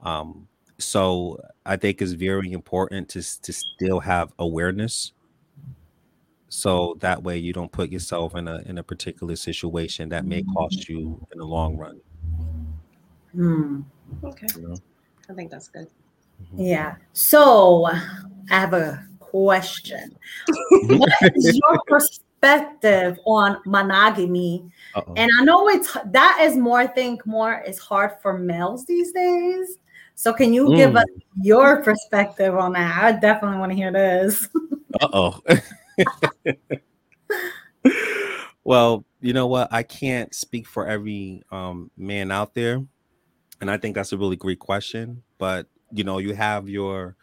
Um, 0.00 0.46
so 0.78 1.40
I 1.66 1.76
think 1.76 2.00
it's 2.00 2.12
very 2.12 2.52
important 2.52 3.08
to 3.10 3.42
to 3.42 3.52
still 3.52 3.98
have 3.98 4.32
awareness, 4.38 5.12
so 6.48 6.96
that 7.00 7.24
way 7.24 7.36
you 7.38 7.52
don't 7.52 7.72
put 7.72 7.90
yourself 7.90 8.36
in 8.36 8.46
a 8.46 8.62
in 8.66 8.78
a 8.78 8.84
particular 8.84 9.34
situation 9.34 10.08
that 10.10 10.24
may 10.24 10.44
cost 10.54 10.88
you 10.88 11.26
in 11.32 11.38
the 11.38 11.44
long 11.44 11.76
run. 11.76 12.00
Hmm. 13.32 13.80
Okay, 14.22 14.46
you 14.54 14.68
know? 14.68 14.76
I 15.28 15.34
think 15.34 15.50
that's 15.50 15.66
good. 15.66 15.88
Mm-hmm. 16.44 16.62
Yeah. 16.62 16.94
So 17.14 17.86
I 17.86 18.00
have 18.48 18.74
a 18.74 19.04
question. 19.18 20.16
what 20.82 21.10
is 21.34 21.58
your 21.58 21.82
perspective? 21.88 22.27
Perspective 22.40 23.18
on 23.26 23.58
monogamy. 23.66 24.64
Uh-oh. 24.94 25.14
And 25.16 25.30
I 25.40 25.44
know 25.44 25.68
it's 25.68 25.96
that 26.06 26.38
is 26.42 26.56
more, 26.56 26.78
I 26.78 26.86
think 26.86 27.26
more 27.26 27.62
is 27.66 27.78
hard 27.78 28.12
for 28.22 28.38
males 28.38 28.84
these 28.86 29.12
days. 29.12 29.78
So 30.14 30.32
can 30.32 30.52
you 30.52 30.66
mm. 30.66 30.76
give 30.76 30.96
us 30.96 31.06
your 31.40 31.82
perspective 31.82 32.54
on 32.56 32.72
that? 32.72 33.04
I 33.04 33.12
definitely 33.12 33.58
want 33.58 33.72
to 33.72 33.76
hear 33.76 33.92
this. 33.92 34.48
Uh-oh. 35.00 35.40
well, 38.64 39.04
you 39.20 39.32
know 39.32 39.46
what? 39.46 39.68
I 39.70 39.82
can't 39.82 40.34
speak 40.34 40.66
for 40.66 40.86
every 40.86 41.42
um, 41.52 41.90
man 41.96 42.30
out 42.30 42.54
there. 42.54 42.84
And 43.60 43.70
I 43.70 43.76
think 43.76 43.94
that's 43.94 44.12
a 44.12 44.18
really 44.18 44.36
great 44.36 44.58
question. 44.58 45.22
But 45.38 45.66
you 45.92 46.04
know, 46.04 46.18
you 46.18 46.34
have 46.34 46.68
your 46.68 47.16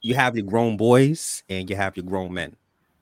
you 0.00 0.14
have 0.14 0.36
your 0.36 0.46
grown 0.46 0.76
boys 0.76 1.42
and 1.48 1.68
you 1.68 1.74
have 1.74 1.96
your 1.96 2.06
grown 2.06 2.32
men 2.32 2.56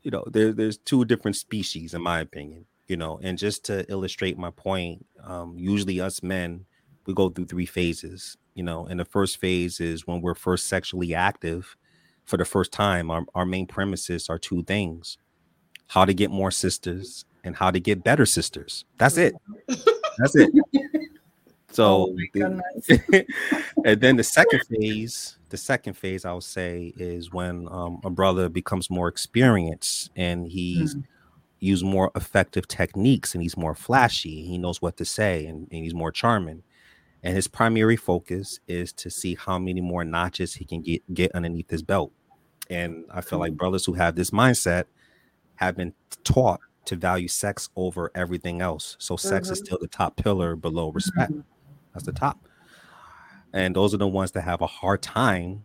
you 0.07 0.13
know, 0.13 0.23
there, 0.31 0.53
there's 0.53 0.79
two 0.79 1.05
different 1.05 1.37
species, 1.37 1.93
in 1.93 2.01
my 2.01 2.21
opinion. 2.21 2.65
You 2.87 2.97
know, 2.97 3.19
and 3.25 3.37
just 3.37 3.65
to 3.65 3.85
illustrate 3.91 4.39
my 4.39 4.53
point, 4.53 5.05
um, 5.25 5.57
usually 5.59 6.01
us 6.01 6.23
men, 6.23 6.65
we 7.07 7.13
go 7.13 7.29
through 7.29 7.47
three 7.47 7.67
phases. 7.67 8.37
You 8.55 8.63
know, 8.63 8.87
and 8.87 9.01
the 9.01 9.05
first 9.05 9.39
phase 9.39 9.81
is 9.81 10.07
when 10.07 10.21
we're 10.21 10.37
first 10.37 10.69
sexually 10.69 11.13
active 11.13 11.75
for 12.25 12.37
the 12.37 12.45
first 12.45 12.71
time. 12.71 13.11
Our, 13.11 13.27
our 13.35 13.45
main 13.45 13.67
premises 13.67 14.31
are 14.31 14.39
two 14.39 14.63
things: 14.63 15.19
how 15.89 16.05
to 16.05 16.15
get 16.15 16.31
more 16.31 16.53
sisters 16.53 17.25
and 17.43 17.57
how 17.57 17.73
to 17.73 17.81
get 17.81 18.05
better 18.05 18.27
sisters. 18.27 18.85
That's 18.99 19.17
it. 19.17 19.35
That's 19.67 20.37
it. 20.37 20.53
So, 21.73 22.09
oh 22.09 22.17
the, 22.33 23.27
and 23.85 24.01
then 24.01 24.17
the 24.17 24.25
second 24.25 24.63
phase, 24.71 25.39
the 25.51 25.57
second 25.57 25.95
phase, 25.95 26.25
I 26.25 26.33
would 26.33 26.43
say, 26.43 26.93
is 26.97 27.33
when 27.33 27.69
um, 27.71 28.01
a 28.05 28.11
brother 28.11 28.49
becomes 28.49 28.89
more 28.89 29.09
experienced 29.09 30.11
and 30.17 30.47
he's 30.47 30.95
mm. 30.95 31.05
used 31.59 31.85
more 31.85 32.11
effective 32.15 32.69
techniques 32.69 33.35
and 33.35 33.43
he's 33.43 33.57
more 33.57 33.75
flashy. 33.75 34.43
He 34.43 34.59
knows 34.59 34.81
what 34.81 34.97
to 34.99 35.05
say 35.05 35.47
and, 35.47 35.69
and 35.71 35.85
he's 35.85 35.95
more 35.95 36.13
charming. 36.13 36.63
And 37.23 37.35
his 37.35 37.49
primary 37.49 37.97
focus 37.97 38.61
is 38.69 38.93
to 38.95 39.11
see 39.11 39.35
how 39.35 39.59
many 39.59 39.81
more 39.81 40.05
notches 40.05 40.55
he 40.55 40.65
can 40.65 40.83
get 40.83 41.03
get 41.13 41.33
underneath 41.33 41.69
his 41.69 41.83
belt. 41.83 42.13
And 42.71 43.05
I 43.13 43.21
feel 43.21 43.39
like 43.39 43.53
mm. 43.53 43.57
brothers 43.57 43.85
who 43.85 43.95
have 43.95 44.15
this 44.15 44.31
mindset 44.31 44.85
have 45.57 45.77
been 45.77 45.95
taught 46.23 46.61
to 46.87 46.97
value 46.97 47.29
sex 47.29 47.69
over 47.77 48.11
everything 48.15 48.61
else. 48.61 48.97
So 48.99 49.17
sex 49.17 49.47
mm-hmm. 49.47 49.53
is 49.53 49.59
still 49.59 49.79
the 49.81 49.89
top 49.89 50.17
pillar 50.17 50.57
below 50.57 50.91
respect. 50.91 51.33
Mm-hmm. 51.33 51.41
That's 51.97 52.05
the 52.05 52.13
top. 52.13 52.47
And 53.55 53.75
those 53.75 53.95
are 53.95 53.97
the 53.97 54.07
ones 54.07 54.33
that 54.33 54.43
have 54.43 54.61
a 54.61 54.67
hard 54.67 55.01
time 55.01 55.65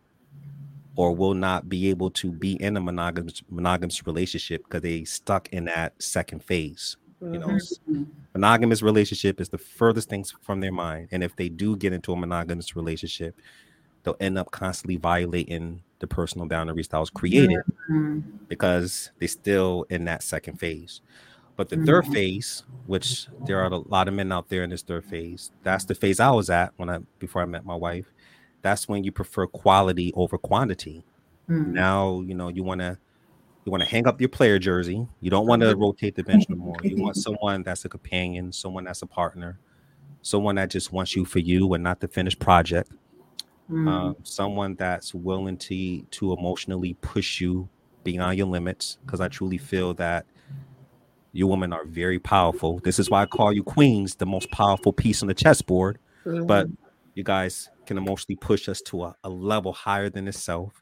or 0.96 1.14
will 1.14 1.34
not 1.34 1.68
be 1.68 1.90
able 1.90 2.10
to 2.12 2.32
be 2.32 2.54
in 2.62 2.78
a 2.78 2.80
monogamous 2.80 3.42
monogamous 3.50 4.08
relationship 4.08 4.64
because 4.64 4.82
they 4.82 5.04
stuck 5.04 5.50
in 5.50 5.66
that 5.66 6.02
second 6.02 6.42
phase. 6.42 6.96
You 7.22 7.38
know, 7.38 7.48
mm-hmm. 7.48 8.04
monogamous 8.34 8.82
relationship 8.82 9.42
is 9.42 9.50
the 9.50 9.58
furthest 9.58 10.10
things 10.10 10.34
from 10.42 10.62
their 10.62 10.72
mind. 10.72 11.10
And 11.12 11.22
if 11.24 11.36
they 11.36 11.50
do 11.50 11.76
get 11.76 11.94
into 11.94 12.14
a 12.14 12.16
monogamous 12.16 12.76
relationship, 12.76 13.36
they'll 14.04 14.16
end 14.20 14.38
up 14.38 14.52
constantly 14.52 14.96
violating 14.96 15.84
the 16.00 16.08
personal 16.08 16.48
boundaries 16.48 16.88
that 16.88 16.98
was 16.98 17.10
created 17.12 17.60
mm-hmm. 17.90 18.22
because 18.48 19.12
they're 19.20 19.28
still 19.28 19.86
in 19.90 20.06
that 20.06 20.24
second 20.24 20.60
phase. 20.60 21.02
But 21.62 21.70
the 21.70 21.76
mm-hmm. 21.76 21.86
third 21.86 22.07
phase, 22.07 22.64
which 22.88 23.28
there 23.45 23.59
are 23.59 23.68
a 23.68 23.78
lot 23.78 24.07
of 24.07 24.16
men 24.16 24.32
out 24.32 24.49
there 24.49 24.64
in 24.64 24.72
this 24.72 24.82
third 24.82 25.05
phase, 25.05 25.51
that's 25.62 25.86
the 25.86 25.93
phase 25.93 26.20
I 26.20 26.32
was 26.32 26.49
at 26.49 26.74
when 26.78 26.89
I 26.89 26.97
before 27.20 27.43
I 27.43 27.45
met 27.45 27.68
my 27.68 27.76
wife. 27.76 28.12
That's 28.64 28.89
when 28.89 29.03
you 29.03 29.12
prefer 29.12 29.45
quality 29.45 30.12
over 30.16 30.39
quantity. 30.39 31.05
Mm-hmm. 31.47 31.72
Now, 31.72 32.22
you 32.22 32.34
know, 32.34 32.47
you 32.47 32.64
want 32.64 32.82
to 32.82 32.97
you 33.64 33.72
want 33.72 33.84
to 33.84 33.88
hang 33.88 34.07
up 34.07 34.20
your 34.20 34.30
player 34.30 34.57
jersey. 34.57 35.07
You 35.20 35.30
don't 35.30 35.45
want 35.45 35.62
to 35.62 35.68
mm-hmm. 35.68 35.82
rotate 35.82 36.16
the 36.16 36.24
bench 36.24 36.49
no 36.49 36.55
more. 36.55 36.78
You 36.82 36.99
want 36.99 37.16
someone 37.28 37.62
that's 37.62 37.86
a 37.86 37.89
companion, 37.89 38.51
someone 38.51 38.86
that's 38.86 39.03
a 39.03 39.05
partner, 39.05 39.59
someone 40.24 40.55
that 40.55 40.72
just 40.72 40.91
wants 40.91 41.16
you 41.16 41.26
for 41.26 41.38
you 41.38 41.76
and 41.76 41.84
not 41.84 41.99
the 41.99 42.07
finished 42.07 42.39
project. 42.39 42.91
Mm. 43.70 43.88
Um, 43.88 44.16
someone 44.24 44.74
that's 44.74 45.14
willing 45.14 45.57
to 45.57 46.01
to 46.01 46.34
emotionally 46.34 46.95
push 47.01 47.39
you 47.39 47.70
beyond 48.03 48.39
your 48.39 48.47
limits. 48.47 48.97
Because 49.05 49.22
I 49.22 49.28
truly 49.28 49.59
feel 49.59 49.93
that 49.93 50.26
you 51.34 51.48
women 51.48 51.74
are 51.74 51.86
very 51.86 52.20
powerful. 52.20 52.80
This 52.80 53.00
is 53.00 53.10
why 53.10 53.24
I 53.24 53.26
call 53.26 53.54
you 53.54 53.64
queens, 53.64 54.16
the 54.16 54.26
most 54.26 54.52
powerful 54.52 54.92
piece 54.92 55.22
on 55.22 55.28
the 55.28 55.34
chessboard. 55.34 56.00
Mm-hmm. 56.26 56.46
But 56.46 56.68
you 57.16 57.24
guys 57.24 57.70
can 57.86 57.98
emotionally 57.98 58.36
push 58.36 58.70
us 58.70 58.82
to 58.82 59.04
a, 59.04 59.16
a 59.24 59.30
level 59.30 59.74
higher 59.74 60.10
than 60.10 60.28
itself. 60.28 60.82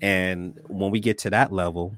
And 0.00 0.58
when 0.66 0.90
we 0.90 1.00
get 1.00 1.18
to 1.18 1.30
that 1.30 1.52
level, 1.52 1.96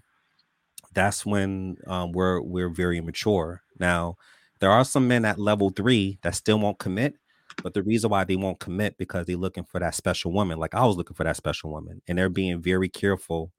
that's 0.93 1.25
when 1.25 1.77
um, 1.87 2.13
we're 2.13 2.41
we're 2.41 2.69
very 2.69 3.01
mature. 3.01 3.63
Now, 3.79 4.17
there 4.59 4.71
are 4.71 4.85
some 4.85 5.09
men 5.09 5.25
at 5.25 5.39
level 5.39 5.71
three 5.71 6.19
that 6.23 6.35
still 6.35 6.59
won't 6.59 6.79
commit, 6.79 7.15
but 7.63 7.75
the 7.75 7.83
reason 7.83 8.11
why 8.11 8.25
they 8.25 8.37
won't 8.37 8.61
commit 8.61 8.99
because 8.99 9.27
they're 9.27 9.37
looking 9.37 9.65
for 9.65 9.81
that 9.81 9.95
special 9.95 10.33
woman. 10.33 10.59
Like 10.59 10.75
I 10.75 10.85
was 10.85 10.97
looking 10.97 11.15
for 11.15 11.25
that 11.25 11.37
special 11.37 11.71
woman, 11.71 12.03
and 12.09 12.19
they're 12.19 12.29
being 12.29 12.61
very 12.61 12.89
careful 12.89 13.53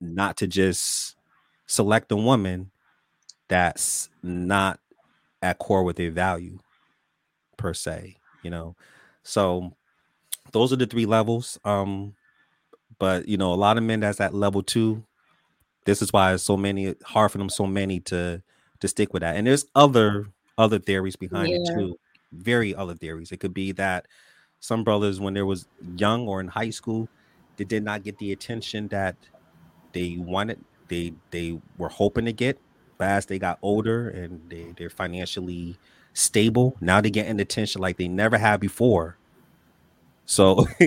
not 0.00 0.36
to 0.38 0.46
just 0.46 1.16
select 1.66 2.12
a 2.12 2.16
woman 2.16 2.70
that's 3.48 4.08
not 4.22 4.80
at 5.42 5.58
core 5.58 5.82
with 5.82 5.96
their 5.96 6.10
value 6.10 6.58
per 7.56 7.74
se. 7.74 8.16
You 8.42 8.50
know, 8.50 8.76
so 9.22 9.72
those 10.52 10.72
are 10.72 10.76
the 10.76 10.86
three 10.86 11.06
levels. 11.06 11.58
Um, 11.64 12.14
but 12.98 13.28
you 13.28 13.36
know, 13.36 13.52
a 13.52 13.56
lot 13.56 13.76
of 13.76 13.82
men 13.82 14.00
that's 14.00 14.20
at 14.20 14.34
level 14.34 14.62
two. 14.62 15.04
This 15.84 16.02
is 16.02 16.12
why 16.12 16.34
it's 16.34 16.42
so 16.42 16.56
many 16.56 16.94
hard 17.04 17.32
for 17.32 17.38
them, 17.38 17.48
so 17.48 17.66
many 17.66 18.00
to 18.00 18.42
to 18.80 18.88
stick 18.88 19.12
with 19.12 19.22
that. 19.22 19.36
And 19.36 19.46
there's 19.46 19.66
other 19.74 20.28
other 20.56 20.78
theories 20.78 21.16
behind 21.16 21.48
yeah. 21.48 21.56
it 21.56 21.66
too. 21.74 21.98
Very 22.32 22.74
other 22.74 22.94
theories. 22.94 23.32
It 23.32 23.38
could 23.38 23.54
be 23.54 23.72
that 23.72 24.06
some 24.60 24.84
brothers, 24.84 25.20
when 25.20 25.34
they 25.34 25.42
was 25.42 25.66
young 25.96 26.26
or 26.26 26.40
in 26.40 26.48
high 26.48 26.70
school, 26.70 27.08
they 27.56 27.64
did 27.64 27.84
not 27.84 28.02
get 28.02 28.18
the 28.18 28.32
attention 28.32 28.88
that 28.88 29.16
they 29.92 30.16
wanted. 30.18 30.62
They 30.88 31.14
they 31.30 31.60
were 31.76 31.88
hoping 31.88 32.24
to 32.26 32.32
get. 32.32 32.58
As 33.00 33.26
they 33.26 33.38
got 33.38 33.58
older 33.62 34.08
and 34.08 34.40
they, 34.50 34.74
they're 34.76 34.90
financially 34.90 35.76
stable, 36.14 36.76
now 36.80 37.00
they're 37.00 37.10
getting 37.10 37.40
attention 37.40 37.80
like 37.80 37.96
they 37.96 38.08
never 38.08 38.38
had 38.38 38.60
before. 38.60 39.16
So 40.26 40.66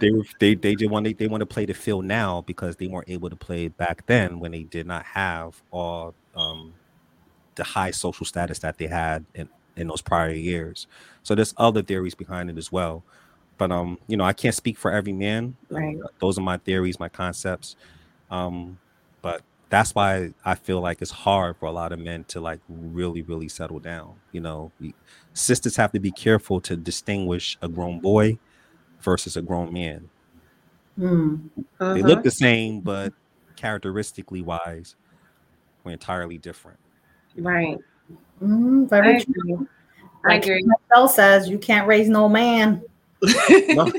they 0.00 0.10
they 0.40 0.54
they 0.54 0.74
just 0.74 0.90
want 0.90 1.06
to 1.06 1.14
they 1.14 1.28
want 1.28 1.42
to 1.42 1.46
play 1.46 1.66
the 1.66 1.74
field 1.74 2.04
now 2.04 2.40
because 2.42 2.76
they 2.76 2.86
weren't 2.86 3.08
able 3.10 3.30
to 3.30 3.36
play 3.36 3.68
back 3.68 4.06
then 4.06 4.40
when 4.40 4.52
they 4.52 4.62
did 4.62 4.86
not 4.86 5.04
have 5.04 5.62
all 5.70 6.14
um, 6.34 6.74
the 7.56 7.64
high 7.64 7.90
social 7.90 8.26
status 8.26 8.60
that 8.60 8.78
they 8.78 8.86
had 8.86 9.24
in 9.34 9.48
in 9.76 9.88
those 9.88 10.02
prior 10.02 10.30
years. 10.30 10.86
So 11.22 11.34
there's 11.34 11.54
other 11.58 11.82
theories 11.82 12.14
behind 12.14 12.50
it 12.50 12.58
as 12.58 12.72
well. 12.72 13.02
But 13.58 13.72
um, 13.72 13.98
you 14.08 14.16
know, 14.16 14.24
I 14.24 14.32
can't 14.32 14.54
speak 14.54 14.78
for 14.78 14.90
every 14.90 15.12
man. 15.12 15.56
Right. 15.70 15.98
Uh, 16.02 16.08
those 16.20 16.38
are 16.38 16.42
my 16.42 16.58
theories, 16.58 17.00
my 17.00 17.08
concepts. 17.08 17.76
Um, 18.30 18.78
but 19.22 19.42
that's 19.76 19.94
why 19.94 20.32
I 20.42 20.54
feel 20.54 20.80
like 20.80 21.02
it's 21.02 21.10
hard 21.10 21.58
for 21.58 21.66
a 21.66 21.70
lot 21.70 21.92
of 21.92 21.98
men 21.98 22.24
to 22.28 22.40
like 22.40 22.60
really, 22.66 23.20
really 23.20 23.48
settle 23.48 23.78
down. 23.78 24.14
You 24.32 24.40
know, 24.40 24.72
sisters 25.34 25.76
have 25.76 25.92
to 25.92 26.00
be 26.00 26.10
careful 26.10 26.62
to 26.62 26.78
distinguish 26.78 27.58
a 27.60 27.68
grown 27.68 28.00
boy 28.00 28.38
versus 29.02 29.36
a 29.36 29.42
grown 29.42 29.74
man. 29.74 30.08
Mm. 30.98 31.50
Uh-huh. 31.58 31.92
They 31.92 32.00
look 32.00 32.12
uh-huh. 32.12 32.22
the 32.22 32.30
same, 32.30 32.80
but 32.80 33.12
characteristically 33.56 34.40
wise, 34.40 34.96
we're 35.84 35.92
entirely 35.92 36.38
different. 36.38 36.78
Right. 37.36 37.76
Mm, 38.42 38.88
very 38.88 39.16
I 39.16 39.24
true. 39.24 39.34
Agree. 39.38 39.66
Like 40.24 40.32
I 40.32 40.36
agree. 40.36 40.64
Michelle 40.64 41.08
says, 41.08 41.50
you 41.50 41.58
can't 41.58 41.86
raise 41.86 42.08
no 42.08 42.30
man. 42.30 42.82
you 43.22 43.90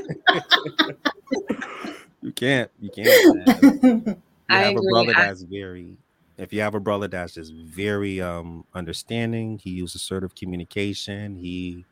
can't. 2.34 2.68
You 2.80 2.90
can't. 2.90 4.18
I 4.48 4.60
have 4.60 4.72
agree. 4.72 4.86
a 4.86 4.90
brother 4.90 5.12
that's 5.14 5.42
very. 5.42 5.96
If 6.36 6.52
you 6.52 6.60
have 6.60 6.74
a 6.74 6.80
brother 6.80 7.08
that's 7.08 7.34
just 7.34 7.52
very 7.52 8.20
um 8.20 8.64
understanding, 8.74 9.58
he 9.58 9.70
uses 9.70 10.02
assertive 10.02 10.34
communication. 10.34 11.36
He 11.36 11.84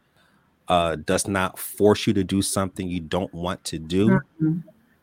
uh, 0.69 0.97
does 0.97 1.29
not 1.29 1.59
force 1.59 2.07
you 2.07 2.13
to 2.15 2.25
do 2.25 2.43
something 2.43 2.89
you 2.89 3.01
don't 3.01 3.33
want 3.33 3.63
to 3.65 3.79
do. 3.79 4.09
Mm-hmm. 4.09 4.59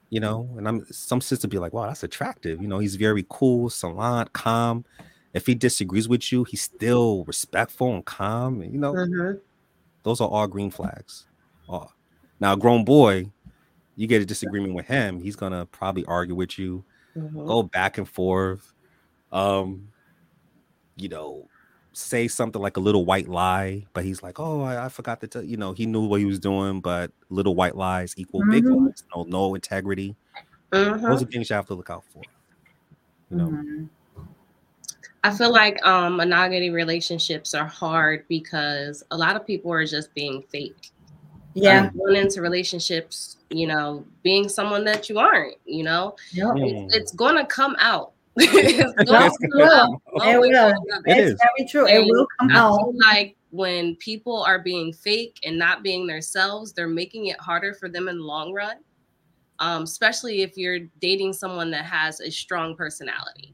You 0.09 0.19
know, 0.19 0.47
and 0.57 0.67
I'm 0.67 0.85
some 0.91 1.21
sisters 1.21 1.49
be 1.49 1.57
like, 1.57 1.73
wow, 1.73 1.87
that's 1.87 2.03
attractive. 2.03 2.61
You 2.61 2.67
know, 2.67 2.79
he's 2.79 2.95
very 2.95 3.25
cool, 3.29 3.69
salon, 3.69 4.29
calm. 4.33 4.85
If 5.33 5.47
he 5.47 5.55
disagrees 5.55 6.07
with 6.07 6.31
you, 6.31 6.43
he's 6.43 6.61
still 6.61 7.23
respectful 7.25 7.95
and 7.95 8.05
calm. 8.05 8.61
And, 8.61 8.71
you 8.71 8.79
know, 8.79 8.93
mm-hmm. 8.93 9.39
those 10.03 10.21
are 10.21 10.29
all 10.29 10.45
green 10.47 10.69
flags. 10.69 11.25
Oh. 11.67 11.89
Now, 12.39 12.53
a 12.53 12.57
grown 12.57 12.85
boy, 12.85 13.31
you 13.95 14.05
get 14.05 14.21
a 14.21 14.25
disagreement 14.25 14.75
with 14.75 14.85
him, 14.85 15.19
he's 15.19 15.35
gonna 15.35 15.65
probably 15.65 16.05
argue 16.05 16.35
with 16.35 16.59
you, 16.59 16.83
mm-hmm. 17.17 17.45
go 17.45 17.63
back 17.63 17.97
and 17.97 18.07
forth. 18.07 18.73
Um, 19.31 19.89
you 20.95 21.09
know, 21.09 21.47
say 21.93 22.27
something 22.27 22.61
like 22.61 22.77
a 22.77 22.79
little 22.79 23.05
white 23.05 23.27
lie, 23.27 23.85
but 23.93 24.03
he's 24.03 24.21
like, 24.21 24.39
"Oh, 24.39 24.61
I, 24.61 24.85
I 24.85 24.89
forgot 24.89 25.21
to 25.21 25.27
tell 25.27 25.43
you 25.43 25.57
know 25.57 25.73
he 25.73 25.85
knew 25.85 26.05
what 26.05 26.19
he 26.19 26.25
was 26.25 26.39
doing, 26.39 26.81
but 26.81 27.11
little 27.29 27.55
white 27.55 27.75
lies 27.75 28.13
equal 28.17 28.41
mm-hmm. 28.41 28.51
big 28.51 28.65
lies. 28.65 29.03
No, 29.15 29.23
no 29.23 29.55
integrity. 29.55 30.15
Mm-hmm. 30.71 31.05
Those 31.05 31.23
are 31.23 31.25
things 31.25 31.49
you 31.49 31.55
have 31.55 31.67
to 31.67 31.75
look 31.75 31.89
out 31.89 32.03
for. 32.11 32.21
You 33.29 33.37
know. 33.37 33.47
Mm-hmm. 33.47 33.85
I 35.25 35.31
feel 35.31 35.53
like 35.53 35.83
um, 35.85 36.17
monogamy 36.17 36.69
relationships 36.69 37.53
are 37.53 37.65
hard 37.65 38.25
because 38.27 39.03
a 39.11 39.17
lot 39.17 39.37
of 39.37 39.47
people 39.47 39.71
are 39.71 39.85
just 39.85 40.13
being 40.13 40.43
fake. 40.49 40.91
Yeah, 41.53 41.87
um, 41.87 41.97
going 41.97 42.15
into 42.15 42.41
relationships, 42.41 43.37
you 43.49 43.67
know, 43.67 44.05
being 44.23 44.49
someone 44.49 44.83
that 44.85 45.09
you 45.09 45.19
aren't. 45.19 45.55
You 45.65 45.83
know, 45.83 46.15
yep. 46.31 46.53
it's, 46.55 46.95
it's 46.95 47.11
going 47.11 47.35
to 47.37 47.45
come 47.45 47.75
out 47.79 48.13
it 48.35 49.49
will. 49.53 50.01
It 50.15 50.39
will. 50.39 50.73
it's 51.05 51.41
very 51.41 51.67
true. 51.69 51.87
And 51.87 52.05
it 52.05 52.09
will 52.09 52.27
come 52.39 52.51
out. 52.51 52.93
Like 52.95 53.35
when 53.51 53.95
people 53.97 54.43
are 54.43 54.59
being 54.59 54.93
fake 54.93 55.39
and 55.43 55.57
not 55.57 55.83
being 55.83 56.07
themselves, 56.07 56.73
they're 56.73 56.87
making 56.87 57.27
it 57.27 57.39
harder 57.39 57.73
for 57.73 57.89
them 57.89 58.07
in 58.07 58.17
the 58.17 58.23
long 58.23 58.53
run. 58.53 58.77
Um, 59.59 59.83
especially 59.83 60.41
if 60.41 60.57
you're 60.57 60.79
dating 60.99 61.33
someone 61.33 61.69
that 61.71 61.85
has 61.85 62.19
a 62.19 62.29
strong 62.29 62.75
personality, 62.75 63.53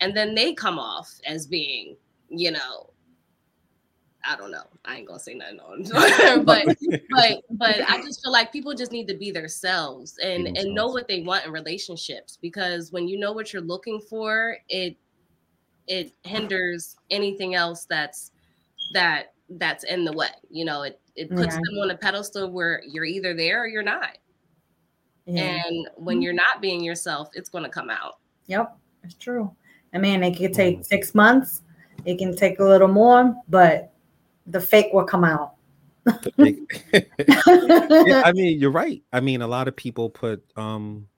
and 0.00 0.16
then 0.16 0.34
they 0.34 0.54
come 0.54 0.78
off 0.78 1.12
as 1.26 1.46
being, 1.46 1.96
you 2.28 2.50
know, 2.50 2.90
I 4.26 4.36
don't 4.36 4.50
know. 4.50 4.64
I 4.84 4.96
ain't 4.96 5.06
gonna 5.06 5.18
say 5.18 5.34
nothing 5.34 5.60
on, 5.60 5.82
but 6.44 6.76
but 7.10 7.42
but 7.50 7.90
I 7.90 8.02
just 8.02 8.22
feel 8.22 8.32
like 8.32 8.52
people 8.52 8.74
just 8.74 8.92
need 8.92 9.08
to 9.08 9.14
be 9.14 9.30
themselves 9.30 10.18
and 10.22 10.46
and 10.46 10.74
know 10.74 10.88
what 10.88 11.08
they 11.08 11.22
want 11.22 11.44
in 11.44 11.52
relationships 11.52 12.38
because 12.40 12.90
when 12.92 13.06
you 13.08 13.18
know 13.18 13.32
what 13.32 13.52
you're 13.52 13.62
looking 13.62 14.00
for, 14.00 14.58
it 14.68 14.96
it 15.86 16.12
hinders 16.22 16.96
anything 17.10 17.54
else 17.54 17.84
that's 17.84 18.32
that 18.92 19.34
that's 19.50 19.84
in 19.84 20.04
the 20.04 20.12
way. 20.12 20.28
You 20.50 20.64
know, 20.64 20.82
it 20.82 21.00
it 21.16 21.30
puts 21.30 21.54
yeah. 21.54 21.60
them 21.60 21.78
on 21.82 21.90
a 21.90 21.96
pedestal 21.96 22.50
where 22.50 22.82
you're 22.86 23.04
either 23.04 23.34
there 23.34 23.62
or 23.62 23.66
you're 23.66 23.82
not. 23.82 24.18
Yeah. 25.26 25.62
And 25.64 25.88
when 25.96 26.20
you're 26.20 26.34
not 26.34 26.60
being 26.60 26.82
yourself, 26.82 27.30
it's 27.34 27.48
going 27.48 27.64
to 27.64 27.70
come 27.70 27.88
out. 27.88 28.18
Yep, 28.46 28.76
it's 29.04 29.14
true. 29.14 29.50
I 29.94 29.98
mean, 29.98 30.22
it 30.22 30.36
could 30.36 30.52
take 30.52 30.80
mm. 30.80 30.86
six 30.86 31.14
months. 31.14 31.62
It 32.04 32.18
can 32.18 32.36
take 32.36 32.58
a 32.58 32.64
little 32.64 32.88
more, 32.88 33.34
but 33.48 33.93
the 34.46 34.60
fake 34.60 34.92
will 34.92 35.04
come 35.04 35.24
out. 35.24 35.54
yeah, 36.36 38.22
I 38.24 38.32
mean, 38.32 38.60
you're 38.60 38.70
right. 38.70 39.02
I 39.12 39.20
mean, 39.20 39.42
a 39.42 39.46
lot 39.46 39.68
of 39.68 39.76
people 39.76 40.10
put 40.10 40.44
um 40.56 41.08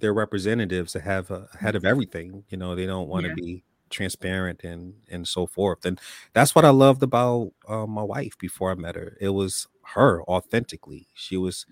their 0.00 0.12
representatives 0.12 0.94
ahead 0.96 1.30
of, 1.30 1.48
ahead 1.54 1.76
of 1.76 1.84
everything. 1.84 2.44
You 2.48 2.58
know, 2.58 2.74
they 2.74 2.86
don't 2.86 3.08
want 3.08 3.24
to 3.24 3.28
yeah. 3.30 3.34
be 3.36 3.64
transparent 3.90 4.62
and 4.64 4.94
and 5.10 5.26
so 5.26 5.46
forth. 5.46 5.84
And 5.84 6.00
that's 6.32 6.54
what 6.54 6.64
I 6.64 6.70
loved 6.70 7.02
about 7.02 7.52
uh, 7.68 7.86
my 7.86 8.02
wife 8.02 8.36
before 8.38 8.70
I 8.70 8.74
met 8.74 8.96
her. 8.96 9.16
It 9.20 9.30
was 9.30 9.68
her 9.94 10.22
authentically. 10.24 11.08
She 11.14 11.36
was 11.36 11.66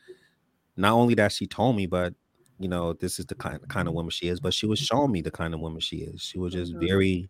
not 0.76 0.92
only 0.92 1.14
that 1.14 1.32
she 1.32 1.46
told 1.46 1.76
me, 1.76 1.86
but 1.86 2.14
you 2.58 2.68
know, 2.68 2.92
this 2.92 3.18
is 3.18 3.26
the 3.26 3.34
kind 3.34 3.60
kind 3.68 3.88
of 3.88 3.94
woman 3.94 4.10
she 4.10 4.28
is. 4.28 4.40
But 4.40 4.54
she 4.54 4.66
was 4.66 4.78
showing 4.78 5.10
me 5.10 5.20
the 5.20 5.30
kind 5.30 5.52
of 5.52 5.60
woman 5.60 5.80
she 5.80 5.96
is. 5.98 6.22
She 6.22 6.38
was 6.38 6.52
just 6.54 6.72
mm-hmm. 6.72 6.86
very 6.86 7.28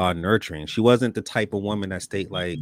uh 0.00 0.14
nurturing. 0.14 0.64
She 0.66 0.80
wasn't 0.80 1.14
the 1.14 1.20
type 1.20 1.52
of 1.52 1.62
woman 1.62 1.90
that 1.90 2.00
state 2.02 2.30
like, 2.30 2.58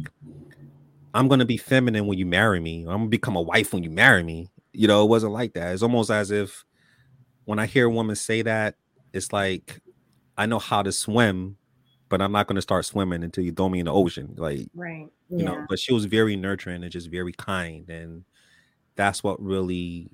I'm 1.13 1.29
gonna 1.29 1.45
be 1.45 1.55
feminine 1.55 2.05
when 2.05 2.17
you 2.17 2.25
marry 2.25 2.59
me. 2.59 2.81
I'm 2.81 2.97
gonna 2.97 3.07
become 3.07 3.37
a 3.37 3.41
wife 3.41 3.73
when 3.73 3.81
you 3.81 3.89
marry 3.89 4.23
me. 4.23 4.49
You 4.73 4.89
know, 4.89 5.05
it 5.05 5.09
wasn't 5.09 5.31
like 5.31 5.53
that. 5.53 5.73
It's 5.73 5.81
almost 5.81 6.11
as 6.11 6.31
if 6.31 6.65
when 7.45 7.57
I 7.57 7.65
hear 7.65 7.85
a 7.85 7.89
woman 7.89 8.17
say 8.17 8.41
that, 8.41 8.75
it's 9.13 9.31
like 9.31 9.79
I 10.37 10.47
know 10.47 10.59
how 10.59 10.83
to 10.83 10.91
swim, 10.91 11.55
but 12.09 12.21
I'm 12.21 12.33
not 12.33 12.47
gonna 12.47 12.61
start 12.61 12.83
swimming 12.85 13.23
until 13.23 13.45
you 13.45 13.53
throw 13.53 13.69
me 13.69 13.79
in 13.79 13.85
the 13.85 13.93
ocean. 13.93 14.35
Like, 14.37 14.67
right. 14.75 15.07
You 15.29 15.45
know, 15.45 15.65
but 15.69 15.79
she 15.79 15.93
was 15.93 16.05
very 16.05 16.35
nurturing 16.35 16.83
and 16.83 16.91
just 16.91 17.09
very 17.09 17.31
kind. 17.31 17.89
And 17.89 18.25
that's 18.95 19.23
what 19.23 19.41
really 19.41 20.09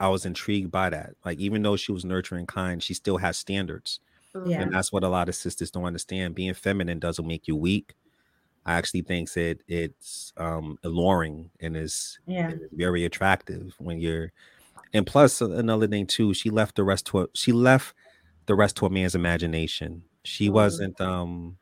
I 0.00 0.08
was 0.08 0.26
intrigued 0.26 0.72
by 0.72 0.90
that. 0.90 1.14
Like, 1.24 1.38
even 1.38 1.62
though 1.62 1.76
she 1.76 1.92
was 1.92 2.04
nurturing 2.04 2.46
kind, 2.46 2.82
she 2.82 2.94
still 2.94 3.18
has 3.18 3.36
standards. 3.36 4.00
Yeah. 4.46 4.62
And 4.62 4.74
that's 4.74 4.92
what 4.92 5.04
a 5.04 5.08
lot 5.08 5.28
of 5.28 5.34
sisters 5.34 5.70
don't 5.70 5.84
understand. 5.84 6.34
Being 6.34 6.54
feminine 6.54 6.98
doesn't 6.98 7.26
make 7.26 7.48
you 7.48 7.56
weak. 7.56 7.94
I 8.66 8.74
actually 8.74 9.02
think 9.02 9.32
that 9.32 9.58
it's 9.66 10.32
um 10.36 10.78
alluring 10.84 11.50
and 11.60 11.76
is 11.76 12.18
yeah. 12.26 12.52
very 12.72 13.04
attractive 13.04 13.74
when 13.78 13.98
you're 13.98 14.32
and 14.92 15.06
plus 15.06 15.40
another 15.40 15.86
thing 15.86 16.06
too, 16.06 16.34
she 16.34 16.50
left 16.50 16.76
the 16.76 16.84
rest 16.84 17.06
to 17.06 17.22
a, 17.22 17.26
she 17.34 17.52
left 17.52 17.94
the 18.46 18.54
rest 18.54 18.76
to 18.76 18.86
a 18.86 18.90
man's 18.90 19.14
imagination. 19.14 20.02
She 20.24 20.46
mm-hmm. 20.46 20.54
wasn't 20.54 21.00
um 21.00 21.56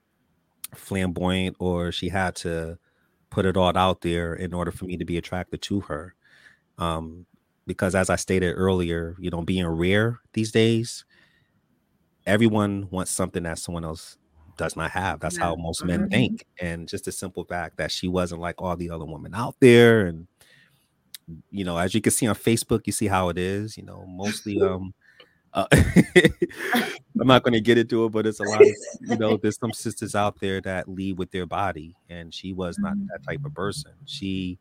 flamboyant 0.74 1.56
or 1.60 1.92
she 1.92 2.08
had 2.08 2.34
to 2.36 2.78
put 3.30 3.46
it 3.46 3.56
all 3.56 3.76
out 3.76 4.00
there 4.00 4.34
in 4.34 4.52
order 4.52 4.72
for 4.72 4.84
me 4.86 4.96
to 4.96 5.04
be 5.04 5.16
attracted 5.16 5.62
to 5.62 5.80
her. 5.82 6.14
Um 6.78 7.26
because 7.66 7.94
as 7.94 8.10
I 8.10 8.16
stated 8.16 8.52
earlier, 8.52 9.16
you 9.18 9.30
know, 9.30 9.42
being 9.42 9.66
rare 9.66 10.20
these 10.32 10.52
days, 10.52 11.04
everyone 12.26 12.88
wants 12.90 13.10
something 13.10 13.44
that 13.44 13.58
someone 13.58 13.84
else 13.84 14.18
does 14.56 14.76
not 14.76 14.90
have. 14.90 15.20
That's 15.20 15.36
yeah. 15.36 15.44
how 15.44 15.54
most 15.56 15.84
men 15.84 16.00
mm-hmm. 16.00 16.10
think. 16.10 16.46
And 16.60 16.88
just 16.88 17.04
the 17.04 17.12
simple 17.12 17.44
fact 17.44 17.76
that 17.76 17.90
she 17.90 18.08
wasn't 18.08 18.40
like 18.40 18.60
all 18.60 18.76
the 18.76 18.90
other 18.90 19.04
women 19.04 19.34
out 19.34 19.56
there. 19.60 20.06
And 20.06 20.26
you 21.50 21.64
know, 21.64 21.76
as 21.76 21.94
you 21.94 22.00
can 22.00 22.12
see 22.12 22.26
on 22.26 22.34
Facebook, 22.34 22.82
you 22.86 22.92
see 22.92 23.06
how 23.06 23.28
it 23.28 23.38
is, 23.38 23.76
you 23.76 23.84
know, 23.84 24.04
mostly 24.06 24.60
um 24.62 24.94
uh, 25.54 25.66
I'm 27.18 27.26
not 27.26 27.42
going 27.42 27.54
to 27.54 27.62
get 27.62 27.78
into 27.78 28.04
it, 28.04 28.12
but 28.12 28.26
it's 28.26 28.40
a 28.40 28.42
lot 28.42 28.60
of, 28.60 28.68
you 29.00 29.16
know, 29.16 29.38
there's 29.38 29.58
some 29.58 29.72
sisters 29.72 30.14
out 30.14 30.38
there 30.38 30.60
that 30.60 30.86
lead 30.86 31.16
with 31.16 31.30
their 31.30 31.46
body, 31.46 31.96
and 32.10 32.34
she 32.34 32.52
was 32.52 32.78
not 32.78 32.94
that 33.08 33.22
type 33.26 33.38
of 33.38 33.52
mm-hmm. 33.52 33.54
person. 33.54 33.92
She 34.04 34.58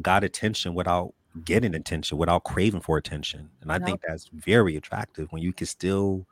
got 0.00 0.22
attention 0.22 0.74
without 0.74 1.14
getting 1.44 1.74
attention, 1.74 2.16
without 2.16 2.44
craving 2.44 2.82
for 2.82 2.96
attention. 2.96 3.50
And 3.60 3.72
I 3.72 3.80
think 3.80 4.02
that's 4.06 4.30
very 4.32 4.76
attractive 4.76 5.32
when 5.32 5.42
you 5.42 5.52
can 5.52 5.66
still 5.66 6.26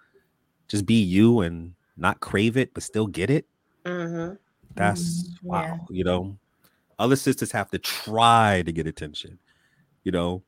just 0.72 0.86
be 0.86 1.00
you 1.00 1.40
and 1.40 1.74
not 1.98 2.18
crave 2.20 2.56
it, 2.56 2.72
but 2.72 2.82
still 2.82 3.06
get 3.06 3.28
it. 3.28 3.46
Mm-hmm. 3.84 4.34
That's 4.74 5.28
mm-hmm. 5.28 5.46
wow. 5.46 5.62
Yeah. 5.62 5.78
You 5.90 6.04
know, 6.04 6.38
other 6.98 7.14
sisters 7.14 7.52
have 7.52 7.70
to 7.70 7.78
try 7.78 8.62
to 8.64 8.72
get 8.72 8.86
attention. 8.86 9.38
You 10.02 10.12
know, 10.12 10.42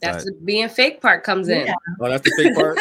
that's 0.00 0.24
but, 0.24 0.34
the 0.34 0.44
being 0.44 0.68
fake 0.68 1.00
part 1.02 1.24
comes 1.24 1.48
in. 1.48 1.66
Yeah. 1.66 1.74
Oh, 2.00 2.08
that's 2.08 2.22
the 2.22 2.34
fake 2.36 2.54
part. 2.54 2.78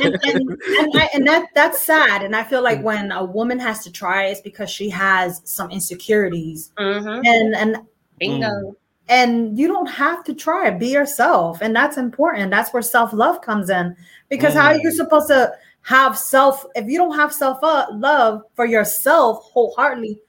and, 0.00 0.14
and, 0.22 0.50
and, 0.50 1.02
I, 1.02 1.08
and, 1.12 1.26
that 1.26 1.48
that's 1.56 1.80
sad. 1.80 2.22
And 2.22 2.36
I 2.36 2.44
feel 2.44 2.62
like 2.62 2.80
when 2.82 3.10
a 3.10 3.24
woman 3.24 3.58
has 3.58 3.82
to 3.84 3.90
try, 3.90 4.26
it's 4.26 4.40
because 4.40 4.70
she 4.70 4.88
has 4.90 5.42
some 5.44 5.70
insecurities. 5.72 6.70
Mm-hmm. 6.78 7.26
And 7.26 7.54
and 7.56 7.76
bingo. 8.18 8.46
Mm. 8.46 8.74
And 9.08 9.58
you 9.58 9.68
don't 9.68 9.86
have 9.86 10.24
to 10.24 10.34
try. 10.34 10.70
Be 10.70 10.88
yourself, 10.88 11.60
and 11.60 11.74
that's 11.74 11.96
important. 11.96 12.50
That's 12.50 12.72
where 12.72 12.82
self 12.82 13.12
love 13.12 13.40
comes 13.40 13.70
in. 13.70 13.96
Because 14.28 14.54
mm. 14.54 14.56
how 14.60 14.66
are 14.68 14.78
you 14.78 14.90
mm. 14.90 14.94
supposed 14.94 15.28
to 15.28 15.52
have 15.86 16.18
self 16.18 16.66
if 16.74 16.88
you 16.88 16.98
don't 16.98 17.14
have 17.14 17.32
self 17.32 17.60
love 17.62 18.42
for 18.54 18.66
yourself 18.66 19.48
wholeheartedly 19.52 20.20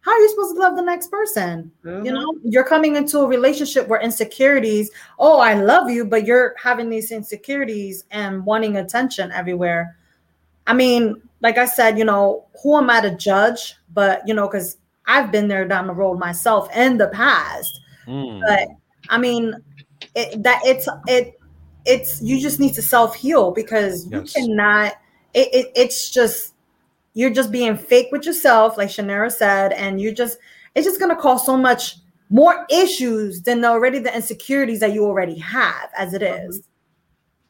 how 0.00 0.10
are 0.10 0.18
you 0.18 0.28
supposed 0.28 0.56
to 0.56 0.60
love 0.60 0.74
the 0.74 0.82
next 0.82 1.08
person 1.08 1.70
mm-hmm. 1.84 2.04
you 2.04 2.10
know 2.10 2.34
you're 2.42 2.64
coming 2.64 2.96
into 2.96 3.20
a 3.20 3.26
relationship 3.26 3.86
where 3.86 4.00
insecurities 4.00 4.90
oh 5.20 5.38
i 5.38 5.54
love 5.54 5.88
you 5.88 6.04
but 6.04 6.26
you're 6.26 6.52
having 6.60 6.90
these 6.90 7.12
insecurities 7.12 8.04
and 8.10 8.44
wanting 8.44 8.78
attention 8.78 9.30
everywhere 9.30 9.96
i 10.66 10.74
mean 10.74 11.22
like 11.42 11.58
i 11.58 11.64
said 11.64 11.96
you 11.96 12.04
know 12.04 12.44
who 12.60 12.76
am 12.76 12.90
i 12.90 13.00
to 13.00 13.14
judge 13.14 13.76
but 13.92 14.20
you 14.26 14.34
know 14.34 14.48
because 14.48 14.78
i've 15.06 15.30
been 15.30 15.46
there 15.46 15.66
down 15.66 15.86
the 15.86 15.94
road 15.94 16.18
myself 16.18 16.68
in 16.74 16.98
the 16.98 17.08
past 17.10 17.80
mm. 18.08 18.40
but 18.40 18.66
i 19.10 19.16
mean 19.16 19.54
it, 20.16 20.42
that 20.42 20.60
it's 20.64 20.88
it 21.06 21.38
it's 21.84 22.20
you 22.20 22.40
just 22.40 22.58
need 22.58 22.74
to 22.74 22.82
self 22.82 23.14
heal 23.14 23.52
because 23.52 24.08
yes. 24.10 24.34
you 24.34 24.46
cannot 24.46 24.94
it, 25.34 25.48
it, 25.52 25.72
it's 25.74 26.10
just 26.10 26.54
you're 27.14 27.30
just 27.30 27.52
being 27.52 27.76
fake 27.76 28.08
with 28.10 28.24
yourself, 28.24 28.76
like 28.76 28.88
Chaniera 28.88 29.30
said, 29.30 29.72
and 29.72 30.00
you're 30.00 30.14
just 30.14 30.38
it's 30.74 30.86
just 30.86 31.00
gonna 31.00 31.16
cause 31.16 31.44
so 31.44 31.56
much 31.56 31.96
more 32.30 32.66
issues 32.70 33.42
than 33.42 33.64
already 33.64 33.98
the 33.98 34.14
insecurities 34.14 34.80
that 34.80 34.92
you 34.92 35.04
already 35.04 35.38
have 35.38 35.90
as 35.96 36.14
it 36.14 36.22
is. 36.22 36.68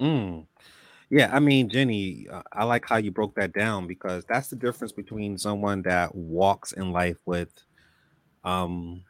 Mm. 0.01 0.47
Yeah, 1.11 1.30
I 1.32 1.39
mean, 1.39 1.70
Jenni, 1.70 2.30
uh, 2.32 2.43
I 2.53 2.64
like 2.64 2.89
how 2.89 2.97
you 2.97 3.11
broke 3.11 3.37
that 3.37 3.53
down 3.53 3.87
because 3.87 4.24
that's 4.24 4.49
the 4.49 4.57
difference 4.57 4.93
between 4.93 5.39
someone 5.39 5.82
that 5.82 6.14
walks 6.14 6.72
in 6.72 6.93
life 6.93 7.18
with 7.24 7.51
um 8.43 9.03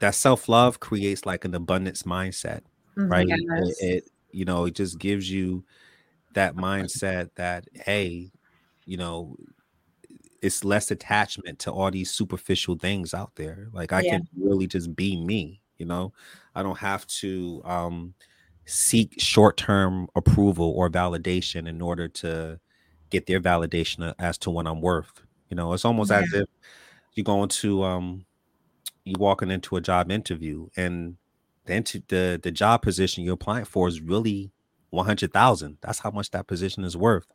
that 0.00 0.14
self-love 0.14 0.80
creates 0.80 1.24
like 1.24 1.44
an 1.44 1.54
abundance 1.54 2.02
mindset, 2.02 2.62
mm-hmm. 2.96 3.08
right? 3.08 3.28
Yes. 3.28 3.38
It, 3.80 3.84
it 3.84 4.04
you 4.32 4.44
know, 4.44 4.64
it 4.64 4.74
just 4.74 4.98
gives 4.98 5.30
you 5.30 5.64
that 6.34 6.56
mindset 6.56 7.30
that 7.36 7.68
hey, 7.74 8.30
you 8.84 8.96
know, 8.96 9.36
it's 10.42 10.64
less 10.64 10.90
attachment 10.90 11.58
to 11.60 11.72
all 11.72 11.90
these 11.90 12.10
superficial 12.10 12.76
things 12.76 13.14
out 13.14 13.34
there. 13.36 13.68
Like 13.72 13.92
I 13.92 14.02
yeah. 14.02 14.12
can 14.12 14.28
really 14.36 14.66
just 14.66 14.94
be 14.94 15.16
me, 15.16 15.60
you 15.78 15.86
know. 15.86 16.12
I 16.54 16.62
don't 16.62 16.78
have 16.78 17.06
to 17.06 17.62
um 17.64 18.14
seek 18.66 19.14
short-term 19.18 20.08
approval 20.16 20.72
or 20.76 20.88
validation 20.88 21.68
in 21.68 21.82
order 21.82 22.08
to 22.08 22.58
get 23.10 23.26
their 23.26 23.40
validation 23.40 24.14
as 24.18 24.38
to 24.38 24.50
what 24.50 24.66
I'm 24.66 24.80
worth. 24.80 25.22
You 25.50 25.56
know, 25.56 25.72
it's 25.72 25.84
almost 25.84 26.10
yeah. 26.10 26.20
as 26.20 26.32
if 26.32 26.48
you're 27.14 27.24
going 27.24 27.48
to 27.48 27.82
um 27.82 28.24
you 29.04 29.14
walking 29.18 29.50
into 29.50 29.76
a 29.76 29.80
job 29.80 30.10
interview 30.10 30.68
and 30.76 31.16
the 31.66 32.02
the 32.08 32.40
the 32.42 32.50
job 32.50 32.82
position 32.82 33.24
you're 33.24 33.34
applying 33.34 33.64
for 33.64 33.88
is 33.88 34.00
really 34.00 34.50
100,000. 34.94 35.78
That's 35.80 35.98
how 35.98 36.10
much 36.10 36.30
that 36.30 36.46
position 36.46 36.84
is 36.84 36.96
worth. 36.96 37.26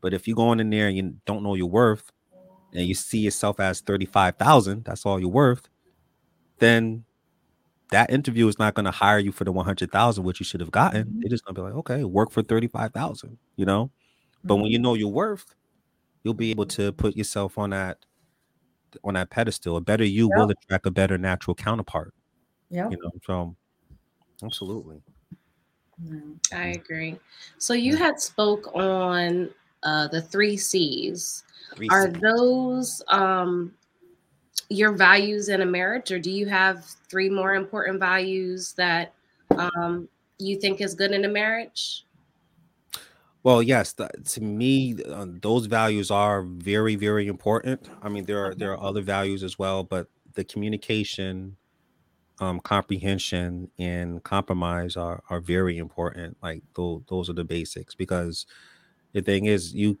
But 0.00 0.14
if 0.14 0.26
you're 0.26 0.36
going 0.36 0.60
in 0.60 0.70
there 0.70 0.88
and 0.88 0.96
you 0.96 1.16
don't 1.24 1.42
know 1.42 1.54
your 1.54 1.70
worth 1.70 2.12
and 2.72 2.86
you 2.86 2.94
see 2.94 3.18
yourself 3.18 3.60
as 3.60 3.80
35,000, 3.80 4.84
that's 4.84 5.06
all 5.06 5.18
you're 5.18 5.28
worth, 5.28 5.68
then 6.58 7.04
that 7.90 8.10
interview 8.10 8.48
is 8.48 8.58
not 8.58 8.74
going 8.74 8.84
to 8.84 8.90
hire 8.90 9.18
you 9.18 9.32
for 9.32 9.44
the 9.44 9.52
100,000 9.52 10.24
which 10.24 10.40
you 10.40 10.44
should 10.44 10.60
have 10.60 10.70
gotten. 10.70 11.04
Mm-hmm. 11.04 11.20
They're 11.20 11.30
just 11.30 11.44
going 11.44 11.54
to 11.54 11.60
be 11.60 11.64
like, 11.64 11.74
"Okay, 11.74 12.04
work 12.04 12.30
for 12.30 12.42
35,000," 12.42 13.36
you 13.56 13.64
know? 13.64 13.90
But 14.44 14.56
when 14.56 14.66
you 14.66 14.78
mm-hmm. 14.78 14.84
know 14.84 14.94
your 14.94 15.12
worth, 15.12 15.54
you'll 16.22 16.34
be 16.34 16.50
able 16.50 16.66
to 16.66 16.92
put 16.92 17.16
yourself 17.16 17.58
on 17.58 17.70
that 17.70 17.98
on 19.04 19.14
that 19.14 19.30
pedestal. 19.30 19.76
A 19.76 19.80
better 19.80 20.04
you 20.04 20.28
yep. 20.30 20.38
will 20.38 20.50
attract 20.50 20.86
a 20.86 20.90
better 20.90 21.18
natural 21.18 21.54
counterpart. 21.54 22.14
Yeah. 22.70 22.88
You 22.90 22.96
know, 23.02 23.10
so 23.24 23.56
absolutely. 24.42 25.02
I 26.52 26.68
agree. 26.68 27.18
So 27.58 27.74
you 27.74 27.96
had 27.96 28.20
spoke 28.20 28.74
on 28.74 29.50
uh, 29.82 30.08
the 30.08 30.20
three 30.20 30.56
C's. 30.56 31.44
Three 31.74 31.88
Are 31.88 32.12
C's. 32.12 32.20
those 32.20 33.02
um, 33.08 33.72
your 34.68 34.92
values 34.92 35.48
in 35.48 35.62
a 35.62 35.66
marriage, 35.66 36.10
or 36.10 36.18
do 36.18 36.30
you 36.30 36.46
have 36.46 36.84
three 37.08 37.30
more 37.30 37.54
important 37.54 38.00
values 38.00 38.72
that 38.74 39.14
um, 39.56 40.08
you 40.38 40.60
think 40.60 40.80
is 40.80 40.94
good 40.94 41.12
in 41.12 41.24
a 41.24 41.28
marriage? 41.28 42.04
Well, 43.42 43.62
yes. 43.62 43.92
The, 43.92 44.08
to 44.30 44.40
me, 44.40 44.96
uh, 45.04 45.26
those 45.40 45.66
values 45.66 46.10
are 46.10 46.42
very, 46.42 46.96
very 46.96 47.28
important. 47.28 47.88
I 48.02 48.08
mean, 48.08 48.24
there 48.24 48.44
are 48.44 48.54
there 48.54 48.72
are 48.72 48.82
other 48.82 49.02
values 49.02 49.44
as 49.44 49.58
well, 49.58 49.84
but 49.84 50.08
the 50.34 50.44
communication, 50.44 51.56
um, 52.38 52.60
comprehension 52.60 53.70
and 53.78 54.22
compromise 54.22 54.96
are 54.96 55.22
are 55.30 55.40
very 55.40 55.78
important. 55.78 56.36
Like 56.42 56.62
those 56.74 57.02
those 57.08 57.30
are 57.30 57.34
the 57.34 57.44
basics 57.44 57.94
because 57.94 58.46
the 59.12 59.22
thing 59.22 59.46
is 59.46 59.74
you 59.74 59.98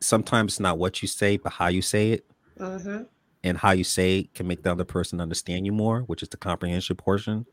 sometimes 0.00 0.54
it's 0.54 0.60
not 0.60 0.78
what 0.78 1.02
you 1.02 1.08
say, 1.08 1.36
but 1.36 1.52
how 1.52 1.68
you 1.68 1.82
say 1.82 2.12
it. 2.12 2.26
Mm-hmm. 2.58 3.04
And 3.42 3.56
how 3.56 3.70
you 3.70 3.84
say 3.84 4.20
it 4.20 4.34
can 4.34 4.46
make 4.46 4.62
the 4.62 4.72
other 4.72 4.84
person 4.84 5.20
understand 5.20 5.64
you 5.64 5.72
more, 5.72 6.00
which 6.02 6.22
is 6.22 6.28
the 6.28 6.36
comprehension 6.36 6.96
portion. 6.96 7.46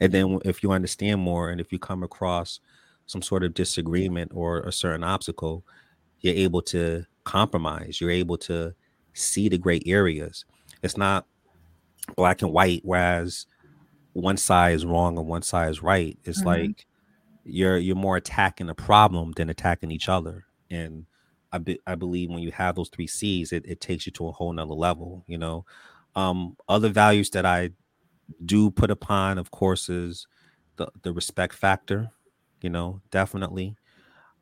And 0.00 0.12
then 0.12 0.38
if 0.44 0.62
you 0.62 0.72
understand 0.72 1.20
more 1.20 1.50
and 1.50 1.60
if 1.60 1.72
you 1.72 1.78
come 1.78 2.02
across 2.02 2.60
some 3.06 3.20
sort 3.22 3.44
of 3.44 3.52
disagreement 3.52 4.32
or 4.34 4.60
a 4.60 4.72
certain 4.72 5.04
obstacle, 5.04 5.64
you're 6.20 6.34
able 6.34 6.62
to 6.62 7.04
compromise. 7.24 8.00
You're 8.00 8.10
able 8.10 8.38
to 8.38 8.74
see 9.12 9.48
the 9.48 9.58
gray 9.58 9.80
areas. 9.86 10.44
It's 10.82 10.96
not 10.96 11.26
black 12.14 12.42
and 12.42 12.52
white, 12.52 12.82
whereas 12.84 13.46
one 14.12 14.36
side 14.36 14.74
is 14.74 14.86
wrong 14.86 15.18
and 15.18 15.26
one 15.26 15.42
side 15.42 15.70
is 15.70 15.82
right. 15.82 16.18
It's 16.24 16.38
mm-hmm. 16.38 16.48
like 16.48 16.86
you're 17.44 17.78
you're 17.78 17.96
more 17.96 18.16
attacking 18.16 18.66
the 18.66 18.74
problem 18.74 19.32
than 19.32 19.50
attacking 19.50 19.90
each 19.90 20.08
other. 20.08 20.44
And 20.70 21.06
I, 21.52 21.58
be, 21.58 21.78
I 21.86 21.94
believe 21.94 22.30
when 22.30 22.40
you 22.40 22.50
have 22.52 22.74
those 22.74 22.88
three 22.88 23.06
C's, 23.06 23.52
it, 23.52 23.64
it 23.66 23.80
takes 23.80 24.06
you 24.06 24.12
to 24.12 24.28
a 24.28 24.32
whole 24.32 24.52
nother 24.52 24.74
level, 24.74 25.24
you 25.26 25.38
know. 25.38 25.64
Um, 26.14 26.56
other 26.68 26.88
values 26.88 27.30
that 27.30 27.46
I 27.46 27.70
do 28.44 28.70
put 28.70 28.90
upon, 28.90 29.38
of 29.38 29.50
course, 29.50 29.88
is 29.88 30.26
the, 30.76 30.88
the 31.02 31.12
respect 31.12 31.54
factor, 31.54 32.10
you 32.62 32.70
know, 32.70 33.00
definitely. 33.10 33.76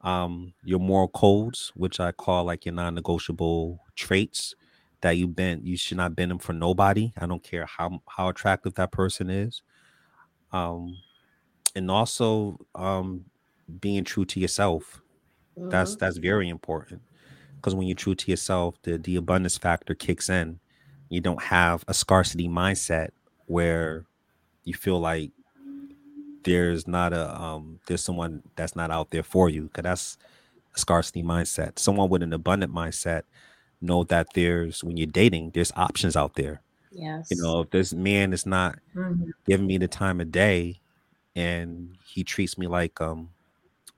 Um, 0.01 0.55
your 0.65 0.81
moral 0.81 1.09
codes, 1.09 1.73
which 1.75 1.99
I 2.01 2.13
call 2.13 2.45
like 2.45 2.65
your 2.65 2.75
non-negotiable 2.75 3.81
traits 3.97 4.55
that 5.05 5.19
you 5.19 5.29
bend, 5.29 5.69
you 5.69 5.77
should 5.77 5.99
not 5.99 6.17
bend 6.17 6.31
them 6.31 6.39
for 6.39 6.55
nobody. 6.55 7.13
I 7.19 7.27
don't 7.27 7.43
care 7.43 7.67
how 7.67 8.01
how 8.09 8.29
attractive 8.31 8.75
that 8.77 8.91
person 8.91 9.29
is. 9.29 9.61
Um, 10.51 10.97
and 11.77 11.91
also 11.91 12.59
um 12.75 13.27
being 13.81 14.05
true 14.05 14.25
to 14.25 14.41
yourself. 14.41 15.03
Mm-hmm. 15.59 15.69
That's 15.69 15.97
that's 15.97 16.17
very 16.17 16.49
important 16.49 17.03
because 17.57 17.75
when 17.75 17.87
you're 17.87 17.95
true 17.97 18.15
to 18.15 18.31
yourself, 18.31 18.77
the 18.83 18.97
the 18.97 19.17
abundance 19.17 19.59
factor 19.59 19.95
kicks 19.95 20.31
in. 20.31 20.59
You 21.11 21.21
don't 21.21 21.43
have 21.43 21.85
a 21.87 21.93
scarcity 21.93 22.49
mindset 22.49 23.11
where 23.45 24.07
you 24.65 24.73
feel 24.73 25.01
like 25.01 25.33
there's 26.45 26.89
not 26.89 27.13
a 27.13 27.39
um 27.39 27.79
there's 27.87 28.03
someone 28.03 28.43
that's 28.57 28.75
not 28.75 28.91
out 28.91 29.11
there 29.11 29.23
for 29.23 29.51
you 29.51 29.65
because 29.65 29.83
that's 29.83 30.19
a 30.75 30.79
scarcity 30.79 31.23
mindset. 31.23 31.79
Someone 31.79 32.09
with 32.09 32.23
an 32.23 32.33
abundant 32.33 32.73
mindset 32.75 33.25
know 33.85 34.05
that 34.05 34.29
there's 34.35 34.83
when 34.83 34.97
you're 34.97 35.07
dating, 35.07 35.53
there's 35.55 35.73
options 35.77 36.17
out 36.17 36.35
there. 36.35 36.61
Yes. 36.93 37.29
You 37.31 37.43
know, 37.43 37.61
if 37.61 37.71
this 37.71 37.93
man 37.93 38.33
is 38.33 38.47
not 38.47 38.79
mm-hmm. 38.95 39.31
giving 39.47 39.67
me 39.67 39.79
the 39.79 39.89
time 39.89 40.21
of 40.21 40.31
day 40.31 40.81
and 41.35 41.97
he 42.07 42.23
treats 42.23 42.57
me 42.57 42.67
like 42.67 43.01
um 43.01 43.31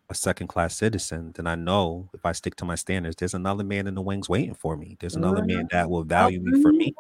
a 0.09 0.15
second 0.15 0.47
class 0.47 0.77
citizen, 0.77 1.33
then 1.35 1.47
I 1.47 1.57
know 1.57 2.09
if 2.15 2.25
I 2.25 2.33
stick 2.33 2.55
to 2.57 2.65
my 2.65 2.77
standards, 2.77 3.17
there's 3.17 3.35
another 3.35 3.65
man 3.65 3.87
in 3.87 3.95
the 3.95 4.03
wings 4.03 4.29
waiting 4.29 4.55
for 4.55 4.77
me. 4.77 4.97
There's 5.01 5.17
another 5.17 5.39
mm-hmm. 5.41 5.57
man 5.57 5.69
that 5.73 5.91
will 5.91 6.05
value 6.05 6.41
me 6.41 6.63
for 6.63 6.73
me. 6.73 6.95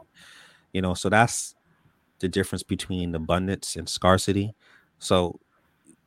You 0.72 0.82
know, 0.82 0.94
so 0.94 1.08
that's 1.08 1.54
the 2.18 2.28
difference 2.28 2.62
between 2.62 3.14
abundance 3.14 3.76
and 3.76 3.88
scarcity. 3.88 4.54
So 4.98 5.38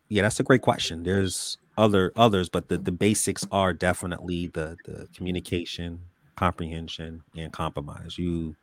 yeah, 0.09 0.23
that's 0.23 0.39
a 0.39 0.43
great 0.43 0.61
question. 0.61 1.03
There's 1.03 1.57
other 1.77 2.11
others, 2.15 2.49
but 2.49 2.67
the, 2.67 2.77
the 2.77 2.91
basics 2.91 3.47
are 3.51 3.73
definitely 3.73 4.47
the 4.47 4.75
the 4.85 5.07
communication, 5.15 6.01
comprehension, 6.39 7.21
and 7.35 7.51
compromise. 7.51 8.17
You 8.17 8.55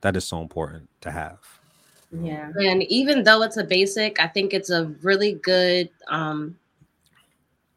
that 0.00 0.16
is 0.16 0.24
so 0.24 0.40
important 0.40 0.90
to 1.00 1.12
have. 1.12 1.38
Yeah. 2.10 2.50
And 2.60 2.82
even 2.84 3.22
though 3.22 3.42
it's 3.42 3.56
a 3.56 3.62
basic, 3.62 4.20
I 4.20 4.26
think 4.26 4.52
it's 4.52 4.70
a 4.70 4.86
really 5.00 5.34
good 5.34 5.88
um, 6.08 6.58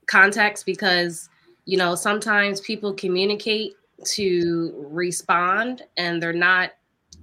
context 0.07 0.65
because, 0.65 1.29
you 1.65 1.77
know, 1.77 1.93
sometimes 1.93 2.61
people 2.61 2.93
communicate 2.93 3.75
to 4.05 4.73
respond 4.89 5.83
and 5.97 6.21
they're 6.21 6.33
not 6.33 6.71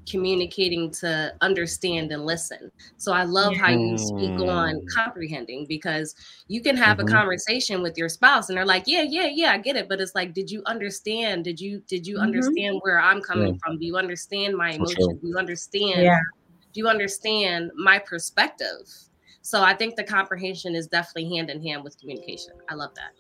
communicating 0.09 0.91
to 0.91 1.35
understand 1.41 2.13
and 2.13 2.27
listen. 2.27 2.71
So 2.97 3.13
I 3.13 3.25
love 3.25 3.57
how 3.57 3.71
you 3.71 3.97
speak 3.99 4.39
on 4.41 4.75
mm. 4.75 4.87
comprehending 4.95 5.67
because 5.67 6.15
you 6.49 6.61
can 6.61 6.77
have 6.77 6.99
mm-hmm. 6.99 7.09
a 7.09 7.13
conversation 7.13 7.83
with 7.83 7.97
your 7.97 8.09
spouse 8.09 8.49
and 8.49 8.57
they're 8.57 8.67
like, 8.67 8.85
"Yeah, 8.87 9.03
yeah, 9.03 9.29
yeah, 9.33 9.53
I 9.53 9.59
get 9.59 9.77
it." 9.77 9.89
But 9.89 10.01
it's 10.01 10.15
like, 10.15 10.35
"Did 10.35 10.51
you 10.51 10.63
understand? 10.67 11.45
Did 11.45 11.61
you 11.61 11.83
did 11.87 12.07
you 12.07 12.17
mm-hmm. 12.17 12.25
understand 12.25 12.81
where 12.83 13.01
I'm 13.01 13.21
coming 13.21 13.55
yeah. 13.55 13.59
from? 13.65 13.79
Do 13.79 13.87
you 13.87 13.97
understand 13.97 14.57
my 14.57 14.73
emotion? 14.73 14.97
Sure. 15.01 15.15
Do 15.15 15.29
you 15.29 15.39
understand 15.39 16.03
yeah. 16.03 16.21
do 16.73 16.81
you 16.81 16.89
understand 16.89 17.71
my 17.77 17.99
perspective?" 17.99 18.89
So 19.43 19.63
I 19.63 19.75
think 19.75 19.97
the 19.97 20.05
comprehension 20.05 20.75
is 20.75 20.87
definitely 20.87 21.37
hand 21.37 21.51
in 21.51 21.63
hand 21.63 21.85
with 21.85 21.99
communication. 21.99 22.55
I 22.71 22.75
love 22.75 22.95
that. 22.95 23.13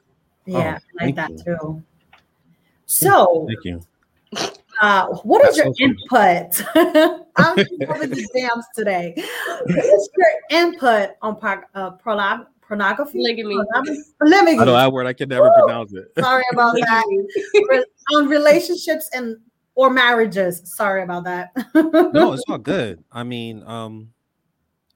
Yeah, 0.47 0.79
oh, 0.81 0.99
I 1.01 1.05
like 1.07 1.17
that 1.17 1.31
you. 1.31 1.45
too. 1.45 1.83
So, 2.87 3.47
thank 3.47 3.65
you. 3.65 4.51
Uh, 4.81 5.07
what 5.23 5.47
is 5.49 5.57
That's 5.57 5.79
your 5.79 5.91
input? 5.91 6.65
I'm 7.37 7.57
having 7.89 8.13
exams 8.13 8.65
today. 8.75 9.15
What 9.17 9.85
is 9.85 10.09
your 10.17 10.61
input 10.61 11.11
on 11.23 11.37
uh, 11.75 11.97
prolog- 11.97 12.47
pornography? 12.61 13.19
Polygamy. 13.19 13.57
Polygamy. 14.21 14.59
I 14.59 14.65
know 14.65 14.73
that 14.73 14.93
word. 14.93 15.07
I 15.07 15.13
can 15.13 15.29
never 15.29 15.45
Woo! 15.45 15.65
pronounce 15.65 15.93
it. 15.93 16.11
Sorry 16.19 16.45
about 16.53 16.75
that. 16.75 17.87
on 18.15 18.29
relationships 18.29 19.09
and 19.13 19.37
or 19.75 19.91
marriages. 19.91 20.63
Sorry 20.77 21.03
about 21.03 21.25
that. 21.25 21.51
no, 21.75 22.33
it's 22.33 22.45
all 22.49 22.59
good. 22.59 23.03
I 23.11 23.25
mean, 23.25 23.63
um, 23.67 24.11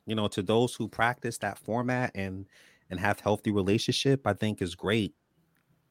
you 0.06 0.14
know, 0.14 0.28
to 0.28 0.42
those 0.42 0.74
who 0.74 0.88
practice 0.88 1.38
that 1.38 1.58
format 1.58 2.12
and 2.14 2.46
and 2.90 2.98
have 2.98 3.20
healthy 3.20 3.50
relationship, 3.50 4.26
I 4.26 4.32
think 4.32 4.62
is 4.62 4.74
great. 4.74 5.14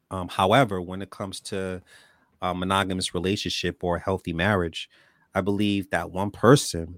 Um, 0.10 0.30
however, 0.30 0.82
when 0.82 1.02
it 1.02 1.10
comes 1.10 1.40
to 1.42 1.82
a 2.42 2.54
monogamous 2.54 3.14
relationship 3.14 3.84
or 3.84 3.98
a 3.98 4.02
healthy 4.02 4.34
marriage, 4.34 4.90
I 5.34 5.42
believe 5.42 5.90
that 5.92 6.12
one 6.12 6.32
person, 6.32 6.96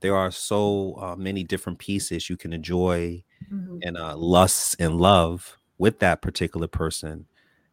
there 0.00 0.16
are 0.16 0.30
so 0.30 0.94
uh, 1.00 1.16
many 1.16 1.44
different 1.44 1.78
pieces 1.78 2.28
you 2.28 2.36
can 2.36 2.52
enjoy 2.52 3.24
mm-hmm. 3.52 3.78
and 3.82 3.96
uh, 3.96 4.16
lust 4.16 4.76
and 4.78 5.00
love 5.00 5.58
with 5.78 6.00
that 6.00 6.22
particular 6.22 6.66
person, 6.66 7.26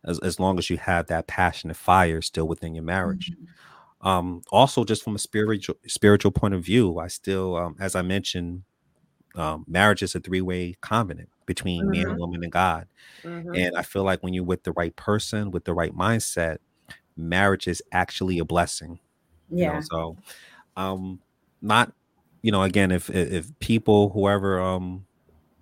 as, 0.03 0.19
as 0.19 0.39
long 0.39 0.59
as 0.59 0.69
you 0.69 0.77
have 0.77 1.07
that 1.07 1.27
passionate 1.27 1.77
fire 1.77 2.21
still 2.21 2.47
within 2.47 2.75
your 2.75 2.83
marriage. 2.83 3.31
Mm-hmm. 3.31 4.07
Um, 4.07 4.41
also, 4.51 4.83
just 4.83 5.03
from 5.03 5.15
a 5.15 5.19
spiritual 5.19 5.77
spiritual 5.87 6.31
point 6.31 6.53
of 6.53 6.63
view, 6.63 6.99
I 6.99 7.07
still, 7.07 7.55
um, 7.55 7.75
as 7.79 7.95
I 7.95 8.03
mentioned, 8.03 8.63
um, 9.35 9.65
marriage 9.67 10.03
is 10.03 10.13
a 10.13 10.19
three 10.19 10.41
way 10.41 10.75
covenant 10.81 11.29
between 11.45 11.83
mm-hmm. 11.85 12.09
man, 12.09 12.17
woman, 12.17 12.43
and 12.43 12.51
God. 12.51 12.87
Mm-hmm. 13.23 13.55
And 13.55 13.75
I 13.75 13.81
feel 13.81 14.03
like 14.03 14.21
when 14.21 14.33
you're 14.33 14.43
with 14.43 14.63
the 14.63 14.73
right 14.73 14.95
person, 14.95 15.51
with 15.51 15.65
the 15.65 15.73
right 15.73 15.95
mindset, 15.95 16.57
marriage 17.17 17.67
is 17.67 17.81
actually 17.91 18.39
a 18.39 18.45
blessing. 18.45 18.99
Yeah. 19.49 19.67
You 19.67 19.73
know? 19.73 19.81
So, 19.81 20.17
um, 20.77 21.19
not, 21.61 21.93
you 22.41 22.51
know, 22.51 22.63
again, 22.63 22.91
if 22.91 23.09
if 23.09 23.57
people, 23.59 24.09
whoever, 24.09 24.59
um, 24.59 25.05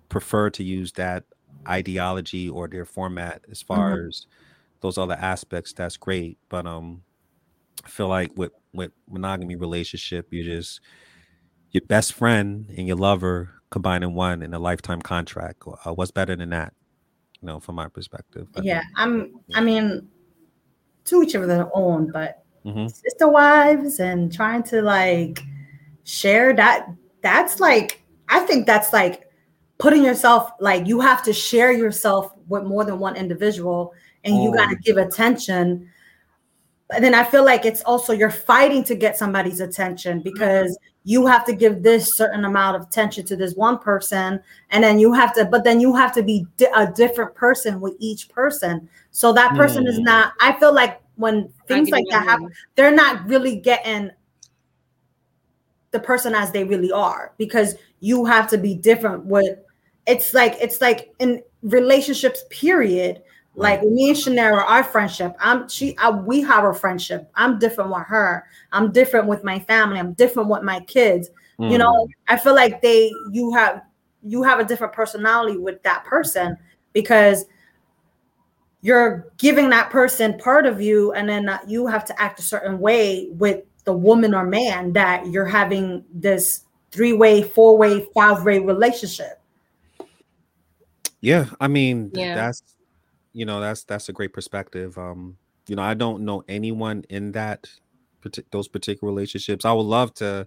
prefer 0.08 0.50
to 0.50 0.62
use 0.62 0.92
that 0.92 1.24
ideology 1.66 2.48
or 2.48 2.68
their 2.68 2.84
format 2.84 3.42
as 3.50 3.62
far 3.62 3.96
mm-hmm. 3.96 4.08
as 4.08 4.26
those 4.80 4.98
other 4.98 5.14
aspects, 5.14 5.72
that's 5.72 5.96
great. 5.96 6.38
But 6.48 6.66
um, 6.66 7.02
I 7.84 7.88
feel 7.88 8.08
like 8.08 8.32
with 8.36 8.52
with 8.72 8.92
monogamy 9.08 9.56
relationship, 9.56 10.32
you 10.32 10.44
just 10.44 10.80
your 11.70 11.82
best 11.88 12.12
friend 12.12 12.72
and 12.76 12.86
your 12.86 12.96
lover 12.96 13.50
combining 13.70 14.14
one 14.14 14.42
in 14.42 14.54
a 14.54 14.58
lifetime 14.58 15.02
contract. 15.02 15.64
Uh, 15.66 15.92
what's 15.92 16.12
better 16.12 16.36
than 16.36 16.50
that? 16.50 16.72
You 17.40 17.48
know, 17.48 17.60
from 17.60 17.74
my 17.74 17.88
perspective. 17.88 18.46
yeah, 18.62 18.82
I'm. 18.96 19.34
I 19.54 19.60
mean, 19.60 20.08
to 21.04 21.22
each 21.22 21.34
of 21.34 21.46
their 21.46 21.68
own, 21.74 22.10
but 22.10 22.42
mm-hmm. 22.64 22.86
sister 22.86 23.28
wives 23.28 24.00
and 24.00 24.32
trying 24.32 24.62
to 24.64 24.82
like 24.82 25.42
share 26.04 26.54
that 26.54 26.88
that's 27.22 27.60
like 27.60 28.02
I 28.28 28.40
think 28.40 28.66
that's 28.66 28.92
like 28.92 29.30
putting 29.78 30.04
yourself 30.04 30.50
like 30.60 30.86
you 30.86 31.00
have 31.00 31.22
to 31.24 31.32
share 31.32 31.72
yourself 31.72 32.32
with 32.48 32.64
more 32.64 32.84
than 32.84 32.98
one 32.98 33.16
individual 33.16 33.92
and 34.24 34.34
oh. 34.34 34.44
you 34.44 34.54
got 34.54 34.70
to 34.70 34.76
give 34.76 34.96
attention. 34.96 35.90
But 36.90 37.00
then 37.00 37.14
I 37.14 37.24
feel 37.24 37.44
like 37.44 37.64
it's 37.64 37.82
also 37.82 38.12
you're 38.12 38.30
fighting 38.30 38.84
to 38.84 38.94
get 38.94 39.16
somebody's 39.16 39.60
attention 39.60 40.20
because 40.20 40.78
you 41.04 41.26
have 41.26 41.44
to 41.46 41.54
give 41.54 41.82
this 41.82 42.16
certain 42.16 42.44
amount 42.44 42.76
of 42.76 42.82
attention 42.82 43.24
to 43.26 43.36
this 43.36 43.54
one 43.54 43.78
person 43.78 44.40
and 44.70 44.84
then 44.84 44.98
you 44.98 45.12
have 45.12 45.34
to 45.34 45.44
but 45.44 45.64
then 45.64 45.80
you 45.80 45.94
have 45.94 46.12
to 46.12 46.22
be 46.22 46.46
di- 46.56 46.70
a 46.74 46.90
different 46.92 47.34
person 47.34 47.80
with 47.80 47.94
each 47.98 48.28
person. 48.28 48.88
So 49.10 49.32
that 49.32 49.54
person 49.54 49.84
mm. 49.84 49.88
is 49.88 49.98
not 49.98 50.32
i 50.40 50.52
feel 50.52 50.74
like 50.74 51.00
when 51.16 51.48
things 51.68 51.90
like 51.90 52.04
that 52.10 52.24
happen 52.24 52.50
they're 52.74 52.94
not 52.94 53.26
really 53.28 53.56
getting 53.56 54.10
the 55.92 56.00
person 56.00 56.34
as 56.34 56.50
they 56.50 56.64
really 56.64 56.90
are 56.90 57.32
because 57.38 57.76
you 58.00 58.24
have 58.24 58.48
to 58.48 58.58
be 58.58 58.74
different 58.74 59.24
with 59.24 59.58
it's 60.06 60.34
like 60.34 60.56
it's 60.60 60.80
like 60.80 61.12
in 61.20 61.40
relationships 61.62 62.44
period 62.50 63.22
like 63.56 63.82
me 63.82 64.08
and 64.10 64.18
Chaniera, 64.18 64.64
our 64.64 64.82
friendship, 64.82 65.36
I'm 65.38 65.68
she 65.68 65.96
I, 65.98 66.10
we 66.10 66.40
have 66.42 66.64
a 66.64 66.74
friendship. 66.74 67.30
I'm 67.34 67.58
different 67.58 67.90
with 67.90 68.04
her. 68.06 68.46
I'm 68.72 68.90
different 68.90 69.26
with 69.26 69.44
my 69.44 69.58
family. 69.60 69.98
I'm 69.98 70.12
different 70.14 70.48
with 70.48 70.62
my 70.62 70.80
kids. 70.80 71.30
Mm. 71.58 71.70
You 71.70 71.78
know, 71.78 71.92
mm. 71.92 72.08
I 72.28 72.36
feel 72.36 72.54
like 72.54 72.82
they 72.82 73.12
you 73.30 73.52
have 73.52 73.82
you 74.22 74.42
have 74.42 74.58
a 74.58 74.64
different 74.64 74.92
personality 74.92 75.56
with 75.56 75.82
that 75.82 76.04
person 76.04 76.56
because 76.92 77.44
you're 78.80 79.32
giving 79.38 79.70
that 79.70 79.90
person 79.90 80.38
part 80.38 80.66
of 80.66 80.80
you 80.80 81.12
and 81.12 81.28
then 81.28 81.48
you 81.66 81.86
have 81.86 82.04
to 82.04 82.20
act 82.20 82.38
a 82.38 82.42
certain 82.42 82.78
way 82.78 83.28
with 83.30 83.62
the 83.84 83.92
woman 83.92 84.34
or 84.34 84.44
man 84.44 84.92
that 84.92 85.26
you're 85.28 85.46
having 85.46 86.04
this 86.12 86.64
three-way, 86.90 87.42
four-way, 87.42 88.06
five-way 88.14 88.58
relationship. 88.58 89.40
Yeah, 91.20 91.46
I 91.60 91.68
mean 91.68 92.10
yeah. 92.14 92.34
that's 92.34 92.62
you 93.34 93.44
know 93.44 93.60
that's 93.60 93.84
that's 93.84 94.08
a 94.08 94.12
great 94.12 94.32
perspective 94.32 94.96
um 94.96 95.36
you 95.68 95.76
know 95.76 95.82
i 95.82 95.92
don't 95.92 96.24
know 96.24 96.42
anyone 96.48 97.04
in 97.10 97.32
that 97.32 97.68
those 98.50 98.68
particular 98.68 99.12
relationships 99.12 99.66
i 99.66 99.72
would 99.72 99.82
love 99.82 100.14
to 100.14 100.46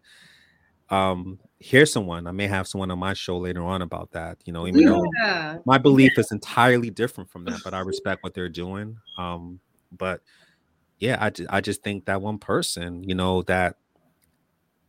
um 0.90 1.38
hear 1.60 1.86
someone 1.86 2.26
i 2.26 2.32
may 2.32 2.48
have 2.48 2.68
someone 2.68 2.90
on 2.90 2.98
my 2.98 3.14
show 3.14 3.38
later 3.38 3.64
on 3.64 3.82
about 3.84 4.10
that 4.12 4.38
you 4.46 4.54
know 4.54 4.66
even 4.66 4.82
yeah. 4.82 4.88
though 4.90 5.62
my 5.66 5.78
belief 5.78 6.18
is 6.18 6.32
entirely 6.32 6.90
different 6.90 7.30
from 7.30 7.46
that 7.46 7.60
but 7.64 7.74
i 7.74 7.80
respect 7.92 8.24
what 8.24 8.34
they're 8.34 8.50
doing 8.50 8.98
um 9.18 9.60
but 9.92 10.22
yeah, 11.00 11.18
I, 11.22 11.32
I 11.50 11.62
just 11.62 11.84
think 11.84 12.06
that 12.06 12.22
one 12.22 12.40
person, 12.40 13.04
you 13.04 13.16
know, 13.16 13.44
that 13.44 13.76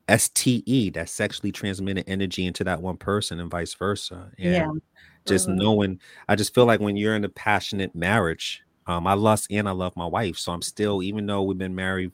STE, 0.08 0.90
that 0.94 1.08
sexually 1.08 1.52
transmitted 1.52 2.08
energy 2.08 2.46
into 2.46 2.64
that 2.64 2.80
one 2.80 2.96
person 2.96 3.40
and 3.40 3.50
vice 3.50 3.74
versa. 3.74 4.30
And 4.38 4.52
yeah. 4.52 4.70
Just 5.28 5.48
mm-hmm. 5.48 5.58
knowing, 5.58 6.00
I 6.28 6.36
just 6.36 6.54
feel 6.54 6.66
like 6.66 6.80
when 6.80 6.96
you're 6.96 7.14
in 7.14 7.24
a 7.24 7.28
passionate 7.28 7.94
marriage, 7.94 8.62
um, 8.86 9.06
I 9.06 9.14
lust 9.14 9.48
and 9.50 9.68
I 9.68 9.72
love 9.72 9.96
my 9.96 10.06
wife. 10.06 10.38
So 10.38 10.52
I'm 10.52 10.62
still, 10.62 11.02
even 11.02 11.26
though 11.26 11.42
we've 11.42 11.58
been 11.58 11.74
married 11.74 12.12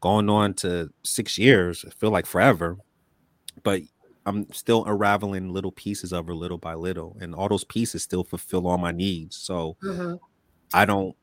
going 0.00 0.28
on 0.28 0.54
to 0.54 0.90
six 1.02 1.38
years, 1.38 1.84
I 1.86 1.90
feel 1.90 2.10
like 2.10 2.26
forever, 2.26 2.76
but 3.62 3.82
I'm 4.26 4.52
still 4.52 4.84
unraveling 4.84 5.52
little 5.52 5.72
pieces 5.72 6.12
of 6.12 6.26
her 6.26 6.34
little 6.34 6.58
by 6.58 6.74
little. 6.74 7.16
And 7.20 7.34
all 7.34 7.48
those 7.48 7.64
pieces 7.64 8.02
still 8.02 8.22
fulfill 8.22 8.66
all 8.66 8.78
my 8.78 8.92
needs. 8.92 9.36
So 9.36 9.76
mm-hmm. 9.82 10.14
I 10.74 10.84
don't 10.84 11.16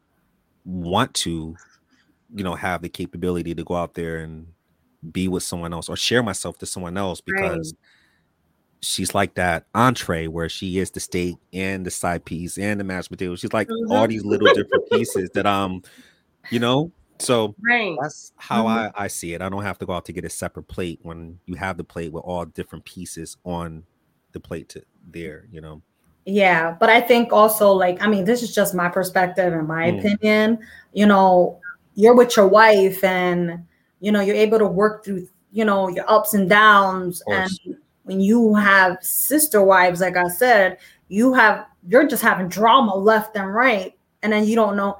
want 0.66 1.14
to, 1.16 1.56
you 2.34 2.44
know, 2.44 2.56
have 2.56 2.82
the 2.82 2.90
capability 2.90 3.54
to 3.54 3.64
go 3.64 3.76
out 3.76 3.94
there 3.94 4.18
and 4.18 4.48
be 5.12 5.28
with 5.28 5.44
someone 5.44 5.74
else 5.74 5.90
or 5.90 5.96
share 5.96 6.24
myself 6.24 6.58
to 6.58 6.66
someone 6.66 6.98
else 6.98 7.22
because 7.22 7.74
right. 7.74 7.88
She's 8.88 9.14
like 9.14 9.36
that 9.36 9.66
entree 9.76 10.28
where 10.28 10.48
she 10.48 10.80
is 10.80 10.92
the 10.92 11.00
steak 11.00 11.36
and 11.52 11.86
the 11.86 11.92
side 11.92 12.24
piece 12.24 12.58
and 12.58 12.80
the 12.80 12.84
mashed 12.86 13.10
potatoes. 13.10 13.42
She's 13.42 13.54
like 13.54 13.68
mm-hmm. 13.68 13.92
all 13.92 14.08
these 14.08 14.24
little 14.24 14.48
different 14.54 14.90
pieces 14.90 15.30
that 15.34 15.46
um, 15.46 15.84
you 16.50 16.60
know. 16.60 16.92
So 17.20 17.56
right. 17.68 17.98
that's 18.02 18.32
how 18.38 18.66
mm-hmm. 18.66 18.98
I, 18.98 19.06
I 19.06 19.08
see 19.08 19.34
it. 19.34 19.42
I 19.42 19.50
don't 19.50 19.64
have 19.64 19.80
to 19.80 19.86
go 19.86 19.94
out 19.94 20.06
to 20.06 20.14
get 20.14 20.24
a 20.24 20.30
separate 20.30 20.68
plate 20.68 21.00
when 21.02 21.40
you 21.46 21.56
have 21.56 21.76
the 21.76 21.84
plate 21.84 22.14
with 22.14 22.24
all 22.24 22.46
different 22.46 22.86
pieces 22.86 23.38
on 23.44 23.84
the 24.32 24.40
plate 24.40 24.70
to 24.70 24.84
there, 25.06 25.48
you 25.52 25.60
know. 25.60 25.82
Yeah, 26.26 26.76
but 26.80 26.90
I 26.90 27.02
think 27.02 27.34
also 27.34 27.72
like 27.72 28.02
I 28.02 28.08
mean, 28.08 28.24
this 28.24 28.42
is 28.42 28.56
just 28.56 28.74
my 28.74 28.88
perspective 28.88 29.52
and 29.54 29.68
my 29.68 29.92
mm. 29.92 30.00
opinion. 30.00 30.60
You 30.94 31.08
know, 31.08 31.60
you're 31.96 32.16
with 32.16 32.38
your 32.38 32.48
wife 32.48 33.04
and 33.04 33.66
you 34.00 34.12
know 34.12 34.22
you're 34.22 34.36
able 34.36 34.60
to 34.60 34.68
work 34.68 35.04
through 35.04 35.28
you 35.52 35.66
know 35.66 35.90
your 35.90 36.10
ups 36.10 36.34
and 36.34 36.50
downs 36.50 37.22
and 37.28 37.50
when 38.08 38.20
you 38.20 38.56
have 38.56 38.98
sister 39.02 39.62
wives 39.62 40.02
like 40.02 40.18
i 40.18 40.28
said 40.28 40.78
you 41.10 41.34
have 41.34 41.66
you're 41.88 42.08
just 42.08 42.22
having 42.22 42.50
drama 42.50 42.96
left 42.96 43.36
and 43.36 43.54
right. 43.54 43.94
And 44.24 44.34
then 44.34 44.46
you 44.46 44.56
don't 44.56 44.76
know 44.76 44.98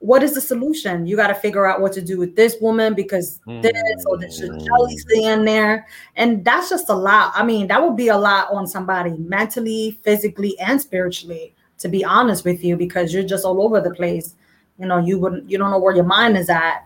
what 0.00 0.22
is 0.22 0.34
the 0.34 0.40
solution. 0.40 1.06
You 1.06 1.16
got 1.16 1.28
to 1.28 1.34
figure 1.34 1.66
out 1.66 1.80
what 1.80 1.92
to 1.94 2.02
do 2.02 2.18
with 2.18 2.36
this 2.36 2.56
woman 2.60 2.94
because 2.94 3.40
mm. 3.46 3.62
this 3.62 4.04
or 4.06 4.18
there's 4.18 4.40
a 4.40 4.48
jealousy 4.58 5.24
in 5.24 5.44
there. 5.44 5.86
And 6.16 6.44
that's 6.44 6.68
just 6.68 6.90
a 6.90 6.94
lot. 6.94 7.32
I 7.34 7.44
mean 7.44 7.66
that 7.68 7.82
would 7.82 7.96
be 7.96 8.08
a 8.08 8.18
lot 8.18 8.52
on 8.52 8.66
somebody 8.66 9.12
mentally 9.12 9.98
physically 10.02 10.58
and 10.58 10.80
spiritually 10.80 11.54
to 11.78 11.88
be 11.88 12.04
honest 12.04 12.44
with 12.44 12.64
you 12.64 12.76
because 12.76 13.12
you're 13.12 13.22
just 13.22 13.44
all 13.44 13.62
over 13.62 13.80
the 13.80 13.94
place. 13.94 14.34
You 14.78 14.86
know 14.86 14.98
you 14.98 15.18
wouldn't 15.18 15.50
you 15.50 15.56
don't 15.56 15.70
know 15.70 15.78
where 15.78 15.94
your 15.94 16.04
mind 16.04 16.36
is 16.36 16.50
at. 16.50 16.84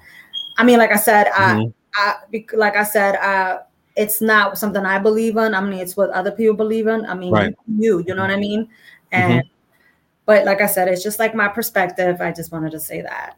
I 0.57 0.65
mean, 0.65 0.79
like 0.79 0.93
I 0.93 0.97
said, 0.97 1.27
mm-hmm. 1.29 1.71
I, 1.95 2.15
I, 2.33 2.57
like 2.57 2.77
I 2.77 2.85
said, 2.85 3.17
uh, 3.17 3.61
it's 4.01 4.23
not 4.23 4.57
something 4.57 4.87
I 4.87 4.99
believe 4.99 5.37
in. 5.37 5.55
I 5.55 5.61
mean, 5.61 5.79
it's 5.79 5.95
what 5.95 6.09
other 6.11 6.31
people 6.31 6.57
believe 6.57 6.87
in. 6.87 7.05
I 7.05 7.13
mean, 7.13 7.33
right. 7.33 7.55
you, 7.69 8.03
you 8.07 8.15
know 8.15 8.23
what 8.23 8.31
I 8.31 8.37
mean? 8.37 8.63
Mm-hmm. 8.63 8.73
And, 9.13 9.33
mm-hmm. 9.43 9.49
but 10.25 10.47
like 10.47 10.63
I 10.63 10.67
said, 10.67 10.89
it's 10.89 11.03
just 11.03 11.19
like 11.19 11.35
my 11.35 11.49
perspective. 11.49 12.19
I 12.23 12.33
just 12.33 12.51
wanted 12.51 12.71
to 12.71 12.81
say 12.81 13.03
that. 13.03 13.37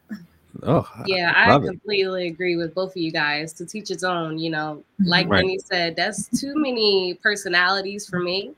Oh, 0.63 0.89
yeah, 1.07 1.33
I, 1.35 1.59
completely 1.59 2.27
it. 2.29 2.31
agree 2.31 2.57
with 2.57 2.75
both 2.75 2.93
of 2.93 2.97
you 2.97 3.11
guys. 3.11 3.53
To 3.55 3.67
teach 3.67 3.91
its 3.91 4.05
own, 4.05 4.39
you 4.39 4.51
know, 4.51 4.85
like 5.01 5.29
right. 5.29 5.43
Benny 5.43 5.59
said, 5.59 5.97
that's 5.97 6.29
too 6.41 6.55
many 6.55 7.15
personalities 7.15 8.09
for 8.09 8.21
me. 8.21 8.53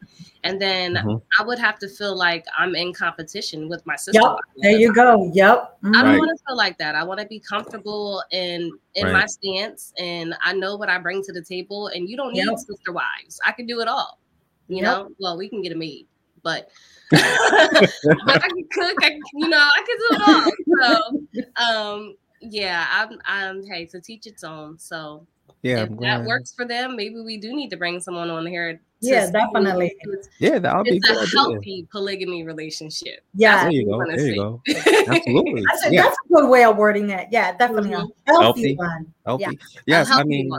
And 0.45 0.61
then 0.61 0.95
mm-hmm. 0.95 1.17
I 1.41 1.43
would 1.43 1.59
have 1.59 1.79
to 1.79 1.89
feel 1.89 2.17
like 2.17 2.45
I'm 2.57 2.75
in 2.75 2.93
competition 2.93 3.67
with 3.69 3.85
my 3.87 3.97
sister. 3.97 4.21
Yep. 4.21 4.37
There 4.59 4.79
you 4.79 4.93
go. 4.93 5.31
Yep. 5.33 5.79
I 5.87 5.91
don't 5.91 6.05
right. 6.05 6.19
want 6.19 6.39
to 6.39 6.45
feel 6.47 6.57
like 6.57 6.77
that. 6.79 6.95
I 6.95 7.03
want 7.03 7.19
to 7.21 7.27
be 7.27 7.41
comfortable 7.41 8.23
in 8.31 8.71
in 8.95 9.05
right. 9.07 9.13
my 9.13 9.27
stance, 9.27 9.95
and 9.99 10.35
I 10.43 10.53
know 10.53 10.77
what 10.77 10.91
I 10.91 10.99
bring 10.99 11.23
to 11.23 11.33
the 11.33 11.43
table. 11.43 11.89
And 11.89 12.09
you 12.09 12.17
don't 12.17 12.35
need 12.35 12.45
yep. 12.45 12.59
sister 12.59 12.93
wives. 12.93 13.41
I 13.45 13.53
can 13.53 13.67
do 13.67 13.81
it 13.81 13.89
all. 13.89 14.21
You 14.69 14.77
yep. 14.77 14.85
know, 14.85 15.09
well, 15.19 15.39
we 15.39 15.49
can 15.49 15.63
get 15.63 15.73
a 15.73 15.77
maid, 15.77 16.07
but 16.43 16.69
but 17.11 17.21
I 17.23 18.39
can 18.39 18.69
cook. 18.71 18.97
I, 19.03 19.19
you 19.35 19.49
know, 19.49 19.69
I 19.75 19.83
can 19.87 19.97
do 19.99 20.09
it 20.11 20.23
all. 20.29 21.27
So, 21.57 21.65
um, 21.65 22.17
yeah, 22.43 22.87
I'm, 22.91 23.19
I'm. 23.25 23.67
Hey, 23.67 23.87
to 23.87 24.01
teach 24.01 24.27
its 24.27 24.45
own. 24.45 24.79
So, 24.79 25.27
yeah, 25.63 25.85
if 25.85 25.99
that 26.01 26.25
works 26.25 26.53
for 26.53 26.67
them, 26.67 26.97
maybe 26.97 27.21
we 27.21 27.39
do 27.39 27.55
need 27.55 27.71
to 27.71 27.77
bring 27.77 28.01
someone 28.01 28.29
on 28.29 28.47
here. 28.47 28.81
Yeah, 29.07 29.31
definitely. 29.31 29.97
Yeah, 30.39 30.59
that 30.59 30.77
would 30.77 30.85
be 30.85 30.97
it's 30.97 31.09
a 31.09 31.13
idea. 31.13 31.29
healthy 31.35 31.89
polygamy 31.91 32.45
relationship. 32.45 33.25
Yeah, 33.35 33.65
there 33.65 33.73
you 33.73 33.87
go. 33.87 34.05
There 34.07 34.27
you 34.27 34.37
go. 34.37 34.63
Absolutely. 34.69 35.65
that's, 35.67 35.87
a, 35.87 35.93
yeah. 35.93 36.03
that's, 36.03 36.17
a, 36.17 36.33
good 36.33 36.49
way 36.49 36.65
of 36.65 36.77
wording 36.77 37.11
it. 37.11 37.29
Yeah, 37.31 37.57
definitely 37.57 37.91
mm-hmm. 37.91 38.07
a 38.29 38.33
healthy, 38.33 38.45
healthy 38.45 38.77
one. 38.77 39.15
Healthy. 39.27 39.45
Yeah. 39.45 39.81
Yes, 39.87 40.11
I 40.11 40.25
mean, 40.25 40.51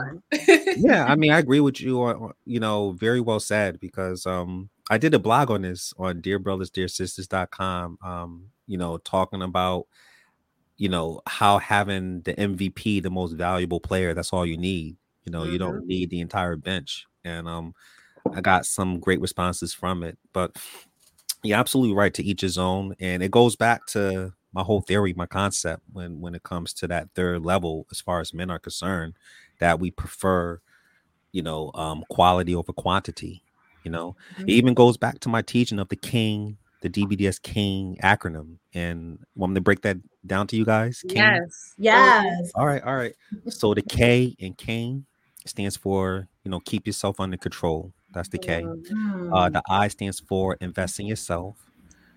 yeah, 0.76 1.06
I 1.06 1.16
mean, 1.16 1.32
I 1.32 1.38
agree 1.38 1.60
with 1.60 1.80
you. 1.80 2.02
On, 2.02 2.32
you 2.44 2.60
know, 2.60 2.92
very 2.92 3.20
well 3.20 3.40
said 3.40 3.80
because 3.80 4.26
um, 4.26 4.70
I 4.90 4.98
did 4.98 5.14
a 5.14 5.18
blog 5.18 5.50
on 5.50 5.62
this 5.62 5.92
on 5.98 6.20
Dear 6.20 6.38
Brothers, 6.38 6.70
Dear 6.70 6.88
Sisters.com, 6.88 7.98
um, 8.02 8.46
you 8.66 8.78
know, 8.78 8.98
talking 8.98 9.42
about, 9.42 9.86
you 10.76 10.88
know, 10.88 11.20
how 11.26 11.58
having 11.58 12.20
the 12.22 12.34
MVP, 12.34 13.02
the 13.02 13.10
most 13.10 13.32
valuable 13.32 13.80
player, 13.80 14.14
that's 14.14 14.32
all 14.32 14.46
you 14.46 14.56
need. 14.56 14.96
You 15.24 15.32
know, 15.32 15.42
mm-hmm. 15.42 15.52
you 15.52 15.58
don't 15.58 15.76
mm-hmm. 15.78 15.88
need 15.88 16.10
the 16.10 16.20
entire 16.20 16.56
bench. 16.56 17.06
And 17.24 17.48
um, 17.48 17.74
I 18.34 18.40
got 18.40 18.66
some 18.66 18.98
great 18.98 19.20
responses 19.20 19.72
from 19.72 20.02
it. 20.02 20.18
But 20.32 20.56
you're 21.42 21.58
absolutely 21.58 21.94
right 21.94 22.14
to 22.14 22.24
each 22.24 22.40
his 22.40 22.58
own. 22.58 22.94
And 23.00 23.22
it 23.22 23.30
goes 23.30 23.56
back 23.56 23.86
to 23.88 24.32
my 24.52 24.62
whole 24.62 24.80
theory, 24.80 25.12
my 25.12 25.26
concept 25.26 25.82
when 25.92 26.20
when 26.20 26.34
it 26.34 26.42
comes 26.42 26.72
to 26.74 26.88
that 26.88 27.10
third 27.14 27.44
level, 27.44 27.86
as 27.90 28.00
far 28.00 28.20
as 28.20 28.32
men 28.32 28.50
are 28.50 28.58
concerned, 28.58 29.14
that 29.60 29.78
we 29.78 29.90
prefer, 29.90 30.60
you 31.32 31.42
know, 31.42 31.70
um, 31.74 32.04
quality 32.08 32.54
over 32.54 32.72
quantity 32.72 33.42
you 33.86 33.92
know, 33.92 34.16
mm-hmm. 34.34 34.48
it 34.48 34.52
even 34.52 34.74
goes 34.74 34.96
back 34.96 35.20
to 35.20 35.28
my 35.28 35.42
teaching 35.42 35.78
of 35.78 35.88
the 35.88 35.94
King, 35.94 36.58
the 36.82 36.90
DBDS 36.90 37.40
King 37.40 37.96
acronym. 38.02 38.56
And 38.74 39.20
want 39.36 39.52
me 39.52 39.58
to 39.58 39.60
break 39.60 39.82
that 39.82 39.98
down 40.26 40.48
to 40.48 40.56
you 40.56 40.64
guys? 40.64 41.04
King? 41.08 41.18
Yes. 41.18 41.74
Yes. 41.78 42.50
All 42.56 42.66
right. 42.66 42.82
All 42.82 42.96
right. 42.96 43.14
So 43.48 43.74
the 43.74 43.82
K 43.82 44.34
in 44.40 44.54
King 44.54 45.06
stands 45.44 45.76
for, 45.76 46.26
you 46.42 46.50
know, 46.50 46.58
keep 46.58 46.84
yourself 46.84 47.20
under 47.20 47.36
control. 47.36 47.92
That's 48.16 48.30
the 48.30 48.38
K. 48.38 48.64
Uh, 49.30 49.50
the 49.50 49.62
I 49.68 49.88
stands 49.88 50.20
for 50.20 50.56
invest 50.60 50.98
in 50.98 51.06
yourself. 51.06 51.56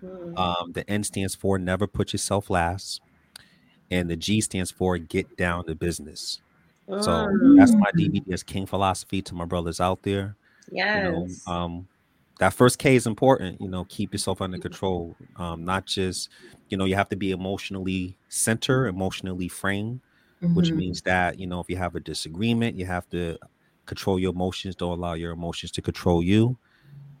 Mm-hmm. 0.02 0.36
Um, 0.38 0.72
the 0.72 0.88
N 0.88 1.04
stands 1.04 1.34
for 1.34 1.58
never 1.58 1.86
put 1.86 2.14
yourself 2.14 2.48
last. 2.48 3.02
And 3.90 4.08
the 4.08 4.16
G 4.16 4.40
stands 4.40 4.70
for 4.70 4.96
get 4.96 5.36
down 5.36 5.66
to 5.66 5.74
business. 5.74 6.40
So 6.88 7.28
that's 7.56 7.72
my 7.72 7.90
DBDS 7.92 8.26
mm. 8.26 8.46
King 8.46 8.66
philosophy 8.66 9.22
to 9.22 9.34
my 9.34 9.44
brothers 9.44 9.80
out 9.80 10.02
there. 10.02 10.36
Yes. 10.72 11.04
You 11.04 11.12
know, 11.12 11.52
um, 11.52 11.88
that 12.38 12.54
first 12.54 12.78
K 12.78 12.96
is 12.96 13.06
important. 13.06 13.60
You 13.60 13.68
know, 13.68 13.84
keep 13.84 14.12
yourself 14.12 14.40
under 14.40 14.58
control. 14.58 15.14
Um, 15.36 15.64
not 15.64 15.86
just, 15.86 16.30
you 16.70 16.76
know, 16.78 16.86
you 16.86 16.96
have 16.96 17.10
to 17.10 17.16
be 17.16 17.30
emotionally 17.30 18.16
center, 18.28 18.86
emotionally 18.86 19.48
framed, 19.48 20.00
mm-hmm. 20.42 20.54
which 20.54 20.72
means 20.72 21.02
that 21.02 21.38
you 21.38 21.46
know 21.46 21.60
if 21.60 21.68
you 21.68 21.76
have 21.76 21.94
a 21.94 22.00
disagreement, 22.00 22.76
you 22.76 22.86
have 22.86 23.08
to 23.10 23.38
control 23.90 24.20
your 24.20 24.32
emotions. 24.32 24.76
Don't 24.76 24.96
allow 24.96 25.14
your 25.14 25.32
emotions 25.32 25.72
to 25.72 25.82
control 25.82 26.22
you. 26.22 26.56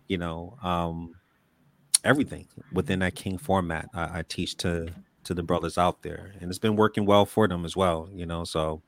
You 0.06 0.18
know, 0.18 0.56
um, 0.62 1.16
everything 2.04 2.46
within 2.72 3.00
that 3.00 3.16
King 3.16 3.38
format. 3.38 3.88
I, 3.92 4.20
I 4.20 4.24
teach 4.28 4.56
to 4.58 4.88
to 5.24 5.34
the 5.34 5.42
brothers 5.42 5.76
out 5.76 6.02
there, 6.02 6.32
and 6.40 6.48
it's 6.48 6.60
been 6.60 6.76
working 6.76 7.06
well 7.06 7.26
for 7.26 7.48
them 7.48 7.64
as 7.64 7.76
well. 7.76 8.08
You 8.12 8.24
know, 8.24 8.44
so 8.44 8.82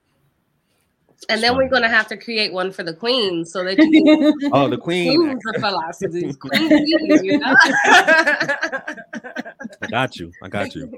and 1.28 1.42
then 1.42 1.56
we're 1.56 1.68
gonna 1.68 1.88
have 1.88 2.06
to 2.08 2.16
create 2.16 2.52
one 2.52 2.70
for 2.70 2.84
the 2.84 2.94
queen 2.94 3.44
so 3.44 3.64
that 3.64 3.76
you 3.78 4.34
can 4.40 4.50
oh 4.52 4.68
the 4.68 4.78
queen 4.78 5.38
philosophies. 5.58 6.36
Queen 6.36 6.70
you 7.24 7.38
know? 7.38 7.54
I 9.82 9.86
got 9.90 10.16
you. 10.18 10.32
I 10.42 10.48
got 10.48 10.74
you. 10.76 10.92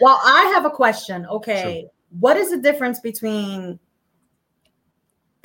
well, 0.00 0.20
I 0.24 0.52
have 0.54 0.64
a 0.64 0.70
question. 0.70 1.24
Okay. 1.26 1.82
Sure. 1.82 1.90
What 2.18 2.36
is 2.36 2.50
the 2.50 2.58
difference 2.58 2.98
between 3.00 3.78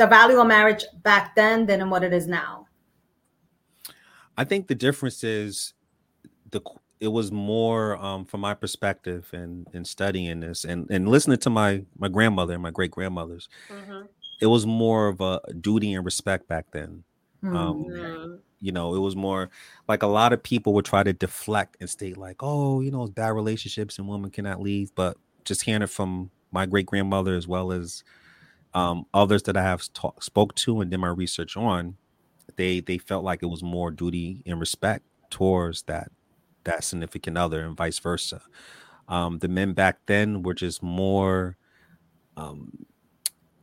the 0.01 0.07
value 0.07 0.39
of 0.39 0.47
marriage 0.47 0.83
back 1.03 1.35
then 1.35 1.67
than 1.67 1.79
in 1.79 1.89
what 1.91 2.03
it 2.03 2.11
is 2.11 2.25
now? 2.25 2.65
I 4.35 4.43
think 4.43 4.67
the 4.67 4.75
difference 4.75 5.23
is 5.23 5.73
the 6.49 6.61
it 6.99 7.07
was 7.07 7.31
more 7.31 7.97
um, 7.97 8.25
from 8.25 8.41
my 8.41 8.53
perspective 8.53 9.29
and 9.31 9.67
in, 9.73 9.79
in 9.79 9.85
studying 9.85 10.39
this 10.39 10.65
and 10.65 10.89
and 10.89 11.07
listening 11.07 11.37
to 11.37 11.49
my 11.49 11.83
my 11.97 12.07
grandmother 12.07 12.53
and 12.53 12.63
my 12.63 12.71
great 12.71 12.91
grandmothers 12.91 13.49
mm-hmm. 13.69 14.05
it 14.39 14.45
was 14.45 14.65
more 14.65 15.07
of 15.07 15.21
a 15.21 15.39
duty 15.59 15.93
and 15.93 16.05
respect 16.05 16.47
back 16.47 16.65
then 16.71 17.03
mm-hmm. 17.43 17.55
um, 17.55 18.39
you 18.59 18.71
know 18.71 18.93
it 18.95 18.99
was 18.99 19.15
more 19.15 19.49
like 19.87 20.03
a 20.03 20.07
lot 20.07 20.31
of 20.31 20.43
people 20.43 20.73
would 20.73 20.85
try 20.85 21.01
to 21.01 21.13
deflect 21.13 21.75
and 21.79 21.89
state 21.89 22.17
like 22.17 22.37
oh 22.41 22.81
you 22.81 22.91
know 22.91 23.07
bad 23.07 23.29
relationships 23.29 23.97
and 23.97 24.07
women 24.07 24.29
cannot 24.29 24.61
leave 24.61 24.93
but 24.93 25.17
just 25.43 25.63
hearing 25.63 25.81
it 25.81 25.89
from 25.89 26.29
my 26.51 26.65
great 26.67 26.85
grandmother 26.85 27.35
as 27.35 27.47
well 27.47 27.71
as 27.71 28.03
um, 28.74 29.05
others 29.13 29.43
that 29.43 29.57
i 29.57 29.61
have 29.63 29.84
talk, 29.93 30.24
spoke 30.24 30.55
to 30.55 30.82
and 30.82 30.91
did 30.91 30.97
my 30.99 31.07
research 31.09 31.57
on 31.57 31.97
they 32.57 32.80
they 32.82 32.97
felt 32.97 33.24
like 33.24 33.43
it 33.43 33.47
was 33.47 33.63
more 33.63 33.91
duty 33.91 34.43
and 34.45 34.59
respect 34.59 35.05
towards 35.32 35.84
that 35.84 36.09
that 36.65 36.84
significant 36.84 37.38
other 37.38 37.61
and 37.65 37.78
vice 37.78 37.99
versa. 37.99 38.41
Um, 39.07 39.39
the 39.39 39.47
men 39.49 39.74
back 39.74 39.99
then 40.07 40.43
were 40.43 40.53
just 40.53 40.84
more. 40.84 41.57
Um, 42.38 42.72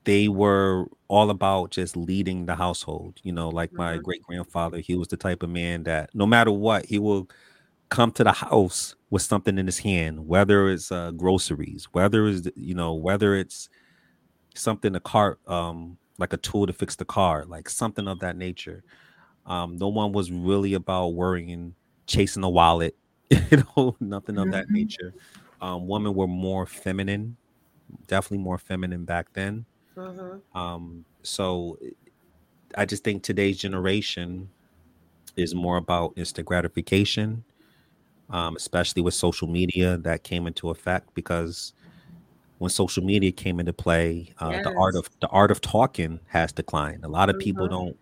they 0.05 0.29
were 0.29 0.87
all 1.09 1.31
about 1.31 1.71
just 1.71 1.97
leading 1.97 2.47
the 2.47 2.57
household. 2.57 3.19
You 3.23 3.33
know, 3.33 3.49
like 3.49 3.73
my 3.77 3.99
Mhm. 3.99 4.03
great 4.03 4.23
grandfather, 4.23 4.79
he 4.81 4.95
was 4.95 5.09
the 5.09 5.17
type 5.17 5.43
of 5.43 5.51
man 5.51 5.85
that 5.85 6.11
no 6.15 6.27
matter 6.27 6.51
what, 6.53 6.87
he 6.87 6.99
will 6.99 7.29
come 7.91 8.13
to 8.13 8.25
the 8.25 8.33
house 8.33 8.97
with 9.11 9.23
something 9.23 9.59
in 9.59 9.67
his 9.67 9.79
hand, 9.81 10.27
whether 10.29 10.69
it's 10.71 10.93
uh, 10.93 11.13
groceries, 11.13 11.87
whether 11.93 12.27
it's 12.29 12.49
you 12.57 12.75
know, 12.75 12.95
whether 12.95 13.35
it's 13.35 13.69
something 14.59 14.93
to 14.95 15.01
car, 15.01 15.39
um, 15.47 15.99
like 16.19 16.33
a 16.33 16.39
tool 16.39 16.67
to 16.67 16.73
fix 16.73 16.97
the 16.97 17.05
car, 17.05 17.45
like 17.47 17.69
something 17.69 18.09
of 18.09 18.21
that 18.21 18.37
nature. 18.37 18.85
Um, 19.47 19.77
no 19.79 19.89
one 19.89 20.13
was 20.13 20.31
really 20.33 20.75
about 20.75 21.09
worrying, 21.11 21.75
chasing 22.07 22.45
a 22.45 22.51
wallet, 22.51 22.97
you 23.31 23.65
know, 23.77 23.97
nothing 24.01 24.39
of 24.39 24.51
that 24.51 24.67
Mhm. 24.69 24.71
nature. 24.71 25.15
Um, 25.61 25.89
women 25.89 26.15
were 26.15 26.29
more 26.29 26.67
feminine, 26.67 27.39
definitely 28.09 28.39
more 28.45 28.59
feminine 28.59 29.05
back 29.05 29.29
then. 29.35 29.67
Mhm. 29.97 30.43
Um, 30.55 31.05
so 31.25 31.79
I 32.77 32.85
just 32.85 33.05
think 33.05 33.23
today's 33.23 33.59
generation 33.59 34.51
is 35.37 35.55
more 35.55 35.77
about 35.79 36.15
instant 36.17 36.47
gratification, 36.47 37.45
um, 38.31 38.57
especially 38.57 39.03
with 39.03 39.15
social 39.15 39.49
media 39.49 39.99
that 39.99 40.25
came 40.25 40.47
into 40.47 40.71
effect 40.71 41.11
because 41.15 41.75
when 42.59 42.71
social 42.71 43.05
media 43.05 43.33
came 43.33 43.61
into 43.61 43.73
play, 43.73 44.33
uh, 44.39 44.59
the 44.65 44.73
art 44.77 44.97
of 44.97 45.09
the 45.21 45.29
art 45.29 45.51
of 45.51 45.61
talking 45.61 46.21
has 46.29 46.53
declined. 46.53 47.05
A 47.05 47.09
lot 47.09 47.31
of 47.31 47.39
people 47.39 47.67
Mhm. 47.67 47.71
don't 47.71 47.97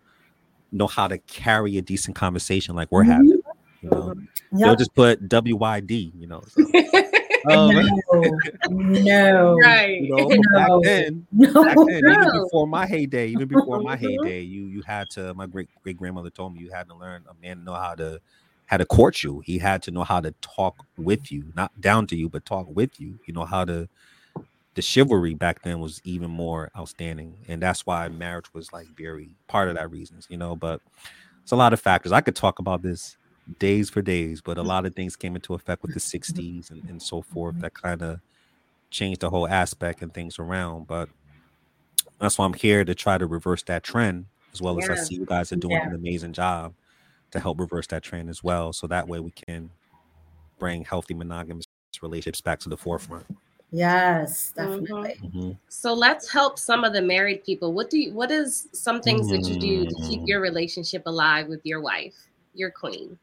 know 0.71 0.87
how 0.87 1.07
to 1.07 1.17
carry 1.19 1.77
a 1.77 1.81
decent 1.81 2.15
conversation 2.15 2.75
like 2.75 2.89
we're 2.91 3.03
Mhm. 3.03 3.07
having. 3.07 3.41
You 3.81 3.89
know, 3.91 4.13
Mhm. 4.13 4.27
they'll 4.63 4.75
just 4.75 4.95
put 4.95 5.29
WYD. 5.29 6.11
You 6.17 6.27
know, 6.27 6.43
so, 6.49 6.61
um, 7.51 7.75
no, 7.75 8.39
no, 8.69 9.59
right. 9.61 10.01
you 10.01 10.09
know, 10.09 10.29
back 10.53 10.67
No. 10.69 10.81
then 10.83 11.27
no. 11.31 11.63
back 11.63 11.77
then, 11.87 12.03
even 12.07 12.31
before 12.43 12.67
my 12.67 12.85
heyday, 12.87 13.27
even 13.27 13.47
before 13.47 13.79
my 13.79 13.95
Mhm. 13.95 13.99
heyday, 13.99 14.41
you 14.41 14.65
you 14.67 14.81
had 14.83 15.09
to. 15.11 15.33
My 15.35 15.45
great 15.47 15.69
great 15.83 15.97
grandmother 15.97 16.29
told 16.31 16.53
me 16.53 16.59
you 16.61 16.71
had 16.71 16.87
to 16.89 16.95
learn 16.95 17.23
a 17.29 17.33
man 17.35 17.57
to 17.57 17.63
know 17.63 17.73
how 17.75 17.95
to 17.95 18.19
how 18.65 18.77
to 18.77 18.85
court 18.85 19.23
you. 19.23 19.41
He 19.45 19.59
had 19.59 19.81
to 19.83 19.91
know 19.91 20.03
how 20.03 20.19
to 20.21 20.33
talk 20.41 20.85
with 20.97 21.31
you, 21.31 21.51
not 21.55 21.79
down 21.79 22.07
to 22.07 22.15
you, 22.17 22.27
but 22.29 22.45
talk 22.45 22.67
with 22.69 22.99
you. 22.99 23.19
You 23.27 23.33
know 23.33 23.45
how 23.45 23.63
to. 23.65 23.87
The 24.77 24.83
chivalry 24.83 25.33
back 25.33 25.63
then 25.63 25.79
was 25.79 25.99
even 26.03 26.29
more 26.29 26.69
outstanding, 26.77 27.33
and 27.47 27.59
that's 27.59 27.83
why 27.83 28.07
marriage 28.09 28.53
was 28.53 28.71
like 28.71 28.85
very 28.95 29.31
part 29.47 29.69
of 29.69 29.75
that 29.75 29.89
reasons. 29.89 30.27
You 30.29 30.37
know, 30.37 30.55
but 30.55 30.81
it's 31.41 31.51
a 31.51 31.55
lot 31.55 31.73
of 31.73 31.81
factors. 31.81 32.11
I 32.11 32.21
could 32.21 32.35
talk 32.35 32.59
about 32.59 32.83
this 32.83 33.17
days 33.57 33.89
for 33.89 34.03
days, 34.03 34.39
but 34.39 34.57
a 34.57 34.61
mm-hmm. 34.61 34.69
lot 34.69 34.85
of 34.85 34.93
things 34.93 35.15
came 35.15 35.35
into 35.35 35.55
effect 35.55 35.81
with 35.81 35.95
the 35.95 35.99
mm-hmm. 35.99 36.39
'60s 36.39 36.69
and, 36.69 36.87
and 36.87 37.01
so 37.01 37.23
forth 37.23 37.55
mm-hmm. 37.55 37.63
that 37.63 37.73
kind 37.73 38.03
of 38.03 38.19
changed 38.91 39.21
the 39.21 39.31
whole 39.31 39.47
aspect 39.47 40.03
and 40.03 40.13
things 40.13 40.37
around. 40.37 40.85
But 40.85 41.09
that's 42.19 42.37
why 42.37 42.45
I'm 42.45 42.53
here 42.53 42.85
to 42.85 42.93
try 42.93 43.17
to 43.17 43.25
reverse 43.25 43.63
that 43.63 43.81
trend, 43.81 44.27
as 44.53 44.61
well 44.61 44.77
as 44.79 44.87
I 44.91 44.95
see 44.95 45.15
you 45.15 45.25
guys 45.25 45.51
are 45.51 45.55
doing 45.55 45.73
Yeah. 45.73 45.87
an 45.87 45.95
amazing 45.95 46.33
job 46.33 46.75
to 47.31 47.39
help 47.39 47.59
reverse 47.59 47.87
that 47.87 48.03
trend 48.03 48.29
as 48.29 48.43
well. 48.43 48.73
So 48.73 48.85
that 48.85 49.07
way 49.07 49.19
we 49.19 49.31
can 49.31 49.71
bring 50.59 50.85
healthy 50.85 51.15
monogamous 51.15 51.65
relationships 51.99 52.41
back 52.41 52.59
to 52.59 52.69
the 52.69 52.77
forefront. 52.77 53.25
Yes, 53.71 54.53
Mhm. 54.57 54.87
definitely. 54.87 55.19
Mhm. 55.23 55.57
So 55.69 55.93
let's 55.93 56.31
help 56.31 56.57
some 56.57 56.83
of 56.83 56.93
the 56.93 57.01
married 57.01 57.43
people. 57.43 57.73
What 57.73 57.89
do 57.89 57.99
you, 57.99 58.13
what 58.13 58.31
is 58.31 58.67
some 58.73 59.01
things 59.01 59.27
that 59.29 59.49
you 59.49 59.59
do 59.59 59.85
to 59.85 59.95
keep 60.07 60.21
Mm. 60.21 60.27
your 60.27 60.41
relationship 60.41 61.03
alive 61.05 61.47
with 61.47 61.61
your 61.65 61.81
wife, 61.81 62.15
your 62.53 62.71
queen? 62.71 63.19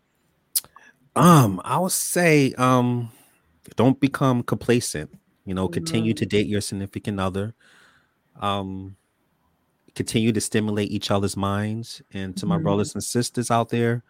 Um, 1.16 1.60
I 1.64 1.78
would 1.78 1.92
say, 1.92 2.52
um, 2.54 3.10
don't 3.76 3.98
become 4.00 4.42
complacent. 4.42 5.10
You 5.46 5.54
know, 5.54 5.68
continue 5.68 6.12
Mhm. 6.12 6.16
to 6.18 6.26
date 6.26 6.46
your 6.46 6.60
significant 6.60 7.20
other. 7.20 7.54
Um, 8.40 8.96
continue 9.94 10.32
to 10.32 10.40
stimulate 10.40 10.90
each 10.90 11.10
other's 11.10 11.36
minds. 11.36 12.02
And 12.12 12.36
to 12.36 12.46
my 12.46 12.58
Mhm. 12.58 12.62
brothers 12.62 12.94
and 12.94 13.02
sisters 13.04 13.50
out 13.50 13.68
there, 13.70 14.02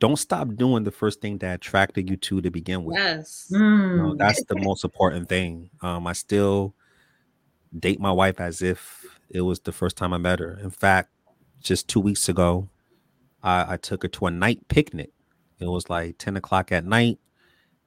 don't 0.00 0.16
stop 0.16 0.48
doing 0.56 0.82
the 0.84 0.90
first 0.90 1.20
thing 1.20 1.38
that 1.38 1.54
attracted 1.54 2.10
you 2.10 2.16
to 2.16 2.40
to 2.40 2.50
begin 2.50 2.84
with. 2.84 2.96
Yes. 2.96 3.46
You 3.50 3.58
know, 3.58 4.12
Mm. 4.14 4.18
that's 4.18 4.42
the 4.46 4.56
most 4.56 4.82
important 4.84 5.28
thing. 5.28 5.70
Um, 5.82 6.06
I 6.06 6.12
still 6.14 6.74
date 7.78 8.00
my 8.00 8.10
wife 8.10 8.40
as 8.40 8.62
if 8.62 9.04
it 9.28 9.42
was 9.42 9.60
the 9.60 9.72
first 9.72 9.96
time 9.96 10.12
I 10.12 10.18
met 10.18 10.40
her. 10.40 10.58
In 10.62 10.70
fact, 10.70 11.10
just 11.60 11.86
two 11.86 12.00
weeks 12.00 12.28
ago, 12.28 12.68
I, 13.42 13.74
I 13.74 13.76
took 13.76 14.02
her 14.02 14.08
to 14.08 14.26
a 14.26 14.30
night 14.30 14.66
picnic. 14.68 15.10
It 15.60 15.66
was 15.66 15.88
like 15.90 16.16
10 16.18 16.36
o'clock 16.36 16.72
at 16.72 16.84
night, 16.84 17.18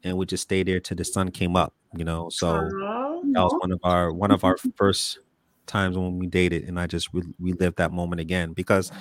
and 0.04 0.16
we 0.18 0.26
just 0.26 0.44
stayed 0.44 0.68
there 0.68 0.80
till 0.80 0.96
the 0.98 1.04
sun 1.04 1.32
came 1.32 1.56
up, 1.56 1.74
you 1.96 2.06
know. 2.06 2.30
So 2.30 2.48
Aw. 2.50 3.22
that 3.34 3.42
was 3.44 3.56
one 3.60 3.72
of 3.72 3.80
our 3.84 4.14
one 4.14 4.32
of 4.32 4.44
our 4.44 4.56
first 4.76 5.20
times 5.66 5.98
when 5.98 6.20
we 6.20 6.28
dated, 6.28 6.66
and 6.68 6.80
I 6.80 6.86
just 6.88 7.10
re- 7.14 7.24
relived 7.40 7.78
that 7.78 7.92
moment 7.92 8.22
again. 8.22 8.54
Because 8.54 8.92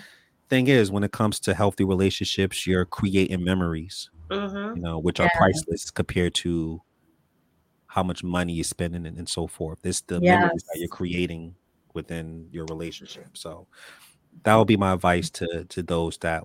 thing 0.53 0.69
is, 0.69 0.91
when 0.91 1.03
it 1.03 1.13
comes 1.13 1.41
to 1.41 1.55
healthy 1.55 1.83
relationships, 1.83 2.67
you're 2.67 2.85
creating 2.85 3.43
memories, 3.43 4.11
Mhm. 4.31 4.77
you 4.77 4.83
know, 4.83 4.99
which 4.99 5.19
are 5.19 5.31
priceless 5.35 5.91
compared 5.91 6.35
to 6.35 6.83
how 7.87 8.03
much 8.03 8.23
money 8.23 8.53
you're 8.53 8.65
spending 8.65 9.07
and, 9.07 9.17
and 9.17 9.29
so 9.29 9.47
forth. 9.47 9.79
It's 9.83 10.03
the 10.03 10.21
memories 10.21 10.63
that 10.69 10.79
you're 10.79 10.89
creating 10.89 11.55
within 11.95 12.49
your 12.51 12.67
relationship. 12.67 13.29
So 13.35 13.67
that 14.45 14.55
would 14.57 14.69
be 14.69 14.77
my 14.77 14.93
advice 14.93 15.31
to 15.31 15.65
to 15.65 15.83
those 15.83 16.19
that 16.19 16.45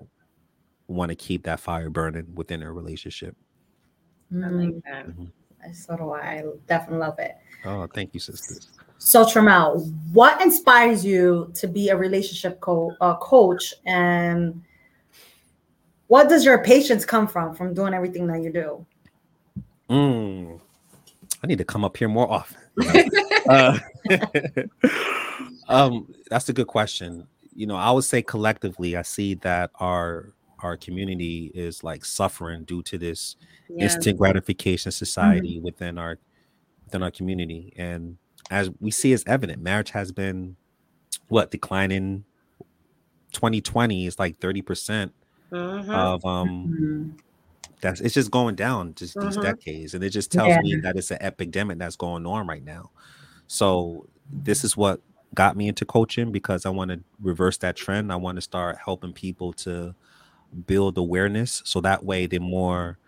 want 0.88 1.10
to 1.10 1.16
keep 1.16 1.42
that 1.44 1.60
fire 1.60 1.90
burning 1.90 2.34
within 2.34 2.60
their 2.60 2.72
relationship. 2.72 3.36
I 4.32 4.48
like 4.48 4.74
that. 4.84 5.06
So 5.74 5.96
do 5.96 6.10
I. 6.12 6.20
I 6.20 6.44
definitely 6.66 7.00
love 7.00 7.18
it. 7.18 7.36
Oh, 7.66 7.86
thank 7.92 8.14
you, 8.14 8.20
sisters. 8.20 8.68
So 8.98 9.24
Treamell, 9.24 9.92
what 10.12 10.42
inspires 10.42 11.04
you 11.04 11.50
to 11.54 11.68
be 11.68 11.88
a 11.88 11.96
relationship 11.96 12.60
co- 12.60 12.96
uh, 13.00 13.16
coach, 13.16 13.72
and 13.86 14.62
what 16.08 16.28
does 16.28 16.44
your 16.44 16.62
patience 16.62 17.04
come 17.04 17.26
from 17.26 17.54
from 17.54 17.74
doing 17.74 17.94
everything 17.94 18.26
that 18.26 18.42
you 18.42 18.52
do? 18.52 18.86
Mm, 19.88 20.60
I 21.42 21.46
need 21.46 21.58
to 21.58 21.64
come 21.64 21.84
up 21.84 21.96
here 21.96 22.08
more 22.08 22.30
often. 22.30 22.58
uh, 23.48 23.78
um, 25.68 26.12
that's 26.28 26.48
a 26.48 26.52
good 26.52 26.66
question. 26.66 27.26
You 27.54 27.66
know, 27.66 27.76
I 27.76 27.90
would 27.90 28.04
say 28.04 28.20
collectively, 28.20 28.96
I 28.96 29.02
see 29.02 29.34
that 29.36 29.70
our 29.76 30.32
our 30.60 30.76
community 30.76 31.52
is 31.54 31.84
like 31.84 32.04
suffering 32.04 32.64
due 32.64 32.82
to 32.82 32.98
this 32.98 33.36
Yeah. 33.68 33.84
instant 33.84 34.18
gratification 34.18 34.90
society 34.90 35.60
within 35.60 35.98
our 35.98 36.18
within 36.84 37.02
our 37.02 37.10
community, 37.12 37.72
and 37.76 38.18
as 38.50 38.70
we 38.80 38.90
see, 38.90 39.12
is 39.12 39.24
evident. 39.26 39.62
Marriage 39.62 39.90
has 39.90 40.12
been 40.12 40.56
what 41.28 41.50
declining. 41.50 42.24
2020 43.32 44.06
is 44.06 44.18
like 44.18 44.38
30 44.38 44.62
percent 44.62 45.12
Mhm. 45.52 45.94
of 45.94 46.24
um 46.24 46.74
Mm. 46.80 47.12
that's 47.80 48.00
it's 48.00 48.14
just 48.14 48.30
going 48.30 48.54
down 48.54 48.94
just 48.94 49.20
these 49.20 49.36
Mhm. 49.36 49.42
decades 49.42 49.94
and 49.94 50.02
it 50.02 50.10
just 50.10 50.32
tells 50.32 50.48
Yeah. 50.48 50.62
me 50.62 50.76
that 50.82 50.96
it's 50.96 51.10
an 51.10 51.18
epidemic 51.20 51.78
that's 51.78 51.96
going 51.96 52.26
on 52.26 52.46
right 52.46 52.64
now 52.64 52.90
so 53.46 54.06
this 54.32 54.64
is 54.64 54.76
what 54.76 55.00
got 55.34 55.56
me 55.56 55.68
into 55.68 55.84
coaching 55.84 56.32
because 56.32 56.66
i 56.66 56.70
want 56.70 56.90
to 56.90 57.00
reverse 57.20 57.58
that 57.58 57.76
trend 57.76 58.12
i 58.12 58.16
want 58.16 58.36
to 58.36 58.42
start 58.42 58.78
helping 58.84 59.12
people 59.12 59.52
to 59.52 59.94
build 60.66 60.98
awareness 60.98 61.62
so 61.64 61.80
that 61.80 62.04
way 62.04 62.26
they're 62.26 62.40
more 62.40 62.98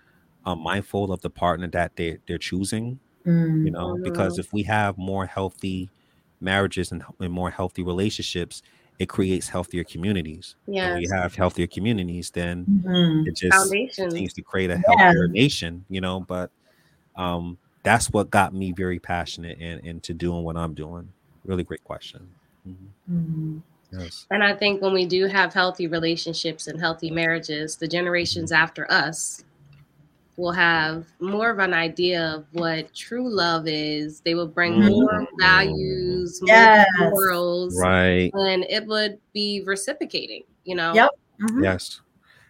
uh, 0.44 0.54
mindful 0.54 1.12
of 1.12 1.20
the 1.22 1.30
partner 1.30 1.68
that 1.68 1.96
they, 1.96 2.18
they're 2.28 2.38
choosing 2.38 3.00
you 3.64 3.70
Mm. 3.70 3.72
know 3.72 3.98
because 4.04 4.38
if 4.38 4.52
we 4.52 4.62
have 4.64 4.96
more 4.98 5.26
healthy 5.26 5.88
marriages 6.40 6.92
and, 6.92 7.02
and 7.20 7.32
more 7.32 7.50
healthy 7.50 7.82
relationships 7.82 8.62
it 8.98 9.08
creates 9.08 9.48
healthier 9.48 9.84
communities 9.84 10.56
Yeah. 10.66 10.92
when 10.92 11.02
you 11.02 11.08
have 11.12 11.34
healthier 11.34 11.66
communities 11.66 12.30
then 12.30 12.66
Mhm. 12.84 13.26
it 13.26 13.36
just 13.36 13.58
Foundation. 13.58 14.04
continues 14.04 14.32
to 14.34 14.42
create 14.42 14.70
a 14.70 14.74
Yeah. 14.76 14.82
healthier 14.86 15.28
nation, 15.28 15.84
you 15.88 16.00
know. 16.00 16.20
But 16.20 16.50
um, 17.16 17.58
that's 17.82 18.10
what 18.10 18.30
got 18.30 18.54
me 18.54 18.72
very 18.72 18.98
passionate 18.98 19.58
and 19.60 19.84
into 19.84 20.14
doing 20.14 20.42
what 20.44 20.56
I'm 20.56 20.74
doing. 20.74 21.12
Really 21.44 21.64
great 21.64 21.82
question. 21.84 22.28
Mhm. 22.66 22.76
Mhm. 23.10 23.62
Yes. 23.92 24.26
And 24.30 24.42
I 24.44 24.54
think 24.54 24.80
when 24.80 24.92
we 24.92 25.06
do 25.06 25.26
have 25.26 25.52
healthy 25.52 25.86
relationships 25.86 26.66
and 26.68 26.78
healthy 26.78 27.10
marriages, 27.10 27.76
the 27.76 27.88
generations 27.88 28.52
after 28.52 28.90
us 28.90 29.44
will 30.40 30.52
have 30.52 31.06
more 31.20 31.50
of 31.50 31.58
an 31.58 31.74
idea 31.74 32.22
of 32.34 32.46
what 32.52 32.92
true 32.94 33.28
love 33.28 33.68
is. 33.68 34.20
They 34.20 34.34
will 34.34 34.48
bring 34.48 34.72
Mhm. 34.74 34.90
more 34.90 35.26
values, 35.38 36.40
Yes. 36.44 36.86
more 36.98 37.10
morals, 37.10 37.78
Right. 37.78 38.30
and 38.32 38.64
it 38.68 38.86
would 38.86 39.18
be 39.32 39.62
reciprocating, 39.66 40.44
you 40.64 40.74
know? 40.74 40.94
Yep. 40.94 41.10
Mhm. 41.42 41.62
Yes. 41.62 42.00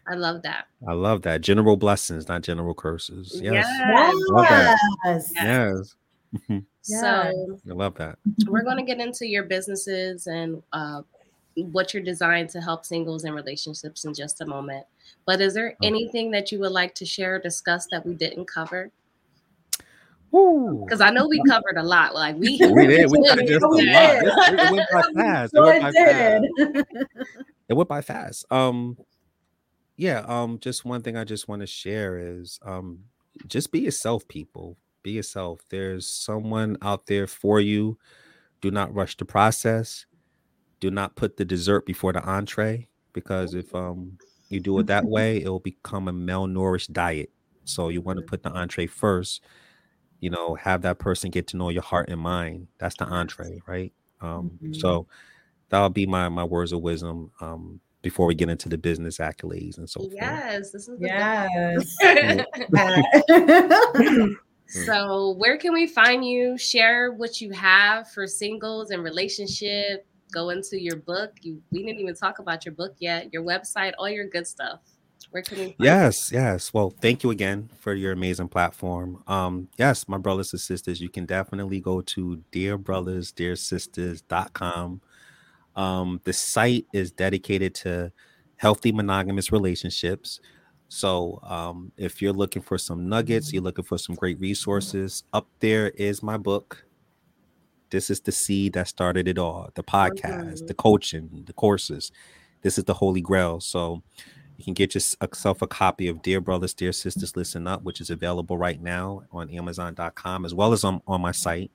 I 0.07 0.15
love 0.15 0.43
that. 0.43 0.67
I 0.89 0.93
love 0.93 1.23
that. 1.23 1.41
General 1.41 1.77
blessings, 1.77 2.29
not 2.29 2.43
general 2.43 2.75
curses. 2.75 3.41
Yes. 3.43 3.67
Yes. 3.69 4.15
Love 4.31 4.49
that. 4.49 4.79
Yes. 5.05 5.33
Yes. 5.35 5.95
Mhm. 6.49 6.65
So 6.83 7.07
I 7.07 7.33
love 7.67 7.95
that. 7.97 8.19
we're 8.49 8.63
going 8.65 8.79
to 8.79 8.83
get 8.83 9.01
into 9.01 9.27
your 9.27 9.43
businesses 9.43 10.27
and 10.27 10.63
uh, 10.73 11.03
what 11.57 11.93
you're 11.93 12.03
designed 12.03 12.49
to 12.51 12.61
help 12.61 12.85
singles 12.85 13.25
and 13.25 13.35
relationships 13.35 14.05
in 14.05 14.15
just 14.15 14.41
a 14.41 14.47
moment. 14.47 14.87
But 15.27 15.41
is 15.41 15.55
there 15.55 15.77
Okay. 15.81 15.87
anything 15.87 16.31
that 16.31 16.51
you 16.53 16.59
would 16.61 16.73
like 16.73 16.95
to 16.97 17.05
share 17.07 17.37
or 17.37 17.39
discuss 17.39 17.87
that 17.91 18.07
we 18.07 18.15
didn't 18.15 18.47
cover? 18.47 18.91
Because 20.31 21.01
I 21.01 21.11
know 21.11 21.27
we 21.27 21.43
covered 21.49 21.77
a 21.77 21.83
lot. 21.83 22.15
Like 22.15 22.37
we, 22.37 22.51
we 22.73 22.87
did. 22.87 23.11
We 23.11 23.23
covered 23.29 23.47
just 23.47 23.65
a 23.65 23.69
lot. 23.69 23.83
It, 23.83 24.71
went 24.73 24.89
by 24.93 25.03
fast. 25.15 25.55
It 25.55 25.61
went 25.61 25.83
by 25.83 25.93
fast. 25.93 26.45
It 27.69 27.75
went 27.75 27.89
by 27.89 28.01
fast. 28.01 28.45
Um, 28.51 28.97
yeah. 29.97 30.21
Um, 30.27 30.59
just 30.61 30.85
one 30.85 31.03
thing 31.03 31.17
I 31.17 31.25
just 31.25 31.49
want 31.49 31.63
to 31.63 31.67
share 31.67 32.17
is 32.17 32.61
um, 32.63 33.01
just 33.49 33.73
be 33.73 33.81
yourself, 33.81 34.27
people. 34.29 34.77
Be 35.03 35.13
yourself. 35.13 35.63
There's 35.69 36.07
someone 36.09 36.77
out 36.81 37.07
there 37.07 37.27
for 37.27 37.59
you. 37.61 37.99
Do 38.61 38.71
not 38.71 38.95
rush 38.95 39.17
the 39.17 39.25
process. 39.25 40.07
Do 40.81 40.91
not 40.91 41.17
put 41.17 41.37
the 41.37 41.45
dessert 41.45 41.87
before 41.87 42.13
the 42.13 42.23
entree 42.23 42.89
because 43.13 43.55
if 43.55 43.75
um 43.75 44.19
you 44.49 44.61
do 44.61 44.79
it 44.79 44.87
that 44.87 45.05
way, 45.07 45.43
it 45.43 45.49
will 45.49 45.61
become 45.61 46.09
a 46.09 46.13
malnourished 46.13 46.93
diet. 46.93 47.31
So 47.65 47.89
you 47.89 48.01
want 48.01 48.19
to 48.19 48.25
put 48.25 48.43
the 48.43 48.51
entree 48.51 48.87
first. 48.87 49.43
You 50.21 50.31
know, 50.31 50.55
have 50.55 50.83
that 50.83 50.99
person 50.99 51.31
get 51.31 51.47
to 51.49 51.57
know 51.57 51.71
your 51.71 51.83
heart 51.83 52.11
and 52.11 52.21
mind. 52.21 52.69
That's 52.79 52.97
the 52.97 53.07
entree, 53.07 53.63
right? 53.67 53.93
Um, 54.21 54.51
mm-hmm. 54.63 54.75
so 54.75 55.07
that'll 55.71 55.89
be 55.89 56.07
my 56.07 56.29
my 56.29 56.45
words 56.45 56.73
of 56.73 56.83
wisdom. 56.83 57.31
Um, 57.41 57.81
before 58.03 58.27
we 58.27 58.35
get 58.35 58.49
into 58.49 58.69
the 58.69 58.79
business 58.79 59.19
accolades 59.19 59.79
and 59.79 59.89
so 59.89 60.09
yes, 60.11 60.71
forth. 60.71 60.73
This 60.73 60.89
is 60.89 60.99
yes, 61.01 61.97
yes. 63.29 64.35
so 64.87 65.33
where 65.33 65.59
can 65.59 65.73
we 65.73 65.87
find 65.87 66.25
you? 66.25 66.57
Share 66.57 67.13
what 67.13 67.41
you 67.41 67.51
have 67.51 68.11
for 68.11 68.27
singles 68.27 68.91
and 68.91 69.03
relationship. 69.03 70.07
Go 70.31 70.51
into 70.51 70.81
your 70.81 70.97
book. 70.97 71.33
You 71.43 71.61
we 71.71 71.83
didn't 71.83 72.01
even 72.01 72.15
talk 72.15 72.39
about 72.39 72.65
your 72.65 72.75
book 72.75 72.95
yet. 72.99 73.33
Your 73.33 73.43
website, 73.43 73.93
all 73.99 74.09
your 74.09 74.29
good 74.29 74.47
stuff. 74.47 74.79
Where 75.31 75.43
can 75.43 75.59
we? 75.59 75.75
yes, 75.79 76.33
yes. 76.33 76.73
Well, 76.73 76.91
thank 76.91 77.23
you 77.23 77.31
again 77.31 77.71
for 77.79 77.93
your 77.95 78.13
amazing 78.13 78.49
platform. 78.49 79.23
Um, 79.27 79.69
yes, 79.77 80.09
my 80.09 80.17
brothers 80.19 80.53
and 80.53 80.61
sisters, 80.61 81.01
you 81.01 81.09
can 81.09 81.27
definitely 81.27 81.81
go 81.81 82.01
to 82.01 82.43
dearbrothersdearsisters.com 82.53 85.01
um, 85.77 86.21
the 86.25 86.33
site 86.33 86.87
is 86.93 87.13
dedicated 87.13 87.75
to 87.77 88.13
healthy 88.57 88.93
monogamous 88.93 89.53
relationships. 89.53 90.41
So 90.89 91.39
um, 91.43 91.93
if 91.97 92.21
you're 92.21 92.33
looking 92.33 92.63
for 92.63 92.77
some 92.77 93.09
nuggets, 93.09 93.53
you're 93.53 93.63
looking 93.63 93.85
for 93.85 93.97
some 93.97 94.15
great 94.15 94.41
resources, 94.41 95.25
up 95.33 95.47
there 95.61 95.91
is 95.91 96.23
my 96.23 96.37
book. 96.37 96.85
This 97.91 98.11
is 98.11 98.21
the 98.21 98.33
seed 98.33 98.75
that 98.75 98.89
started 98.89 99.29
it 99.29 99.39
all 99.39 99.71
the 99.75 99.83
podcast, 99.83 100.55
mm-hmm. 100.55 100.67
the 100.67 100.75
coaching, 100.75 101.45
the 101.47 101.53
courses. 101.53 102.13
This 102.63 102.79
is 102.79 102.85
the 102.85 102.95
holy 102.95 103.21
grail. 103.21 103.61
So 103.61 104.03
you 104.57 104.65
can 104.65 104.75
get 104.75 104.95
yourself 104.95 105.63
a 105.63 105.67
copy 105.67 106.09
of 106.09 106.23
Dear 106.23 106.41
Brothers, 106.41 106.75
Dear 106.75 106.93
Sisters, 106.93 107.37
Listen 107.37 107.67
Up, 107.67 107.83
which 107.83 108.01
is 108.01 108.11
available 108.11 108.59
right 108.59 108.81
now 108.81 109.23
on 109.33 109.49
Amazon.com 109.51 110.45
as 110.45 110.55
well 110.55 110.73
as 110.73 110.85
on, 110.85 111.01
on 111.07 111.21
my 111.21 111.33
site. 111.33 111.71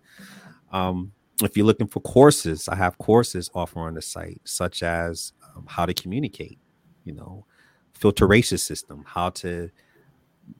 Um, 0.72 1.11
if 1.41 1.57
you're 1.57 1.66
looking 1.66 1.88
for 1.88 1.99
courses, 2.01 2.70
I 2.70 2.76
have 2.76 2.97
courses 2.97 3.49
offer 3.53 3.80
on 3.80 3.95
the 3.95 4.01
site, 4.01 4.39
such 4.43 4.84
as 4.84 5.34
um, 5.55 5.66
how 5.68 5.86
to 5.86 5.93
communicate, 5.93 6.59
you 7.03 7.13
know, 7.13 7.45
filtration 7.93 8.57
system, 8.57 9.03
how 9.05 9.32
to 9.32 9.70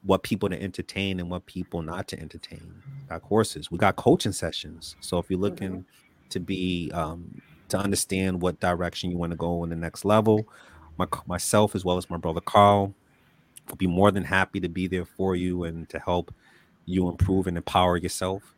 what 0.02 0.22
people 0.22 0.48
to 0.48 0.60
entertain 0.60 1.20
and 1.20 1.30
what 1.30 1.46
people 1.46 1.82
not 1.82 2.08
to 2.08 2.20
entertain. 2.20 2.82
Got 3.08 3.22
courses. 3.22 3.70
We 3.70 3.78
got 3.78 3.96
coaching 3.96 4.32
sessions. 4.32 4.96
So 5.00 5.18
if 5.18 5.30
you're 5.30 5.38
looking 5.38 5.70
mm-hmm. 5.70 6.28
to 6.30 6.40
be 6.40 6.90
um, 6.92 7.40
to 7.68 7.78
understand 7.78 8.40
what 8.40 8.60
direction 8.60 9.10
you 9.10 9.18
want 9.18 9.32
to 9.32 9.36
go 9.36 9.64
in 9.64 9.70
the 9.70 9.76
next 9.76 10.04
level, 10.04 10.46
my, 10.98 11.06
myself 11.26 11.74
as 11.74 11.84
well 11.84 11.96
as 11.96 12.08
my 12.10 12.16
brother 12.16 12.40
Carl 12.40 12.94
will 13.68 13.76
be 13.76 13.86
more 13.86 14.10
than 14.10 14.24
happy 14.24 14.60
to 14.60 14.68
be 14.68 14.86
there 14.86 15.04
for 15.04 15.36
you 15.36 15.64
and 15.64 15.88
to 15.88 15.98
help 15.98 16.32
you 16.84 17.08
improve 17.08 17.46
and 17.46 17.56
empower 17.56 17.96
yourself 17.96 18.54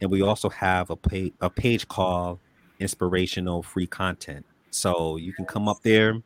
and 0.00 0.10
we 0.10 0.22
also 0.22 0.48
have 0.48 0.90
a 0.90 0.96
page 0.96 1.32
a 1.40 1.50
page 1.50 1.86
called 1.88 2.38
inspirational 2.80 3.62
free 3.62 3.86
content 3.86 4.44
so 4.70 5.16
you 5.16 5.32
can 5.32 5.44
come 5.44 5.68
up 5.68 5.82
there 5.82 6.20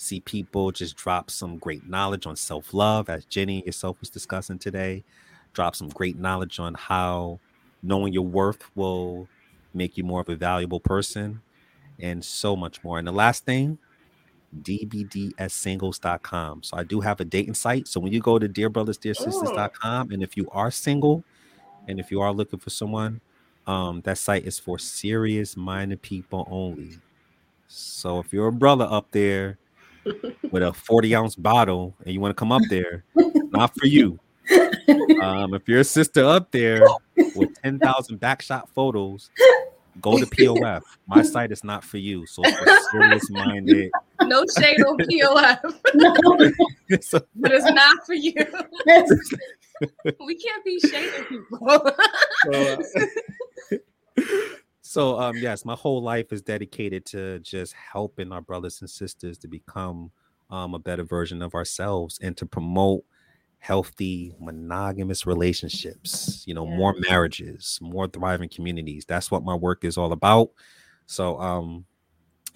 see 0.00 0.20
people 0.20 0.72
just 0.72 0.96
drop 0.96 1.30
some 1.30 1.58
great 1.58 1.86
knowledge 1.88 2.26
on 2.26 2.34
self-love 2.34 3.10
as 3.10 3.26
Jenni 3.26 3.64
yourself 3.66 4.00
was 4.00 4.08
discussing 4.08 4.58
today. 4.58 5.04
Drop 5.52 5.76
some 5.76 5.90
great 5.90 6.18
knowledge 6.18 6.58
on 6.58 6.74
how 6.74 7.38
knowing 7.82 8.12
your 8.12 8.24
worth 8.24 8.64
will 8.74 9.28
make 9.74 9.98
you 9.98 10.04
more 10.04 10.20
of 10.22 10.28
a 10.28 10.36
valuable 10.36 10.80
person 10.80 11.42
and 11.98 12.24
so 12.24 12.56
much 12.56 12.82
more. 12.82 12.98
And 12.98 13.06
the 13.06 13.12
last 13.12 13.44
thing 13.44 13.78
dbdssingles.com 14.62 16.60
so 16.64 16.76
i 16.76 16.82
do 16.82 17.00
have 17.00 17.20
a 17.20 17.24
dating 17.24 17.54
site. 17.54 17.86
So 17.86 18.00
when 18.00 18.12
you 18.12 18.18
go 18.20 18.36
to 18.36 18.48
dearbrothersdearsisters.com 18.48 20.10
and 20.10 20.24
if 20.24 20.36
you 20.36 20.48
are 20.50 20.72
single 20.72 21.22
and 21.86 22.00
if 22.00 22.10
you 22.10 22.20
are 22.20 22.32
looking 22.32 22.58
for 22.58 22.70
someone, 22.70 23.20
um, 23.66 24.00
that 24.00 24.18
site 24.18 24.44
is 24.44 24.58
for 24.58 24.76
serious 24.76 25.56
minded 25.56 26.02
people 26.02 26.48
only. 26.50 26.98
So 27.68 28.18
if 28.18 28.32
you're 28.32 28.48
a 28.48 28.52
brother 28.52 28.88
up 28.90 29.12
there 29.12 29.58
with 30.50 30.62
a 30.62 30.72
40 30.72 31.14
ounce 31.14 31.36
bottle 31.36 31.94
and 32.04 32.12
you 32.12 32.20
want 32.20 32.30
to 32.30 32.38
come 32.38 32.52
up 32.52 32.62
there, 32.68 33.04
not 33.14 33.74
for 33.78 33.86
you. 33.86 34.18
Um, 35.22 35.54
if 35.54 35.68
you're 35.68 35.80
a 35.80 35.84
sister 35.84 36.24
up 36.24 36.50
there 36.50 36.82
with 37.36 37.50
10,000 37.62 38.18
backshot 38.18 38.68
photos, 38.74 39.30
go 40.00 40.18
to 40.18 40.26
POF. 40.26 40.82
My 41.06 41.22
site 41.22 41.52
is 41.52 41.62
not 41.62 41.84
for 41.84 41.98
you. 41.98 42.26
So 42.26 42.42
for 42.42 42.66
serious 42.90 43.30
minded. 43.30 43.90
No 44.22 44.44
shade 44.58 44.80
on 44.80 44.98
POF. 44.98 45.74
no. 45.94 46.14
but 47.36 47.52
it's 47.52 47.64
not 47.64 48.06
for 48.06 48.14
you. 48.14 48.34
we 50.26 50.34
can't 50.36 50.64
be 50.64 50.80
shading 50.80 51.24
people. 51.24 51.92
uh, 52.52 52.76
so 54.90 55.20
um 55.20 55.36
yes, 55.36 55.64
my 55.64 55.76
whole 55.76 56.02
life 56.02 56.32
is 56.32 56.42
dedicated 56.42 57.06
to 57.06 57.38
just 57.38 57.74
helping 57.74 58.32
our 58.32 58.40
brothers 58.40 58.80
and 58.80 58.90
sisters 58.90 59.38
to 59.38 59.46
become 59.46 60.10
um, 60.50 60.74
a 60.74 60.80
better 60.80 61.04
version 61.04 61.42
of 61.42 61.54
ourselves 61.54 62.18
and 62.20 62.36
to 62.36 62.44
promote 62.44 63.04
healthy 63.60 64.34
monogamous 64.40 65.26
relationships 65.26 66.42
you 66.44 66.54
know 66.54 66.66
yeah. 66.66 66.76
more 66.76 66.96
marriages 67.08 67.78
more 67.80 68.08
thriving 68.08 68.48
communities. 68.48 69.04
That's 69.06 69.30
what 69.30 69.44
my 69.44 69.54
work 69.54 69.84
is 69.84 69.96
all 69.96 70.10
about. 70.10 70.50
So 71.06 71.38
um 71.38 71.84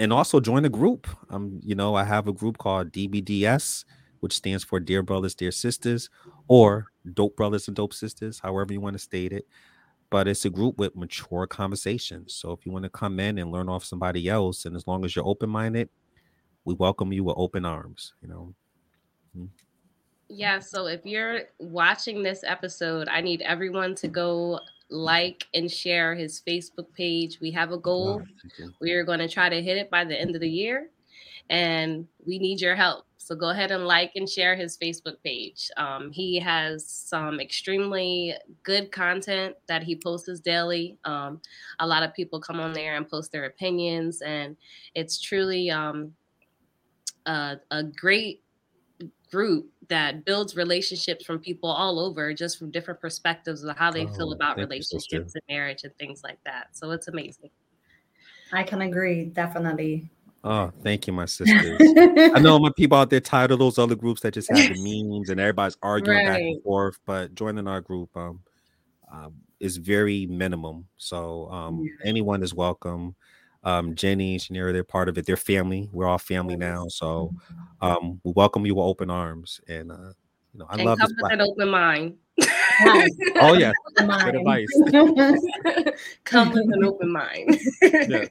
and 0.01 0.13
also 0.13 0.41
join 0.41 0.65
the 0.65 0.69
group. 0.69 1.07
Um 1.31 1.61
you 1.63 1.77
know 1.77 1.95
i 1.95 2.03
have 2.03 2.27
a 2.27 2.33
group 2.33 2.59
called 2.59 2.91
dbds 2.91 3.85
which 4.19 4.33
stands 4.33 4.65
for 4.65 4.81
dear 4.81 5.05
brothers 5.05 5.37
dear 5.37 5.53
sisters 5.53 6.11
or 6.49 6.87
dope 7.13 7.37
brothers 7.37 7.69
and 7.69 7.77
dope 7.77 7.95
sisters 7.95 8.41
however 8.41 8.73
you 8.73 8.81
want 8.81 8.95
to 8.95 8.99
state 8.99 9.33
it 9.33 9.47
but 10.15 10.29
it's 10.29 10.45
a 10.45 10.51
group 10.51 10.79
with 10.79 10.95
mature 10.95 11.45
conversations 11.45 12.35
so 12.35 12.53
if 12.53 12.65
you 12.65 12.71
want 12.71 12.85
to 12.85 12.89
come 12.89 13.19
in 13.19 13.39
and 13.39 13.51
learn 13.51 13.69
off 13.69 13.85
somebody 13.85 14.29
else 14.29 14.65
and 14.65 14.77
as 14.77 14.87
long 14.87 15.05
as 15.05 15.17
you're 15.17 15.27
open-minded 15.27 15.89
we 16.65 16.73
welcome 16.75 17.13
you 17.13 17.25
with 17.25 17.35
open 17.37 17.65
arms 17.65 18.15
you 18.23 18.29
know 18.29 18.55
mm-hmm. 19.37 19.47
Yeah, 20.29 20.59
so 20.59 20.87
if 20.87 21.05
you're 21.05 21.43
watching 21.59 22.23
this 22.23 22.45
episode, 22.45 23.09
I 23.09 23.21
need 23.21 23.43
everyone 23.43 23.95
to 23.97 24.09
go 24.09 24.59
like 24.89 25.47
and 25.55 25.71
share 25.71 26.15
his 26.15 26.41
Facebook 26.47 26.93
page. 26.97 27.41
We 27.41 27.51
have 27.51 27.73
a 27.73 27.79
goal. 27.79 28.23
we 28.81 28.93
are 28.93 29.05
going 29.05 29.19
to 29.19 29.29
try 29.29 29.49
to 29.49 29.63
hit 29.63 29.77
it 29.77 29.91
by 29.91 30.05
the 30.05 30.19
end 30.19 30.35
of 30.35 30.41
the 30.41 30.49
year, 30.49 30.89
and 31.51 32.07
we 32.25 32.39
need 32.39 32.61
your 32.61 32.75
help. 32.75 33.05
So 33.17 33.35
go 33.35 33.51
ahead 33.51 33.71
and 33.71 33.87
like 33.87 34.13
and 34.17 34.29
share 34.29 34.55
his 34.55 34.77
Facebook 34.77 35.17
page. 35.25 35.71
Um, 35.79 36.11
he 36.13 36.39
has 36.41 36.87
some 36.87 37.41
extremely 37.41 38.35
good 38.63 38.93
content 38.93 39.57
that 39.67 39.83
he 39.83 39.97
posts 39.97 40.41
daily. 40.41 40.99
Um, 41.07 41.41
a 41.79 41.87
lot 41.87 42.03
of 42.03 42.13
people 42.13 42.39
come 42.39 42.61
on 42.61 42.75
there 42.75 42.97
and 42.97 43.09
post 43.09 43.33
their 43.33 43.47
opinions, 43.47 44.21
and 44.21 44.57
it's 44.95 45.23
truly 45.23 45.71
um, 45.71 46.13
a, 47.25 47.57
a 47.71 47.83
great 47.83 48.43
group 49.31 49.71
that 49.89 50.25
builds 50.25 50.55
relationships 50.55 51.25
from 51.25 51.39
people 51.39 51.71
all 51.71 51.99
over, 51.99 52.33
just 52.35 52.59
from 52.59 52.71
different 52.71 53.01
perspectives 53.01 53.65
of 53.65 53.77
how 53.77 53.91
they 53.91 54.07
oh, 54.07 54.13
feel 54.15 54.33
about 54.33 54.57
relationships 54.57 55.35
and 55.35 55.43
marriage 55.49 55.85
and 55.85 55.97
things 55.97 56.23
like 56.23 56.39
that. 56.45 56.69
So 56.73 56.91
it's 56.91 57.09
amazing. 57.09 57.51
I 58.53 58.63
can 58.63 58.83
agree, 58.83 59.25
definitely. 59.25 60.11
Oh, 60.45 60.71
thank 60.83 61.07
you, 61.07 61.13
my 61.13 61.25
sisters. 61.27 61.81
I 61.81 62.39
know 62.39 62.59
my 62.59 62.71
people 62.77 62.99
out 62.99 63.11
there 63.11 63.21
tired 63.21 63.51
of 63.51 63.59
those 63.59 63.79
other 63.79 63.95
groups 63.95 64.21
that 64.21 64.35
just 64.35 64.51
have 64.51 64.75
the 64.75 64.77
memes 64.77 65.31
and 65.31 65.41
everybody's 65.41 65.79
arguing 65.83 66.19
right. 66.19 66.27
back 66.27 66.41
and 66.41 66.63
forth. 66.63 66.99
But 67.07 67.35
joining 67.35 67.67
our 67.67 67.81
group 67.81 68.17
um, 68.17 68.41
um 69.11 69.35
is 69.59 69.79
very 69.79 70.27
minimum. 70.27 70.87
So 70.99 71.51
um, 71.51 71.81
yeah. 71.83 72.09
anyone 72.09 72.43
is 72.43 72.53
welcome 72.55 73.17
um, 73.65 73.95
Jenni, 73.95 74.37
Chaniera, 74.37 74.73
they're 74.73 74.85
part 74.85 75.09
of 75.09 75.17
it. 75.19 75.27
They're 75.27 75.37
family. 75.37 75.89
We're 75.91 76.07
all 76.07 76.19
family 76.19 76.57
now. 76.57 76.87
So 76.89 77.35
um, 77.81 78.21
we 78.23 78.33
welcome 78.37 78.67
you 78.67 78.75
with 78.75 78.85
open 78.85 79.11
arms. 79.11 79.61
And 79.67 79.91
uh, 79.91 80.13
you 80.53 80.61
know, 80.61 80.67
I 80.69 80.75
and 80.75 80.85
love 80.85 80.99
come 81.01 81.11
with 81.21 81.33
an 81.33 81.41
open 81.41 81.69
mind. 81.71 82.15
oh 83.37 83.55
yeah, 83.55 83.73
good 83.97 84.35
advice. 84.35 84.69
come 86.25 86.53
with 86.53 86.67
an 86.73 86.85
open 86.85 87.11
mind. 87.11 87.59
yeah, 87.83 88.27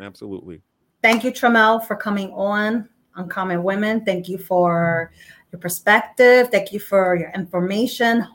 absolutely. 0.00 0.62
Thank 1.02 1.22
you, 1.24 1.30
Treamell, 1.30 1.86
for 1.86 1.96
coming 1.96 2.30
on 2.32 2.88
Uncommon 3.14 3.62
Women. 3.62 4.04
Thank 4.04 4.28
you 4.28 4.38
for 4.38 5.12
your 5.52 5.60
perspective. 5.60 6.48
Thank 6.50 6.72
you 6.72 6.80
for 6.80 7.14
your 7.14 7.30
information. 7.30 8.26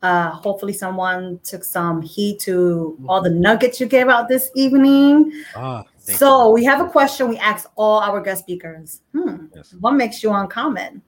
Uh, 0.00 0.30
hopefully, 0.30 0.72
someone 0.72 1.40
took 1.42 1.64
some 1.64 2.00
heed 2.00 2.38
to 2.38 2.96
all 3.08 3.20
the 3.20 3.30
nuggets 3.30 3.80
you 3.80 3.86
gave 3.86 4.08
out 4.08 4.28
this 4.28 4.48
evening. 4.54 5.32
Ah, 5.56 5.82
so, 5.98 6.48
you. 6.48 6.54
we 6.54 6.64
have 6.64 6.80
a 6.80 6.88
question 6.88 7.28
we 7.28 7.36
ask 7.38 7.68
all 7.74 7.98
our 7.98 8.20
guest 8.20 8.42
speakers. 8.42 9.00
Hmm. 9.12 9.46
Yes. 9.54 9.74
What 9.80 9.92
makes 9.92 10.22
you 10.22 10.32
uncommon? 10.32 11.02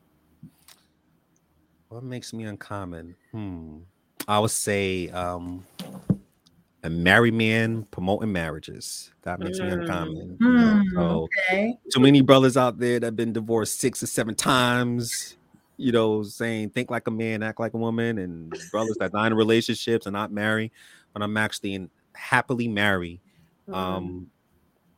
What 1.88 2.02
makes 2.02 2.32
me 2.32 2.44
uncommon? 2.44 3.14
Hmm. 3.30 3.78
I 4.26 4.38
would 4.40 4.50
say 4.50 5.08
um, 5.10 5.64
a 6.82 6.90
married 6.90 7.34
man 7.34 7.86
promoting 7.90 8.32
marriages. 8.32 9.10
That 9.22 9.40
makes 9.40 9.58
mm. 9.58 9.66
me 9.66 9.72
uncommon. 9.72 10.38
Mm, 10.40 10.84
you 10.84 10.92
know? 10.92 11.00
so, 11.00 11.28
okay. 11.48 11.78
Too 11.92 12.00
many 12.00 12.22
brothers 12.22 12.56
out 12.56 12.78
there 12.78 13.00
that 13.00 13.06
have 13.06 13.16
been 13.16 13.32
divorced 13.32 13.80
six 13.80 14.02
or 14.02 14.06
seven 14.06 14.34
times 14.34 15.36
you 15.80 15.92
know, 15.92 16.22
saying 16.22 16.68
think 16.68 16.90
like 16.90 17.08
a 17.08 17.10
man, 17.10 17.42
act 17.42 17.58
like 17.58 17.72
a 17.72 17.78
woman, 17.78 18.18
and 18.18 18.50
brothers 18.70 18.98
that 19.00 19.14
are 19.14 19.26
in 19.26 19.32
relationships 19.32 20.04
and 20.04 20.12
not 20.12 20.30
married, 20.30 20.72
but 21.14 21.22
I'm 21.22 21.38
actually 21.38 21.72
in, 21.72 21.90
happily 22.14 22.68
married. 22.68 23.18
Mm-hmm. 23.66 23.74
Um, 23.74 24.30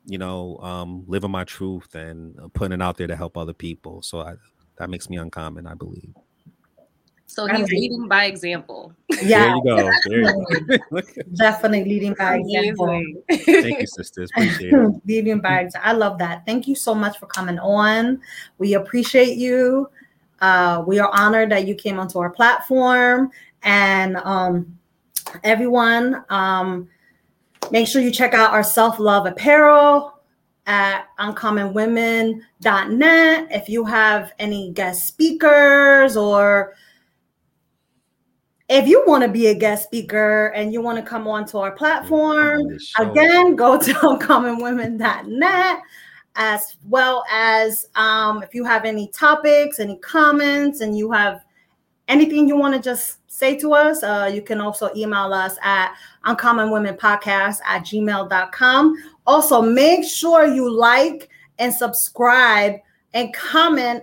you 0.07 0.19
know, 0.19 0.59
um, 0.59 1.05
living 1.07 1.31
my 1.31 1.45
truth 1.45 1.95
and 1.95 2.37
uh, 2.41 2.49
putting 2.53 2.73
it 2.73 2.83
out 2.83 2.97
there 2.97 3.07
to 3.07 3.15
help 3.15 3.37
other 3.37 3.53
people. 3.53 4.03
So 4.03 4.23
I, 4.23 4.35
that 4.79 4.91
makes 4.91 5.09
me 5.09 5.19
uncommon, 5.19 5.69
I 5.69 5.75
believe. 5.75 6.15
So 7.27 7.47
he's 7.47 7.71
leading 7.71 8.09
by 8.09 8.27
example. 8.27 8.93
Yeah, 9.23 9.47
there 9.47 9.57
you 9.57 9.65
go. 9.65 9.91
There 10.05 10.21
you 10.21 10.79
go. 10.91 11.01
Definitely 11.35 11.89
leading 11.89 12.13
by 12.15 12.37
example. 12.37 13.03
Thank 13.31 13.81
you, 13.81 13.87
sisters. 13.87 14.31
Appreciate 14.35 14.75
it. 14.75 15.01
leading 15.07 15.41
by 15.41 15.61
example. 15.61 15.91
I 15.91 15.95
love 15.95 16.19
that. 16.19 16.45
Thank 16.45 16.69
you 16.69 16.75
so 16.75 16.95
much 16.95 17.17
for 17.19 17.25
coming 17.27 17.59
on. 17.59 18.21
We 18.59 18.75
appreciate 18.75 19.39
you. 19.39 19.89
Uh, 20.41 20.85
we 20.87 20.99
are 20.99 21.11
honored 21.15 21.51
that 21.53 21.67
you 21.67 21.75
came 21.75 21.99
onto 21.99 22.19
our 22.19 22.29
platform 22.31 23.31
and 23.63 24.19
um, 24.19 24.79
everyone 25.45 26.23
um, 26.31 26.89
make 27.71 27.87
sure 27.87 28.03
you 28.03 28.11
check 28.11 28.35
out 28.35 28.51
our 28.51 28.65
self-love 28.65 29.25
apparel 29.25 30.13
at 30.67 31.07
uncommonwomen.net 31.19 33.49
if 33.51 33.69
you 33.69 33.85
have 33.85 34.33
any 34.39 34.71
guest 34.73 35.07
speakers 35.07 36.17
or 36.17 36.75
if 38.73 38.89
you 38.89 39.05
want 39.07 39.23
to 39.23 39.29
be 39.29 39.49
a 39.49 39.55
guest 39.55 39.85
speaker 39.85 40.47
and 40.49 40.73
you 40.73 40.81
want 40.81 40.97
to 40.97 41.05
come 41.05 41.29
onto 41.29 41.59
our 41.59 41.73
platform 41.73 42.61
again 42.99 43.55
go 43.55 43.79
to 43.81 43.93
uncommonwomen.net 43.93 45.79
as 46.37 46.77
well 46.89 47.25
as 47.31 47.89
um, 47.95 48.43
if 48.43 48.55
you 48.55 48.65
have 48.65 48.85
any 48.85 49.09
topics, 49.09 49.81
any 49.81 49.97
comments, 49.99 50.81
and 50.81 50.97
you 50.97 51.11
have 51.13 51.45
anything 52.09 52.49
you 52.49 52.57
want 52.57 52.75
to 52.75 52.81
just 52.81 53.19
say 53.31 53.59
to 53.59 53.75
us, 53.75 54.03
uh, 54.03 54.31
you 54.33 54.43
can 54.43 54.61
also 54.61 54.91
email 54.97 55.33
us 55.33 55.57
at 55.63 55.95
uncommonwomenpodcast 56.25 57.59
at 57.65 57.83
gmail.com. 57.83 58.97
Also, 59.27 59.63
make 59.63 60.05
sure 60.05 60.47
you 60.47 60.71
like 60.71 61.29
and 61.59 61.73
subscribe 61.73 62.77
and 63.15 63.33
comment 63.35 64.03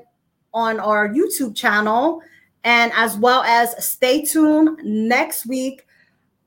on 0.54 0.80
our 0.80 1.10
YouTube 1.10 1.56
channel. 1.56 2.22
And 2.64 2.92
as 2.94 3.18
well 3.18 3.42
as 3.44 3.86
stay 3.86 4.24
tuned 4.24 4.80
next 4.84 5.46
week 5.46 5.86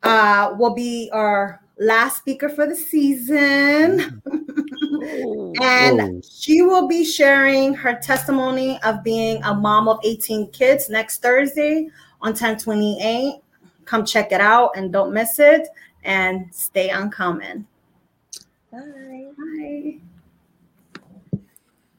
uh, 0.03 0.55
will 0.59 0.75
be 0.75 1.11
our 1.13 1.61
last 1.79 2.19
speaker 2.19 2.49
for 2.49 2.67
the 2.67 2.77
season. 2.77 4.23
and 5.61 5.99
Whoa. 5.99 6.21
she 6.29 6.63
will 6.63 6.87
be 6.87 7.05
sharing 7.05 7.75
her 7.75 7.95
testimony 7.95 8.81
of 8.83 9.03
being 9.03 9.43
a 9.45 9.55
mom 9.55 9.89
of 9.89 9.99
18 10.05 10.51
kids 10.51 10.89
next 10.89 11.23
Thursday 11.23 11.89
on 12.21 12.31
1028. 12.31 13.41
Come 13.85 14.05
check 14.05 14.33
it 14.33 14.41
out 14.41 14.71
and 14.77 14.93
don't 14.93 15.13
miss 15.13 15.39
it 15.39 15.69
and 16.05 16.47
stay 16.53 16.91
uncommon. 16.91 17.67
Bye. 18.71 19.29
Bye. 19.37 20.02